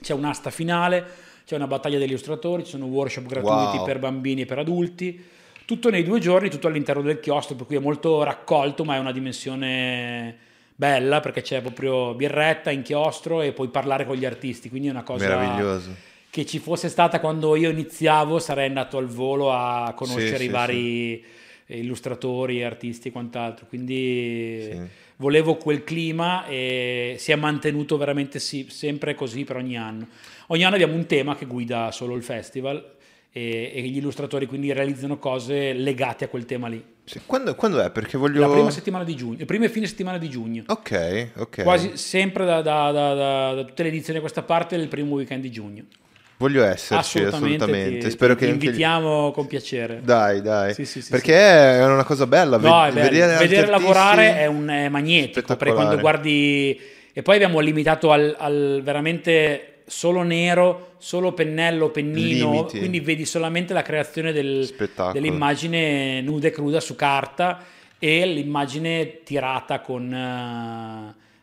[0.00, 1.04] c'è un'asta finale,
[1.46, 3.84] c'è una battaglia degli illustratori, ci sono workshop gratuiti Wow.
[3.86, 5.24] per bambini e per adulti,
[5.64, 8.98] tutto nei due giorni, tutto all'interno del chiostro, per cui è molto raccolto, ma è
[8.98, 10.36] una dimensione
[10.74, 15.02] bella perché c'è proprio birretta, inchiostro e puoi parlare con gli artisti, quindi è una
[15.02, 15.94] cosa Meraviglioso.
[16.30, 20.48] Che ci fosse stata quando io iniziavo sarei andato al volo a conoscere Sì, i
[20.48, 21.24] vari
[21.66, 23.66] illustratori, artisti e quant'altro.
[23.66, 24.80] Quindi Sì.
[25.16, 30.08] volevo quel clima e si è mantenuto veramente sì, sempre così per ogni anno.
[30.48, 32.96] Ogni anno abbiamo un tema che guida solo il festival
[33.30, 36.82] e, e gli illustratori quindi realizzano cose legate a quel tema lì.
[37.04, 37.90] Sì, Quando, quando è?
[37.90, 38.40] Perché voglio...
[38.40, 40.64] La prima settimana di giugno, le prime fine settimana di giugno.
[40.66, 41.62] Ok, ok.
[41.62, 45.40] Quasi sempre da, da- da- da- tutte le edizioni di questa parte il primo weekend
[45.42, 45.84] di giugno.
[46.38, 47.56] Voglio esserci, assolutamente.
[47.64, 50.00] Assolutamente, ti- Spero ti, che ti anche gli- invitiamo con piacere.
[50.02, 50.72] Dai, dai.
[50.72, 52.56] Sì, sì, sì, Perché è una cosa bella.
[52.56, 53.08] No, ve- è bello.
[53.10, 56.80] vedere, Vedere lavorare è, un, è magnetico, perché quando guardi...
[57.12, 62.78] E poi abbiamo limitato al, al veramente solo nero, solo pennello, pennino, Limiti.
[62.78, 64.72] quindi vedi solamente la creazione del-
[65.12, 67.58] dell'immagine nuda e cruda su carta
[67.98, 70.12] e l'immagine tirata con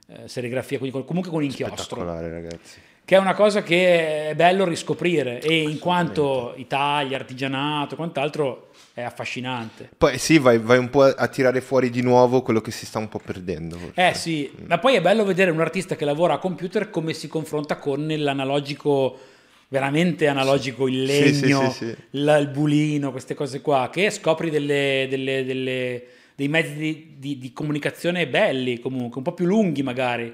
[0.08, 2.80] eh, serigrafia, quindi con- comunque con inchiostro Spettacolare, ragazzi.
[3.06, 9.02] Che è una cosa che è bello riscoprire e in quanto Italia, artigianato, quant'altro è
[9.04, 9.90] affascinante.
[9.96, 12.98] Poi sì, vai, vai un po' a tirare fuori di nuovo quello che si sta
[12.98, 13.78] un po' perdendo.
[13.78, 14.08] forse.
[14.10, 17.28] Eh sì, ma poi è bello vedere un artista che lavora a computer come si
[17.28, 19.20] confronta con l'analogico,
[19.68, 21.96] veramente analogico, il Sì, sì, legno, sì, sì.
[22.12, 26.04] la- il bulino, queste cose qua, che scopri delle- delle- delle-
[26.36, 30.34] dei mezzi di, di- di comunicazione belli comunque, un po' più lunghi magari.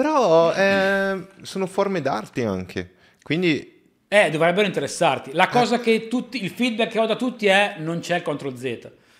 [0.00, 2.92] Però eh, sono forme d'arte anche.
[3.22, 3.78] Quindi
[4.08, 5.32] Eh, dovrebbero interessarti.
[5.34, 8.56] La cosa che tutti, il feedback che ho da tutti è non c'è il CTRL
[8.56, 8.64] Z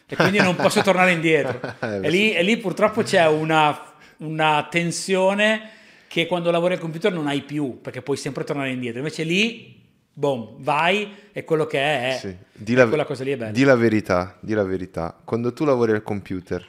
[0.07, 1.61] e quindi non posso tornare indietro.
[1.81, 3.79] Eh, e, lì, e lì purtroppo c'è una,
[4.19, 5.69] una tensione
[6.09, 8.99] che quando lavori al computer non hai più, perché puoi sempre tornare indietro.
[8.99, 9.81] Invece lì,
[10.13, 12.19] boom, vai e quello che è, è.
[12.19, 13.51] Sì, di la, quella cosa lì è bella.
[13.53, 15.15] di la verità, di la verità.
[15.25, 16.67] Quando tu lavori al computer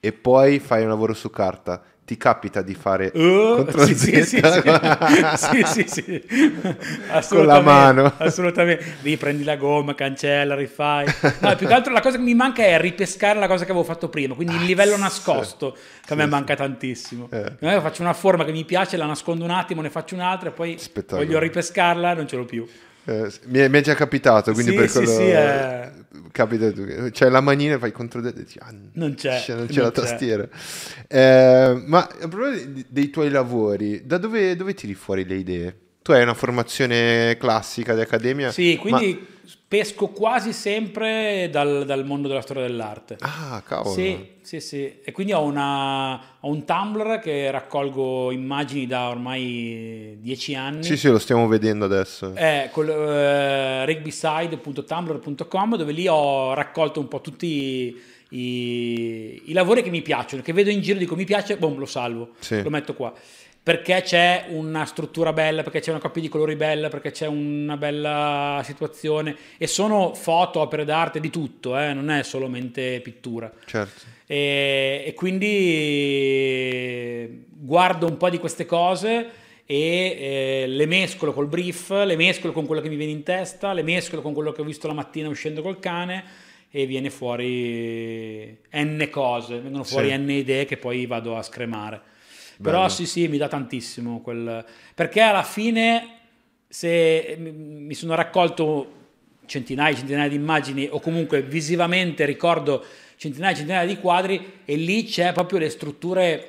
[0.00, 5.64] e poi fai un lavoro su carta, ti capita di fare Uh, sì, sì, sì,
[5.64, 6.22] sì, sì,
[7.28, 8.12] Con la mano.
[8.18, 8.96] assolutamente.
[9.00, 11.06] Lì prendi la gomma, cancella, rifai.
[11.40, 13.86] No, più che altro la cosa che mi manca è ripescare la cosa che avevo
[13.86, 17.28] fatto prima, quindi il livello nascosto che a me manca tantissimo.
[17.30, 17.52] Eh.
[17.60, 20.52] Io faccio una forma che mi piace, la nascondo un attimo, ne faccio un'altra e
[20.52, 20.78] poi
[21.08, 22.66] voglio ripescarla, non ce l'ho più.
[23.06, 25.06] Eh, mi, è, mi, è, già capitato, quindi sì, per quello...
[25.06, 25.92] Sì, sì, è...
[26.32, 26.84] Capita tu.
[27.10, 29.90] C'è la manina e fai contro e dici, ah, non c'è, non c'è non la
[29.90, 30.00] c'è.
[30.00, 30.48] tastiera.
[31.06, 35.78] Eh, ma a proposito dei tuoi lavori, da dove, dove tiri fuori le idee?
[36.02, 38.50] Tu hai una formazione classica di accademia?
[38.50, 39.33] Sì, quindi ma...
[39.74, 43.16] pesco quasi sempre dal, dal, mondo della storia dell'arte.
[43.18, 43.92] Ah, cavolo.
[43.92, 45.00] Sì, sì, sì.
[45.02, 50.84] E quindi ho, una, ho un Tumblr che raccolgo immagini da ormai dieci anni.
[50.84, 52.34] Sì, sì, lo stiamo vedendo adesso.
[52.36, 59.90] È col, uh, rugbyside.tumblr.com dove lì ho raccolto un po' tutti i, i, lavori che
[59.90, 62.62] mi piacciono, che vedo in giro, dico mi piace, boom, lo salvo, sì.
[62.62, 63.12] lo metto qua
[63.64, 67.78] perché c'è una struttura bella, perché c'è una coppia di colori bella, perché c'è una
[67.78, 71.94] bella situazione e sono foto, opere d'arte di tutto, eh?
[71.94, 73.50] non è solamente pittura.
[73.64, 74.02] Certo.
[74.26, 75.46] E, e, quindi
[77.48, 79.30] guardo un po' di queste cose
[79.64, 83.72] e eh, le mescolo col brief, le mescolo con quello che mi viene in testa,
[83.72, 86.22] le mescolo con quello che ho visto la mattina uscendo col cane
[86.70, 90.18] e viene fuori n cose, vengono fuori sì.
[90.18, 92.12] n idee che poi vado a scremare.
[92.56, 92.76] Bello.
[92.76, 94.64] Però sì, sì, mi dà tantissimo quel...
[94.94, 96.18] Perché alla fine
[96.74, 99.02] se mi sono raccolto
[99.46, 102.84] centinaia e centinaia di immagini o comunque visivamente ricordo
[103.16, 106.48] centinaia e centinaia di quadri e lì c'è proprio le strutture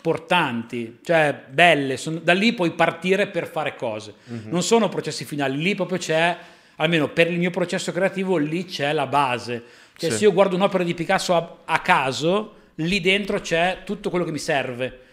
[0.00, 4.14] portanti, cioè belle, sono, da lì puoi partire per fare cose.
[4.30, 4.50] Mm-hmm.
[4.50, 6.36] Non sono processi finali, lì proprio c'è,
[6.76, 9.62] almeno per il mio processo creativo, lì c'è la base.
[9.96, 10.16] Cioè sì.
[10.18, 14.30] se io guardo un'opera di Picasso a, a caso, lì dentro c'è tutto quello che
[14.30, 15.06] mi serve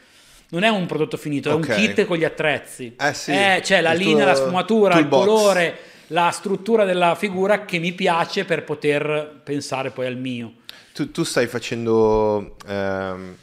[0.49, 1.69] non è un prodotto finito, okay.
[1.69, 2.95] è un kit con gli attrezzi.
[2.99, 5.77] Eh sì, eh, c'è la linea, la sfumatura, il colore,
[6.07, 10.53] la struttura della figura che mi piace per poter pensare poi al mio.
[10.93, 13.35] Tu, tu stai facendo ehm,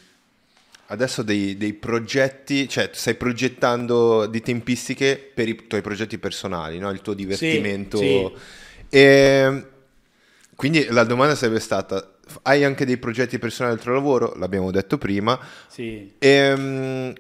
[0.87, 6.91] adesso dei, dei, progetti, cioè stai progettando di tempistiche per i tuoi progetti personali, no?
[6.91, 7.99] il tuo divertimento.
[7.99, 8.97] Sì, sì.
[8.97, 9.67] E, ehm,
[10.55, 12.12] quindi la domanda sarebbe stata,
[12.43, 15.39] hai anche dei progetti personali del tuo lavoro, l'abbiamo detto prima.
[15.69, 16.15] Sì.
[16.19, 17.13] E, um,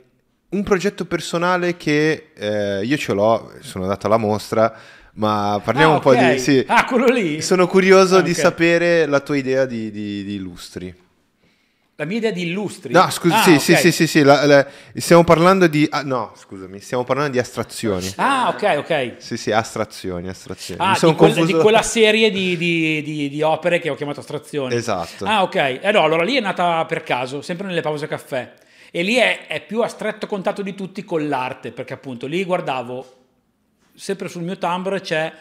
[0.50, 4.74] un progetto personale che eh, io ce l'ho, sono andato alla mostra,
[5.14, 6.34] ma parliamo ah, un po' okay.
[6.34, 6.40] di...
[6.40, 6.64] Sì.
[6.66, 7.40] Ah, quello lì?
[7.40, 10.94] Sono curioso ah, di sapere la tua idea di, di, di illustri.
[11.96, 12.90] La mia idea di illustri?
[12.90, 13.60] No, scusa, ah, sì, okay.
[13.60, 15.86] sì, sì, sì, sì la, la, stiamo parlando di...
[15.90, 18.10] Ah, no, scusami, stiamo parlando di astrazioni.
[18.16, 19.14] Ah, ok, ok.
[19.18, 20.80] Sì, sì, astrazioni, astrazioni.
[20.82, 24.74] Ah, di, quel, di, quella serie di, di, di, opere che ho chiamato astrazioni.
[24.74, 25.26] Esatto.
[25.26, 25.80] Ah, ok.
[25.82, 28.54] Eh no, allora lì è nata per caso, sempre nelle pause caffè.
[28.90, 32.42] E lì è, è più a stretto contatto di tutti con l'arte, perché appunto lì
[32.42, 33.06] guardavo,
[33.94, 35.32] sempre sul mio Tumblr c'è,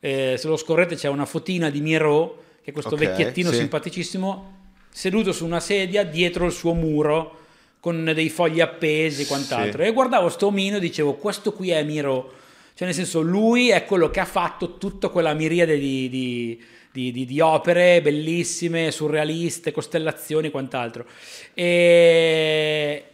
[0.00, 3.56] eh, se lo scorrete c'è una fotina di Miro, che è questo okay, vecchiettino sì.
[3.56, 4.53] simpaticissimo
[4.96, 7.38] seduto su una sedia dietro il suo muro
[7.80, 9.82] con dei fogli appesi e quant'altro.
[9.82, 9.88] Sì.
[9.88, 12.32] E guardavo sto omino e dicevo, questo qui è Miro.
[12.74, 17.26] Cioè, nel senso, lui è quello che ha fatto tutta quella miriade di, di, di,
[17.26, 21.06] di opere bellissime, surrealiste, costellazioni e quant'altro.
[21.54, 23.04] E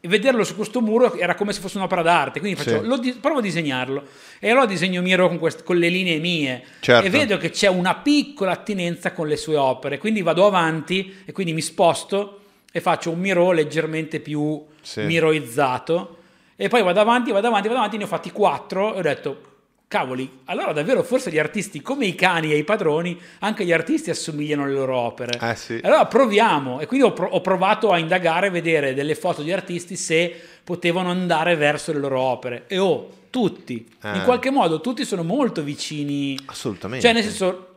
[0.00, 2.38] vederlo su questo muro era come se fosse un'opera d'arte.
[2.38, 3.00] Quindi faccio, sì.
[3.00, 4.04] di- provo a disegnarlo.
[4.38, 6.64] E allora disegno Miro con, quest- con le linee mie.
[6.80, 7.06] Certo.
[7.06, 9.98] E vedo che c'è una piccola attinenza con le sue opere.
[9.98, 15.02] Quindi vado avanti e quindi mi sposto e faccio un Miro leggermente più sì.
[15.02, 16.16] miroizzato.
[16.54, 17.96] E poi vado avanti, vado avanti, vado avanti.
[17.96, 19.40] Ne ho fatti quattro e ho detto
[19.88, 24.10] cavoli, allora davvero forse gli artisti come i cani e i padroni, anche gli artisti
[24.10, 25.38] assomigliano alle loro opere.
[25.40, 25.80] Eh sì.
[25.82, 30.34] Allora proviamo e quindi ho, ho, provato a indagare, vedere delle foto di artisti se
[30.62, 32.64] potevano andare verso le loro opere.
[32.66, 34.16] E oh, tutti, eh.
[34.16, 36.38] in qualche modo tutti sono molto vicini.
[36.44, 37.04] Assolutamente.
[37.04, 37.76] Cioè nel senso,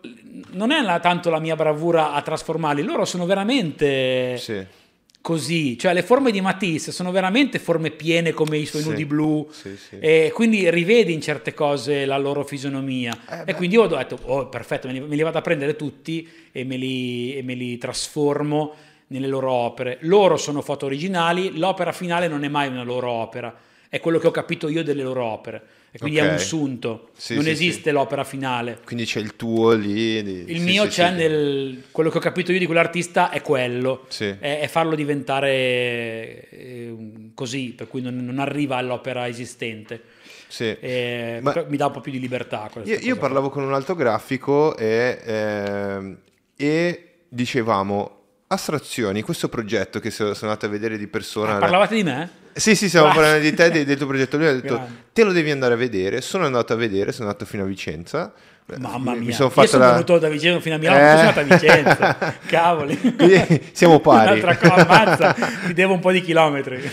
[0.52, 4.38] non è la, tanto la mia bravura a trasformarli, loro sono veramente...
[4.38, 4.80] Sì
[5.22, 9.06] così, cioè le forme di Matisse sono veramente forme piene come i suoi sì, nudi
[9.06, 9.48] blu.
[9.52, 10.00] sì, sì.
[10.00, 13.16] e quindi rivedi in certe cose la loro fisionomia.
[13.30, 15.76] Eh, e quindi io ho detto oh perfetto me li, me li, vado a prendere
[15.76, 18.74] tutti e me li, e me li trasformo
[19.08, 19.98] nelle loro opere.
[20.02, 23.56] Loro sono foto originali l'opera finale non è mai una loro opera.
[23.88, 25.64] È quello che ho capito io delle loro opere
[25.94, 26.30] e quindi okay.
[26.30, 27.92] è un sunto, sì, non sì, esiste sì.
[27.92, 28.80] l'opera finale.
[28.86, 30.24] Quindi c'è il tuo lì.
[30.24, 30.46] Di...
[30.48, 31.84] Il mio c'è nel...
[31.92, 36.96] quello che ho capito io di quell'artista è quello, è, è, farlo diventare eh,
[37.34, 40.02] così, per cui non, non arriva all'opera esistente.
[40.48, 40.78] Sì.
[40.80, 42.70] Eh, Ma mi dà un po' più di libertà.
[42.84, 46.16] Io, io parlavo con un altro grafico e, eh,
[46.56, 51.56] e dicevamo astrazioni, questo progetto che sono andato a vedere di persona.
[51.56, 52.40] Ah, parlavate di me?
[52.54, 54.38] Sì, sì, stiamo parlando di te, del, del tuo progetto.
[54.38, 55.04] Lui ha detto, Grande.
[55.14, 56.22] te lo devi andare a vedere.
[56.22, 58.34] Sono andato a vedere, sono andato fino a Vicenza.
[58.78, 59.92] Mamma mia, mi sono fatto io sono la...
[59.92, 61.10] venuto da Vicenza fino a Milano, eh...
[61.10, 63.70] sono andato a Vicenza, cavoli.
[63.74, 64.40] Siamo pari.
[64.40, 66.90] Un'altra cosa, ammazza, ti devo un po' di chilometri.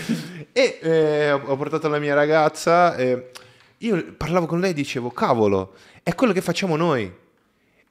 [0.51, 3.29] E eh, ho portato la mia ragazza, eh,
[3.77, 7.09] io parlavo con lei e dicevo, cavolo, è quello che facciamo noi,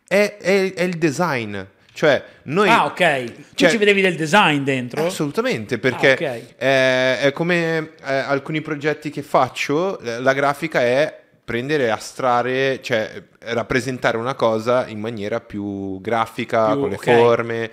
[0.06, 1.58] è, è- è il design.
[1.98, 2.68] Cioè, noi...
[2.68, 3.24] Ah, ok.
[3.24, 5.04] Tu cioè- ci vedevi del design dentro?
[5.06, 6.44] Assolutamente, perché Ah, ok.
[6.56, 11.12] eh, è come eh, alcuni progetti che faccio, eh, la grafica è
[11.42, 17.02] prendere, astrarre, cioè rappresentare una cosa in maniera più grafica, Più- con le ok.
[17.04, 17.70] forme.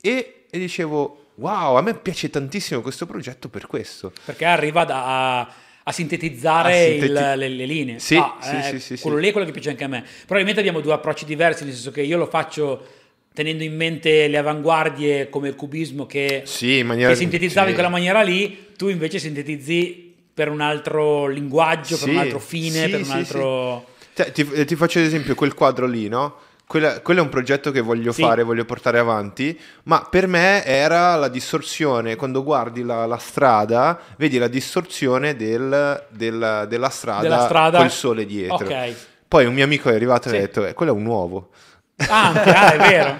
[0.00, 4.10] E, e dicevo, wow, a me piace tantissimo questo progetto per questo.
[4.24, 5.04] Perché arriva da-
[5.38, 5.48] a,
[5.84, 8.00] a sintetizzare A sinteti- il- le, le linee.
[8.00, 9.22] Sì, Ah, sì, eh, sì, sì, quello sì.
[9.22, 10.02] lì è quello che piace anche a me.
[10.22, 13.00] Probabilmente abbiamo due approcci diversi, nel senso che io lo faccio
[13.32, 17.10] tenendo in mente le avanguardie come il cubismo che, Sì, maniera...
[17.10, 17.68] che sintetizzavi sì.
[17.70, 22.38] in quella maniera lì, tu invece sintetizzi per un altro linguaggio, per Sì, un altro
[22.38, 23.86] fine, per un altro...
[24.14, 26.36] Ti, eh, ti faccio ad esempio quel quadro lì, no?
[26.66, 31.16] Quella- quello è un progetto che voglio fare, voglio portare avanti, ma per me era
[31.16, 32.16] la distorsione.
[32.16, 37.78] Quando guardi la, la strada, vedi la distorsione del- del- della, strada Della strada.
[37.78, 38.56] col sole dietro.
[38.66, 38.94] Ok.
[39.28, 41.50] Poi un mio amico è arrivato e ha detto: eh, quello è un uovo.
[42.08, 43.16] Ah, anche, ah, è vero.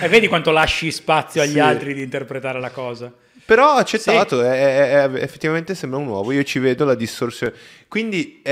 [0.04, 1.58] E vedi quanto lasci spazio agli Sì.
[1.60, 3.10] altri di interpretare la cosa.
[3.44, 7.52] Però ho accettato, è- è- è- effettivamente sembra un uovo, io ci vedo la distorsione.
[7.88, 8.42] Quindi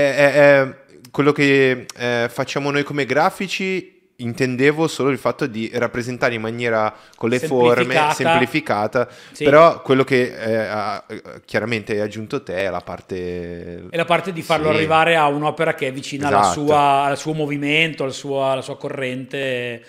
[1.11, 6.93] quello che eh, facciamo noi come grafici, intendevo solo il fatto di rappresentare in maniera
[7.17, 9.07] con le forme Semplificata.
[9.31, 9.43] Sì.
[9.43, 11.03] però quello che eh, ha-
[11.43, 13.85] chiaramente hai aggiunto te è la parte...
[13.89, 14.75] E la parte di farlo Sì.
[14.75, 16.65] arrivare a un'opera che è vicina alla Esatto.
[16.65, 19.83] sua- al suo movimento, al suo- alla sua corrente.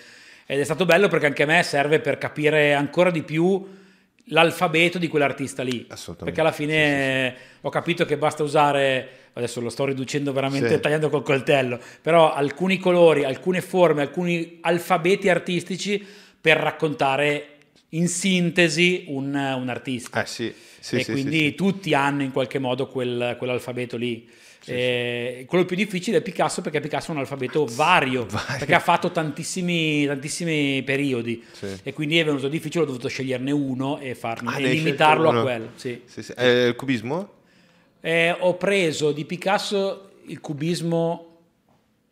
[0.45, 3.75] Ed è stato bello perché anche a me serve per capire ancora di più
[4.31, 5.85] l'alfabeto di quell'artista lì.
[5.89, 6.23] Assolutamente.
[6.25, 10.79] Perché alla fine ho capito che basta usare, adesso lo sto riducendo veramente Sì.
[10.79, 16.03] tagliando col coltello, però alcuni colori, alcune forme, alcuni alfabeti artistici
[16.39, 17.49] per raccontare
[17.91, 22.59] in sintesi un, un artista Eh sì, sì, e sì, quindi tutti hanno in qualche
[22.59, 24.27] modo quel- quell'alfabeto lì.
[24.69, 28.57] Eh, Quello più difficile è Picasso perché Picasso ha un alfabeto vario, Vario.
[28.57, 31.41] perché ha fatto tantissimi, tantissimi periodi
[31.83, 35.29] e quindi è venuto difficile, ho dovuto sceglierne uno e, farmi, Ah, e limitarlo scelto
[35.29, 35.43] a uno?
[35.43, 36.35] quello.
[36.35, 37.29] Eh, il cubismo?
[38.01, 41.23] Eh, ho preso di Picasso il cubismo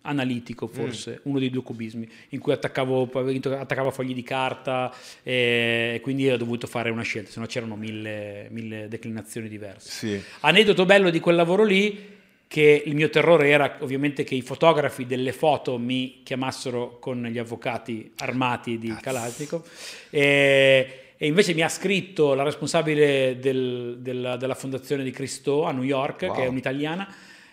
[0.02, 0.74] analitico, Mm.
[0.76, 4.94] forse, uno dei due cubismi, in cui attaccavo, attaccavo fogli di carta
[5.24, 9.90] eh, e quindi ho dovuto fare una scelta, se no c'erano mille, mille declinazioni diverse.
[9.90, 10.22] Sì.
[10.42, 12.14] Aneddoto bello di quel lavoro lì,
[12.48, 17.40] che il mio terrore era ovviamente che i fotografi delle foto mi chiamassero con gli
[17.40, 19.68] avvocati armati di Kalashnikov
[20.12, 25.72] e, e invece mi ha scritto la responsabile del- della, della fondazione di Cristo a
[25.72, 26.36] New York, Wow.
[26.36, 27.08] che è un'italiana,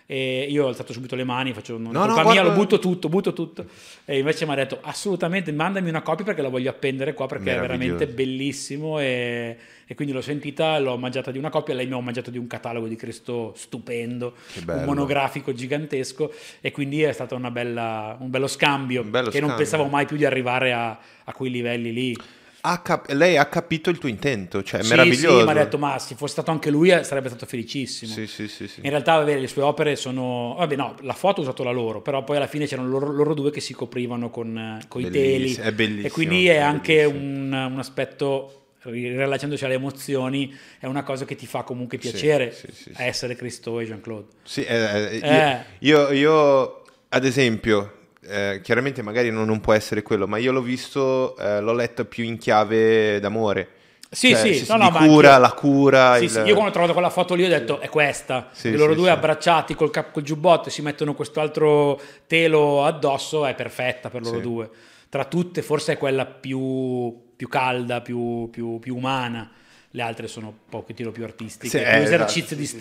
[0.05, 2.49] e io ho alzato subito le mani, faccio non è No, no, colpa mia, guarda-
[2.49, 3.65] lo butto tutto, butto tutto.
[4.03, 7.55] E invece mi ha detto assolutamente mandami una copia perché la voglio appendere qua perché
[7.55, 9.57] è veramente bellissimo e,
[9.87, 12.47] e quindi l'ho sentita, l'ho mangiata di una copia, lei mi ha mangiato di un
[12.47, 14.33] catalogo di Cristo stupendo,
[14.67, 19.39] un monografico gigantesco e quindi è stato una bella- un bello scambio Un bello che
[19.39, 19.65] non scambio.
[19.69, 22.17] pensavo mai più di arrivare a, a quei livelli lì.
[22.65, 25.39] Ha cap- lei ha capito il tuo intento, cioè è Sì, meraviglioso.
[25.39, 28.13] Sì, mi ha detto ma se fosse stato anche lui eh, sarebbe stato felicissimo.
[28.13, 28.79] Sì, sì, sì, sì.
[28.83, 30.55] In realtà vabbè, le sue opere sono...
[30.57, 33.33] Vabbè no, la foto ho usato la loro, però poi alla fine c'erano loro, loro
[33.33, 35.53] due che si coprivano con, eh, con i teli.
[35.55, 40.85] È bellissimo, E quindi è è anche un, un aspetto, ri- rilacciandoci alle emozioni, è
[40.85, 43.01] una cosa che ti fa comunque piacere sì, sì, sì.
[43.01, 44.27] essere Cristo e Jean-Claude.
[44.43, 45.57] Sì, eh, eh, Eh.
[45.79, 50.61] Io, io, ad esempio, eh, chiaramente magari non, non può essere quello, ma io l'ho
[50.61, 53.67] visto, eh, l'ho letto più in chiave d'amore.
[54.09, 56.17] Sì, Cioè, sì, si- no, no, cura, la cura.
[56.17, 58.67] Sì, il- sì, io quando ho trovato quella foto lì ho detto è questa, Sì,
[58.67, 59.13] I loro sì, due sì.
[59.13, 64.35] abbracciati col, cap- col giubbotto e si mettono quest'altro telo addosso, è perfetta per loro
[64.37, 64.41] Sì.
[64.43, 64.69] due.
[65.09, 69.49] Tra tutte forse è quella più, più calda, più, più- più umana,
[69.89, 72.79] le altre sono un pochettino più artistiche, Sì, più eh, esercizio esatto, di sì, sì.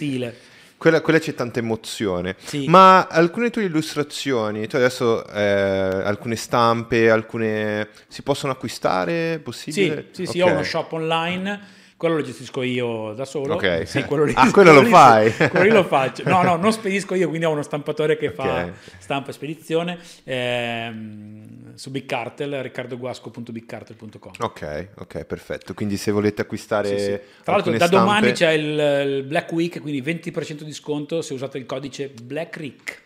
[0.82, 2.34] Quella, quella c'è tanta emozione.
[2.42, 2.66] Sì.
[2.66, 9.34] Ma alcune tue illustrazioni, tu adesso eh, alcune stampe, alcune si possono acquistare?
[9.34, 10.08] Sì, Possibile?
[10.10, 10.48] sì, sì, Ok.
[10.48, 11.60] ho uno shop online.
[12.02, 13.54] Quello lo gestisco io da solo.
[13.54, 13.86] Ok.
[13.86, 15.32] Sì, quello lì, Ah, quello lo lì sì, fai?
[15.48, 16.24] quello lì lo faccio.
[16.28, 18.72] No, no, non spedisco io, quindi ho uno stampatore che fa Ok.
[18.98, 19.98] stampa e spedizione.
[20.24, 24.32] ehm, su Big Cartel, riccardoguasco.bigcartel.com.
[24.40, 25.74] Ok, ok, perfetto.
[25.74, 27.18] Quindi se volete acquistare Sì, sì.
[27.44, 31.34] Tra l'altro da domani stampe- c'è il, il Black Week, quindi 20% di sconto se
[31.34, 33.00] usate il codice Black Rick.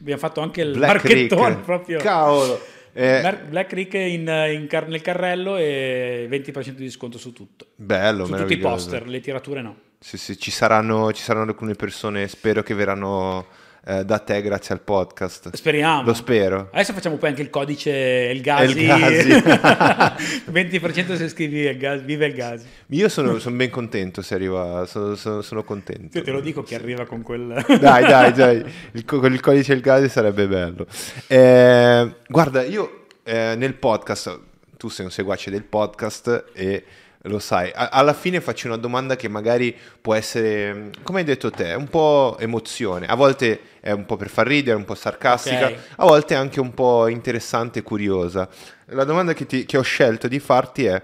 [0.00, 1.60] Abbiamo fatto anche il Black marchettone Rick.
[1.64, 1.98] proprio.
[1.98, 2.60] Cavolo.
[2.98, 7.66] Eh, Black Rick in, in car- nel carrello e 20% di sconto su tutto.
[7.76, 9.76] bello, Su tutti i poster, le tirature no.
[9.98, 13.46] Sì, sì, ci saranno, ci saranno alcune persone, spero che verranno
[13.88, 15.54] eh, da te grazie al podcast.
[15.54, 16.02] Speriamo.
[16.02, 16.70] Lo spero.
[16.72, 17.90] Adesso facciamo poi anche il codice
[18.34, 18.80] il Gasi.
[18.80, 19.28] Il Gasi.
[20.50, 22.66] 20% se scrivi il gas, vive il Gasi.
[22.88, 26.18] Io sono, sono ben contento se arriva, sono, sono, sono contento.
[26.18, 27.64] Io te lo dico che arriva con quel...
[27.78, 30.86] Dai, dai, dai, il, co- con il codice il Gasi sarebbe bello.
[31.28, 34.40] Eh, guarda, io eh, nel podcast,
[34.76, 36.84] tu sei un seguace del podcast e
[37.26, 41.74] lo sai, alla fine faccio una domanda che magari può essere, come hai detto te,
[41.74, 45.78] un po' emozione, a volte è un po' per far ridere, un po' sarcastica, Ok.
[45.96, 48.48] a volte anche un po' interessante e curiosa.
[48.86, 51.00] La domanda che, ti- che ho scelto di farti è,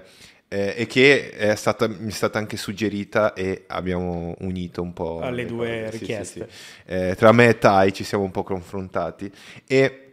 [0.48, 5.20] eh, e che è stata, mi è stata anche suggerita e abbiamo unito un po'
[5.20, 6.48] Alle le due cose, sì, sì, richieste.
[6.50, 6.92] sì.
[6.92, 9.30] Eh, tra me e Tai ci siamo un po' confrontati.
[9.66, 10.10] E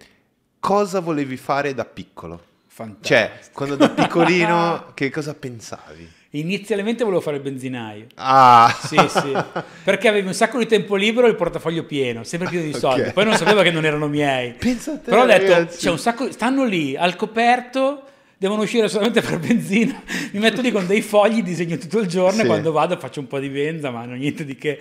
[0.59, 2.39] cosa volevi fare da piccolo?
[2.67, 3.07] Fantastico.
[3.07, 6.17] Cioè, quando da piccolino, che cosa pensavi?
[6.31, 8.05] Inizialmente volevo fare il benzinaio.
[8.15, 9.31] Ah, Sì, sì,
[9.83, 13.01] perché avevi un sacco di tempo libero e il portafoglio pieno, sempre pieno di soldi.
[13.01, 13.13] Ok.
[13.13, 14.51] Poi non sapevo che non erano miei.
[14.53, 15.79] Pensa a te, Però ho detto, ragazzi.
[15.79, 18.03] c'è un sacco, stanno lì al coperto,
[18.37, 20.03] devono uscire solamente per benzina.
[20.31, 22.41] Mi metto lì con dei fogli, disegno tutto il giorno Sì.
[22.43, 24.79] e quando vado faccio un po' di benza, ma non niente di che.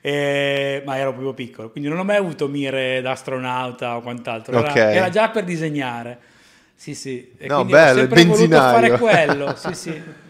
[0.00, 4.56] Eh, ma ero proprio piccolo, quindi non ho mai avuto mire da astronauta o quant'altro.
[4.58, 4.76] Era, Ok.
[4.76, 6.18] era già per disegnare.
[6.74, 7.30] Sì, sì.
[7.38, 9.54] E No, bello, ho sempre voluto fare quello.
[9.56, 10.02] Sì, sì.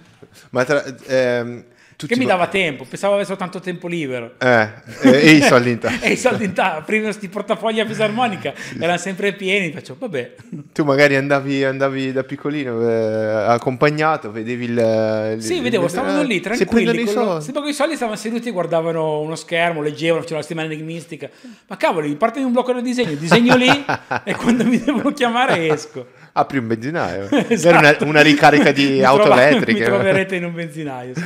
[0.50, 1.64] ma tra, ehm,
[1.98, 4.34] tutti Che mi va- dava tempo, pensavo avessero tanto tempo libero.
[4.38, 4.68] Eh,
[5.02, 5.98] eh, e i soldi in tasca.
[6.06, 10.34] E i soldi in tasca, prima questi portafogli a fisarmonica erano sempre pieni, faccio vabbè.
[10.72, 15.34] Tu magari andavi, andavi da piccolino eh, accompagnato, vedevi il...
[15.38, 17.44] il- Sì, vedevo, il- stavano eh, lì si tranquilli, i con, lo- soldi.
[17.70, 21.28] i stavano seduti, guardavano uno schermo, leggevano, facevano la settimana enigmistica.
[21.66, 23.84] Ma cavoli, parte di un blocco da disegno, disegno lì
[24.22, 26.06] e quando mi devono chiamare esco.
[26.32, 27.28] Apri un benzinaio.
[27.48, 27.68] Esatto.
[27.68, 29.80] Era una, una ricarica di Mi auto trova- elettriche.
[29.80, 31.22] Mi troverete in un benzinaio, sì.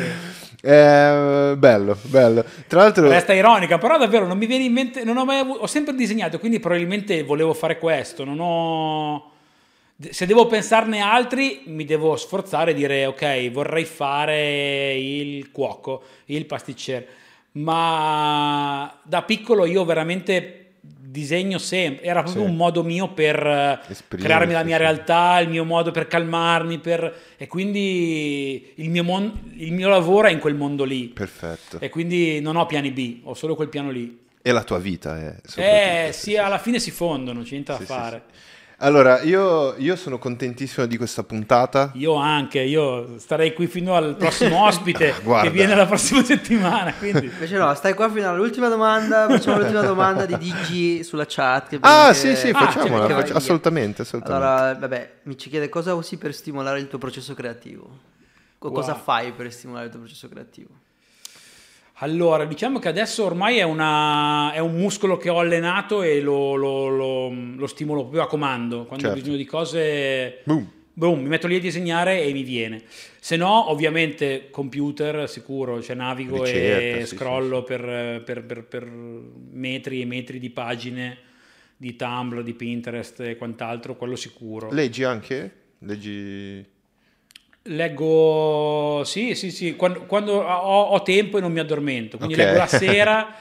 [0.65, 2.45] Eh, bello, bello.
[2.69, 3.09] Tra l'altro...
[3.09, 5.93] Resta ironica, però davvero non mi viene in mente, non ho mai avuto, ho sempre
[5.95, 9.31] disegnato, quindi probabilmente volevo fare questo, non ho...
[10.11, 16.47] Se devo pensarne altri, mi devo sforzare e dire, ok, vorrei fare il cuoco, il
[16.47, 17.07] pasticcere,
[17.53, 20.62] ma da piccolo io veramente
[21.13, 22.49] disegno sempre, era proprio Sì.
[22.51, 24.83] un modo mio per eh, Esprimersi, crearmi la mia sì.
[24.83, 27.15] realtà, il mio modo per calmarmi, per...
[27.37, 31.09] e quindi il mio, mon- il mio lavoro è in quel mondo lì.
[31.09, 31.79] Perfetto.
[31.79, 34.21] E quindi non ho piani B, ho solo quel piano lì.
[34.41, 35.37] E la tua vita è...
[35.37, 38.23] Eh, soprattutto, sì, alla fine si fondono, c'è niente da fare.
[38.85, 41.93] Allora, io, io sono contentissimo di questa puntata.
[41.95, 46.93] Io anche, io starei qui fino al prossimo ospite che viene la prossima settimana.
[46.95, 47.27] Quindi.
[47.27, 51.69] Invece no, stai qua fino all'ultima domanda, facciamo l'ultima domanda di DG sulla chat.
[51.69, 53.07] che Ah, prima sì, che- sì, Ah, facciamola.
[53.07, 54.47] che vai faccia- assolutamente, assolutamente.
[54.47, 57.89] Allora, vabbè, mi ci chiede cosa usi per stimolare il tuo processo creativo?
[58.59, 58.77] Co- Wow.
[58.77, 60.71] Cosa fai per stimolare il tuo processo creativo?
[62.03, 66.57] Allora, diciamo che adesso ormai è, una- è un muscolo che ho allenato e lo,
[66.57, 68.87] lo- lo- lo stimolo proprio a comando.
[68.87, 69.19] Quando ho Certo.
[69.21, 70.69] bisogno di cose, Boom.
[70.93, 72.83] boom, mi metto lì a disegnare e mi viene.
[73.21, 78.85] Se no, ovviamente, computer sicuro, cioè navigo Ricerca, e sì, scrollo Per, per- per- per
[79.53, 81.19] metri e metri di pagine
[81.77, 84.71] di Tumblr, di Pinterest e quant'altro, quello sicuro.
[84.73, 85.53] Leggi anche?
[85.79, 86.65] Leggi...
[87.65, 92.41] Leggo, sì, sì, sì, quando, quando ho, ho tempo e non mi addormento, quindi Ok.
[92.41, 93.35] leggo la sera,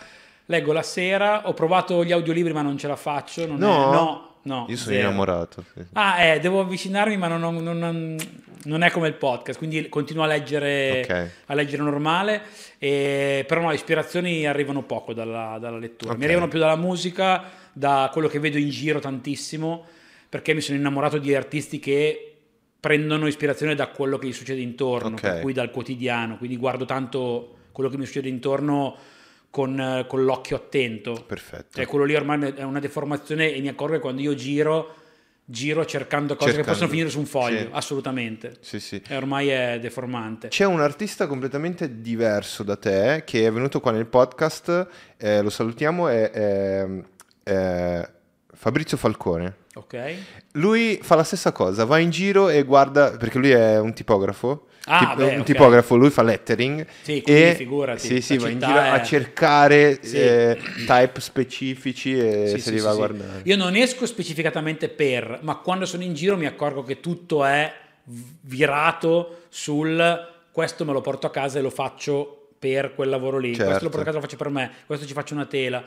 [0.45, 3.91] leggo la sera, ho provato gli audiolibri ma non ce la faccio, non è- No?
[3.91, 5.07] no, no, Io sono zero.
[5.07, 5.63] innamorato.
[5.73, 5.81] sì.
[5.93, 8.17] Ah, eh, devo avvicinarmi ma non, non- non-
[8.63, 11.29] non è come il podcast, quindi continuo a leggere, Ok.
[11.47, 12.41] a leggere normale,
[12.77, 16.17] e- però no, le ispirazioni arrivano poco dalla, dalla lettura, Ok.
[16.19, 17.43] mi arrivano più dalla musica,
[17.73, 19.83] da quello che vedo in giro tantissimo,
[20.29, 22.30] perché mi sono innamorato di artisti che
[22.81, 25.21] prendono ispirazione da quello che gli succede intorno, Ok.
[25.21, 28.97] per cui dal quotidiano, quindi guardo tanto quello che mi succede intorno
[29.51, 31.23] con, con l'occhio attento.
[31.25, 31.75] Perfetto.
[31.75, 34.95] Cioè, quello lì ormai è una deformazione e mi accorgo che quando io giro,
[35.45, 36.71] giro cercando cose che Cercando.
[36.71, 37.67] possono finire su un foglio, Sì.
[37.71, 38.55] assolutamente.
[38.61, 39.01] Sì, sì.
[39.07, 40.47] E ormai è deformante.
[40.47, 44.87] C'è un artista completamente diverso da te che è venuto qua nel podcast,
[45.17, 46.87] eh, lo salutiamo, è, è-
[47.43, 48.09] è
[48.53, 49.55] Fabrizio Falcone.
[49.73, 50.13] Ok?
[50.53, 54.67] Lui fa la stessa cosa, va in giro e guarda, perché lui è un tipografo,
[54.85, 55.45] Ah, tip- beh, un ok.
[55.45, 59.99] tipografo, lui fa lettering Sì, e figurati, sì, sì, va in giro è- a cercare
[60.03, 60.17] Sì.
[60.17, 63.41] eh, type specifici e Sì, se sì, li va a guardare.
[63.45, 67.71] Io non esco specificatamente per, ma quando sono in giro mi accorgo che tutto è
[68.41, 73.49] virato sul questo me lo porto a casa e lo faccio per quel lavoro lì,
[73.51, 73.83] questo Certo.
[73.85, 75.81] lo porto a casa lo faccio per me, questo ci faccio una tela,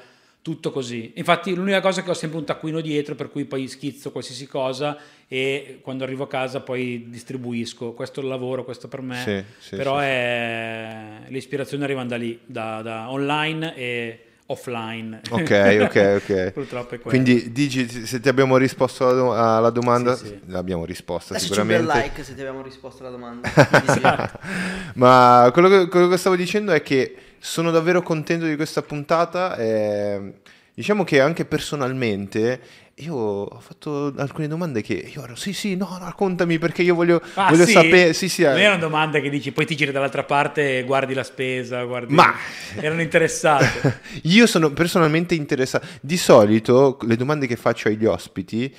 [0.44, 1.12] tutto così.
[1.14, 4.46] Infatti l'unica cosa è che ho sempre un taccuino dietro per cui poi schizzo qualsiasi
[4.46, 4.94] cosa
[5.26, 9.42] e quando arrivo a casa poi distribuisco, questo è il lavoro, questo per me, Sì,
[9.70, 11.08] sì, però sì, è...
[11.28, 14.18] le ispirazioni arrivano da lì, da, da online e
[14.48, 15.22] offline.
[15.30, 15.40] Ok,
[15.80, 16.50] ok, ok.
[16.52, 17.08] Purtroppo è quello.
[17.08, 20.40] Quindi dici se ti abbiamo risposto alla, do- alla domanda, Sì, sì.
[20.48, 22.08] l'abbiamo risposta Lasciaci un bel sicuramente.
[22.10, 23.48] like se ti abbiamo risposto alla domanda.
[24.96, 27.14] Ma quello che, quello che stavo dicendo è che
[27.44, 29.54] sono davvero contento di questa puntata.
[29.56, 30.32] e
[30.72, 32.60] diciamo che anche personalmente
[32.98, 37.20] io ho fatto alcune domande che io ero sì sì no raccontami perché io voglio,
[37.34, 37.72] Ah, voglio sì?
[37.72, 38.62] sapere sì sì Non eh.
[38.62, 42.14] erano domande che dici, poi ti giri dall'altra parte e guardi la spesa, guardi...
[42.14, 42.34] Ma-
[42.80, 44.00] Erano interessate.
[44.22, 48.74] io sono personalmente interessato di solito le domande che faccio agli ospiti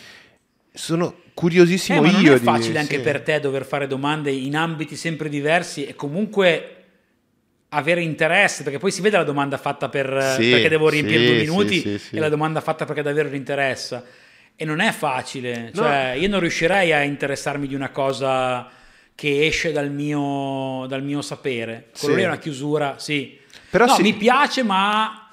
[0.74, 3.02] sono Eh, curiosissimo non io è di- facile anche sì.
[3.02, 6.75] per te dover fare domande in ambiti sempre diversi e comunque
[7.76, 11.26] avere interesse, perché poi si vede la domanda fatta per, Sì, perché devo riempire sì,
[11.26, 14.04] due minuti sì, e la domanda fatta perché davvero ti interessa.
[14.56, 15.82] E non è facile, No.
[15.84, 18.70] cioè io non riuscirei a interessarmi di una cosa
[19.14, 21.88] che esce dal mio, dal mio sapere.
[21.98, 23.38] Quello lì è una chiusura, sì.
[23.70, 25.25] Però no, mi piace, ma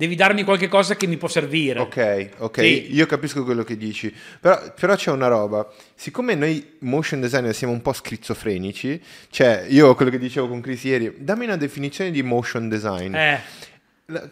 [0.00, 1.78] devi darmi qualche cosa che mi può servire.
[1.78, 2.94] Ok, ok, Sì.
[2.94, 4.10] io capisco quello che dici,
[4.40, 8.98] però, però c'è una roba, siccome noi motion designer siamo un po' schizofrenici,
[9.28, 13.14] cioè io quello che dicevo con Chris ieri, dammi una definizione di motion design.
[13.14, 13.40] Eh,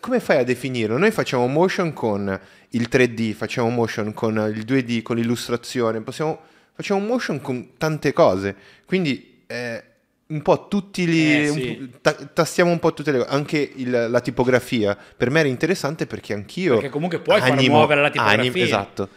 [0.00, 0.96] Come fai a definirlo?
[0.96, 2.40] Noi facciamo motion con
[2.70, 6.40] il 3D, facciamo motion con il 2D, con l'illustrazione, possiamo,
[6.74, 9.82] facciamo motion con tante cose, quindi eh,
[10.28, 11.42] un po' tutti li...
[11.42, 11.90] Eh, sì.
[12.00, 16.06] ta- tastiamo un po' tutte le cose, anche il- la tipografia, per me era interessante
[16.06, 16.74] perché anch'io...
[16.74, 18.40] Perché comunque puoi far animo- muovere la tipografia.
[18.40, 19.08] anim- esatto.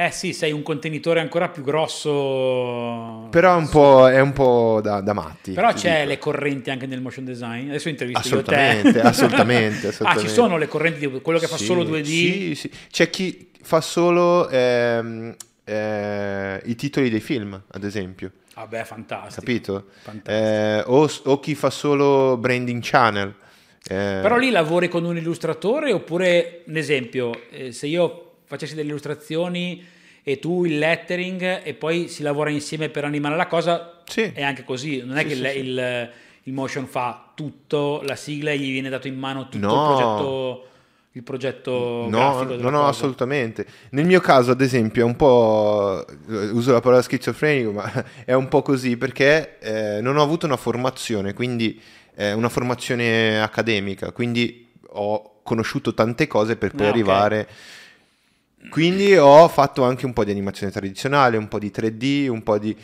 [0.00, 3.26] Eh sì, sei un contenitore ancora più grosso.
[3.30, 5.50] Però è un po', è un po' da, da matti.
[5.52, 6.08] Però c'è dico.
[6.08, 7.68] le correnti anche nel motion design.
[7.68, 8.54] Adesso intervisto io te.
[8.54, 10.28] Assolutamente, assolutamente, Ah, assolutamente.
[10.28, 12.04] ci sono le correnti di quello che fa Sì, solo 2D.
[12.04, 12.70] Sì, sì.
[12.92, 15.34] C'è chi fa solo ehm,
[15.64, 18.30] eh, i titoli dei film, ad esempio.
[18.58, 19.40] Vabbè, fantastico.
[19.40, 19.84] Capito?
[20.02, 20.30] Fantastico.
[20.32, 23.34] Eh, o, o chi fa solo branding channel.
[23.90, 28.88] Eh, Però lì lavori con un illustratore oppure, un esempio, eh, se io facessi delle
[28.88, 29.84] illustrazioni
[30.22, 34.30] e tu il lettering e poi si lavora insieme per animare la cosa, Sì.
[34.34, 35.02] è anche così.
[35.04, 36.10] Non è Sì, che sì, il, il-
[36.44, 39.74] il motion fa tutto, la sigla e gli viene dato in mano tutto No.
[39.74, 40.66] il progetto,
[41.18, 43.66] il progetto No, no, no, assolutamente.
[43.90, 46.04] Nel mio caso, ad esempio, è un po'.
[46.28, 50.46] eh, uso la parola schizofrenico, ma è un po' così perché eh, non ho avuto
[50.46, 51.80] una formazione, quindi
[52.14, 57.48] eh, una formazione accademica, quindi ho conosciuto tante cose per poi Ah, arrivare.
[58.70, 62.58] Quindi ho fatto anche un po' di animazione tradizionale, un po' di 3D, un po'
[62.58, 62.76] di.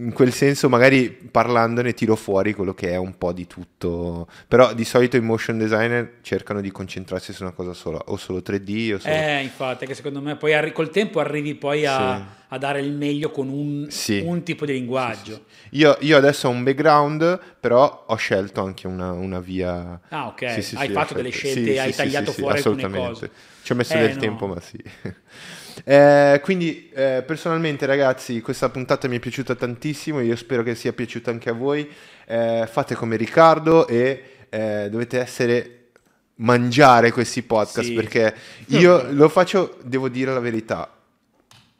[0.00, 4.26] In quel senso, magari parlandone tiro fuori quello che è un po' di tutto.
[4.48, 8.40] Però di solito i motion designer cercano di concentrarsi su una cosa sola, o solo
[8.40, 9.12] 3D o solo.
[9.14, 12.22] Eh, infatti, che secondo me poi arri- col tempo arrivi poi a, Sì.
[12.48, 14.22] a dare il meglio con un, Sì.
[14.24, 15.44] un tipo di linguaggio.
[15.72, 20.00] Io, io adesso ho un background, però ho scelto anche una, una via.
[20.08, 20.50] Ah, ok.
[20.52, 22.88] Sì, sì, hai sì, fatto delle scelte, sì, hai sì, tagliato sì, sì, fuori alcune
[22.88, 23.30] cose.
[23.62, 24.20] Ci ho messo Eh, del no.
[24.20, 24.78] tempo, ma sì.
[25.84, 30.20] Eh, quindi, eh, personalmente, ragazzi, questa puntata mi è piaciuta tantissimo.
[30.20, 31.88] Io spero che sia piaciuta anche a voi.
[32.26, 35.74] Eh, fate come Riccardo e eh, dovete essere
[36.36, 37.94] mangiare questi podcast Sì.
[37.94, 38.34] perché
[38.68, 40.90] io lo faccio, devo dire la verità.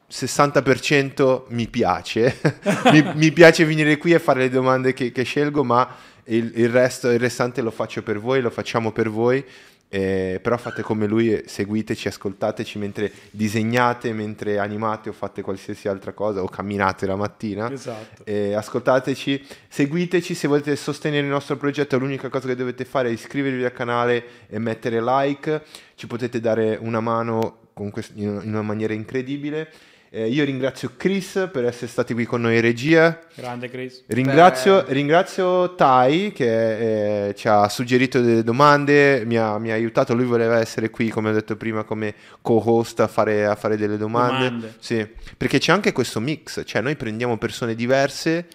[0.09, 2.37] 60% mi piace,
[2.91, 5.87] mi, mi piace venire qui e fare le domande che, che scelgo, ma
[6.25, 9.43] il, il resto, il restante lo faccio per voi, lo facciamo per voi.
[9.93, 15.89] Eh, però fate come lui, e seguiteci, ascoltateci mentre disegnate, mentre animate o fate qualsiasi
[15.89, 17.69] altra cosa o camminate la mattina.
[17.69, 18.23] Esatto.
[18.23, 21.99] Eh, ascoltateci, seguiteci se volete sostenere il nostro progetto.
[21.99, 25.61] L'unica cosa che dovete fare è iscrivervi al canale e mettere like.
[25.95, 29.69] Ci potete dare una mano quest- in una maniera incredibile.
[30.13, 33.17] Eh, io ringrazio Chris per essere stati qui con noi in regia.
[33.33, 34.03] Grande Chris.
[34.07, 34.91] Ringrazio, Beh.
[34.91, 40.13] ringrazio Tai che eh, ci ha suggerito delle domande, mi ha, mi ha aiutato.
[40.13, 43.95] Lui voleva essere qui, come ho detto prima, come co-host a fare, a fare delle
[43.95, 44.43] domande.
[44.43, 44.75] Domande.
[44.79, 45.07] Sì,
[45.37, 48.47] perché c'è anche questo mix, cioè noi prendiamo persone diverse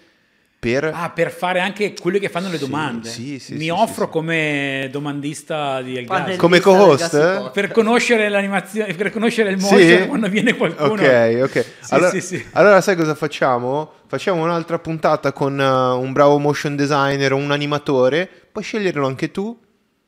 [0.59, 0.89] per...
[0.93, 3.09] Ah, per fare anche quelli che fanno le domande.
[3.09, 4.07] sì, sì, Mi sì, offro sì, sì.
[4.09, 6.17] come domandista di El Gas.
[6.17, 7.49] Panelista Come co-host, eh?
[7.53, 9.73] Per conoscere l'animazione, per conoscere il Sì?
[9.73, 10.93] motion quando viene qualcuno.
[10.93, 11.65] Ok, ok.
[11.79, 12.45] Sì, allora, sì, sì.
[12.53, 13.91] allora sai cosa facciamo?
[14.07, 19.29] Facciamo un'altra puntata con uh, un bravo motion designer o un animatore, puoi sceglierlo anche
[19.31, 19.55] tu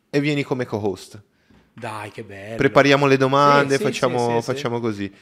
[0.10, 1.22] e vieni come co-host.
[1.74, 2.56] Dai, che bello.
[2.56, 4.52] Prepariamo le domande, Sì, sì, facciamo, sì, sì, sì.
[4.54, 5.14] facciamo così.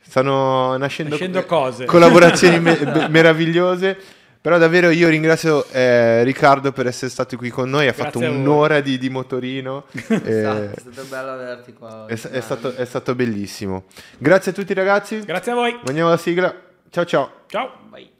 [0.00, 1.84] Stanno nascendo, Nascendo cose.
[1.84, 3.98] collaborazioni me- meravigliose.
[4.46, 8.28] Però davvero io ringrazio eh, Riccardo per essere stato qui con noi, ha fatto a
[8.28, 8.30] voi.
[8.30, 9.86] un'ora di, di motorino.
[10.06, 12.06] Esatto, eh, è stato bello averti qua.
[12.06, 13.86] è, è stato, è stato bellissimo.
[14.18, 15.76] Grazie a tutti ragazzi, Grazie a voi.
[15.82, 16.54] mandiamo la sigla.
[16.90, 17.30] Ciao ciao.
[17.48, 17.72] Ciao.
[17.90, 18.15] Bye.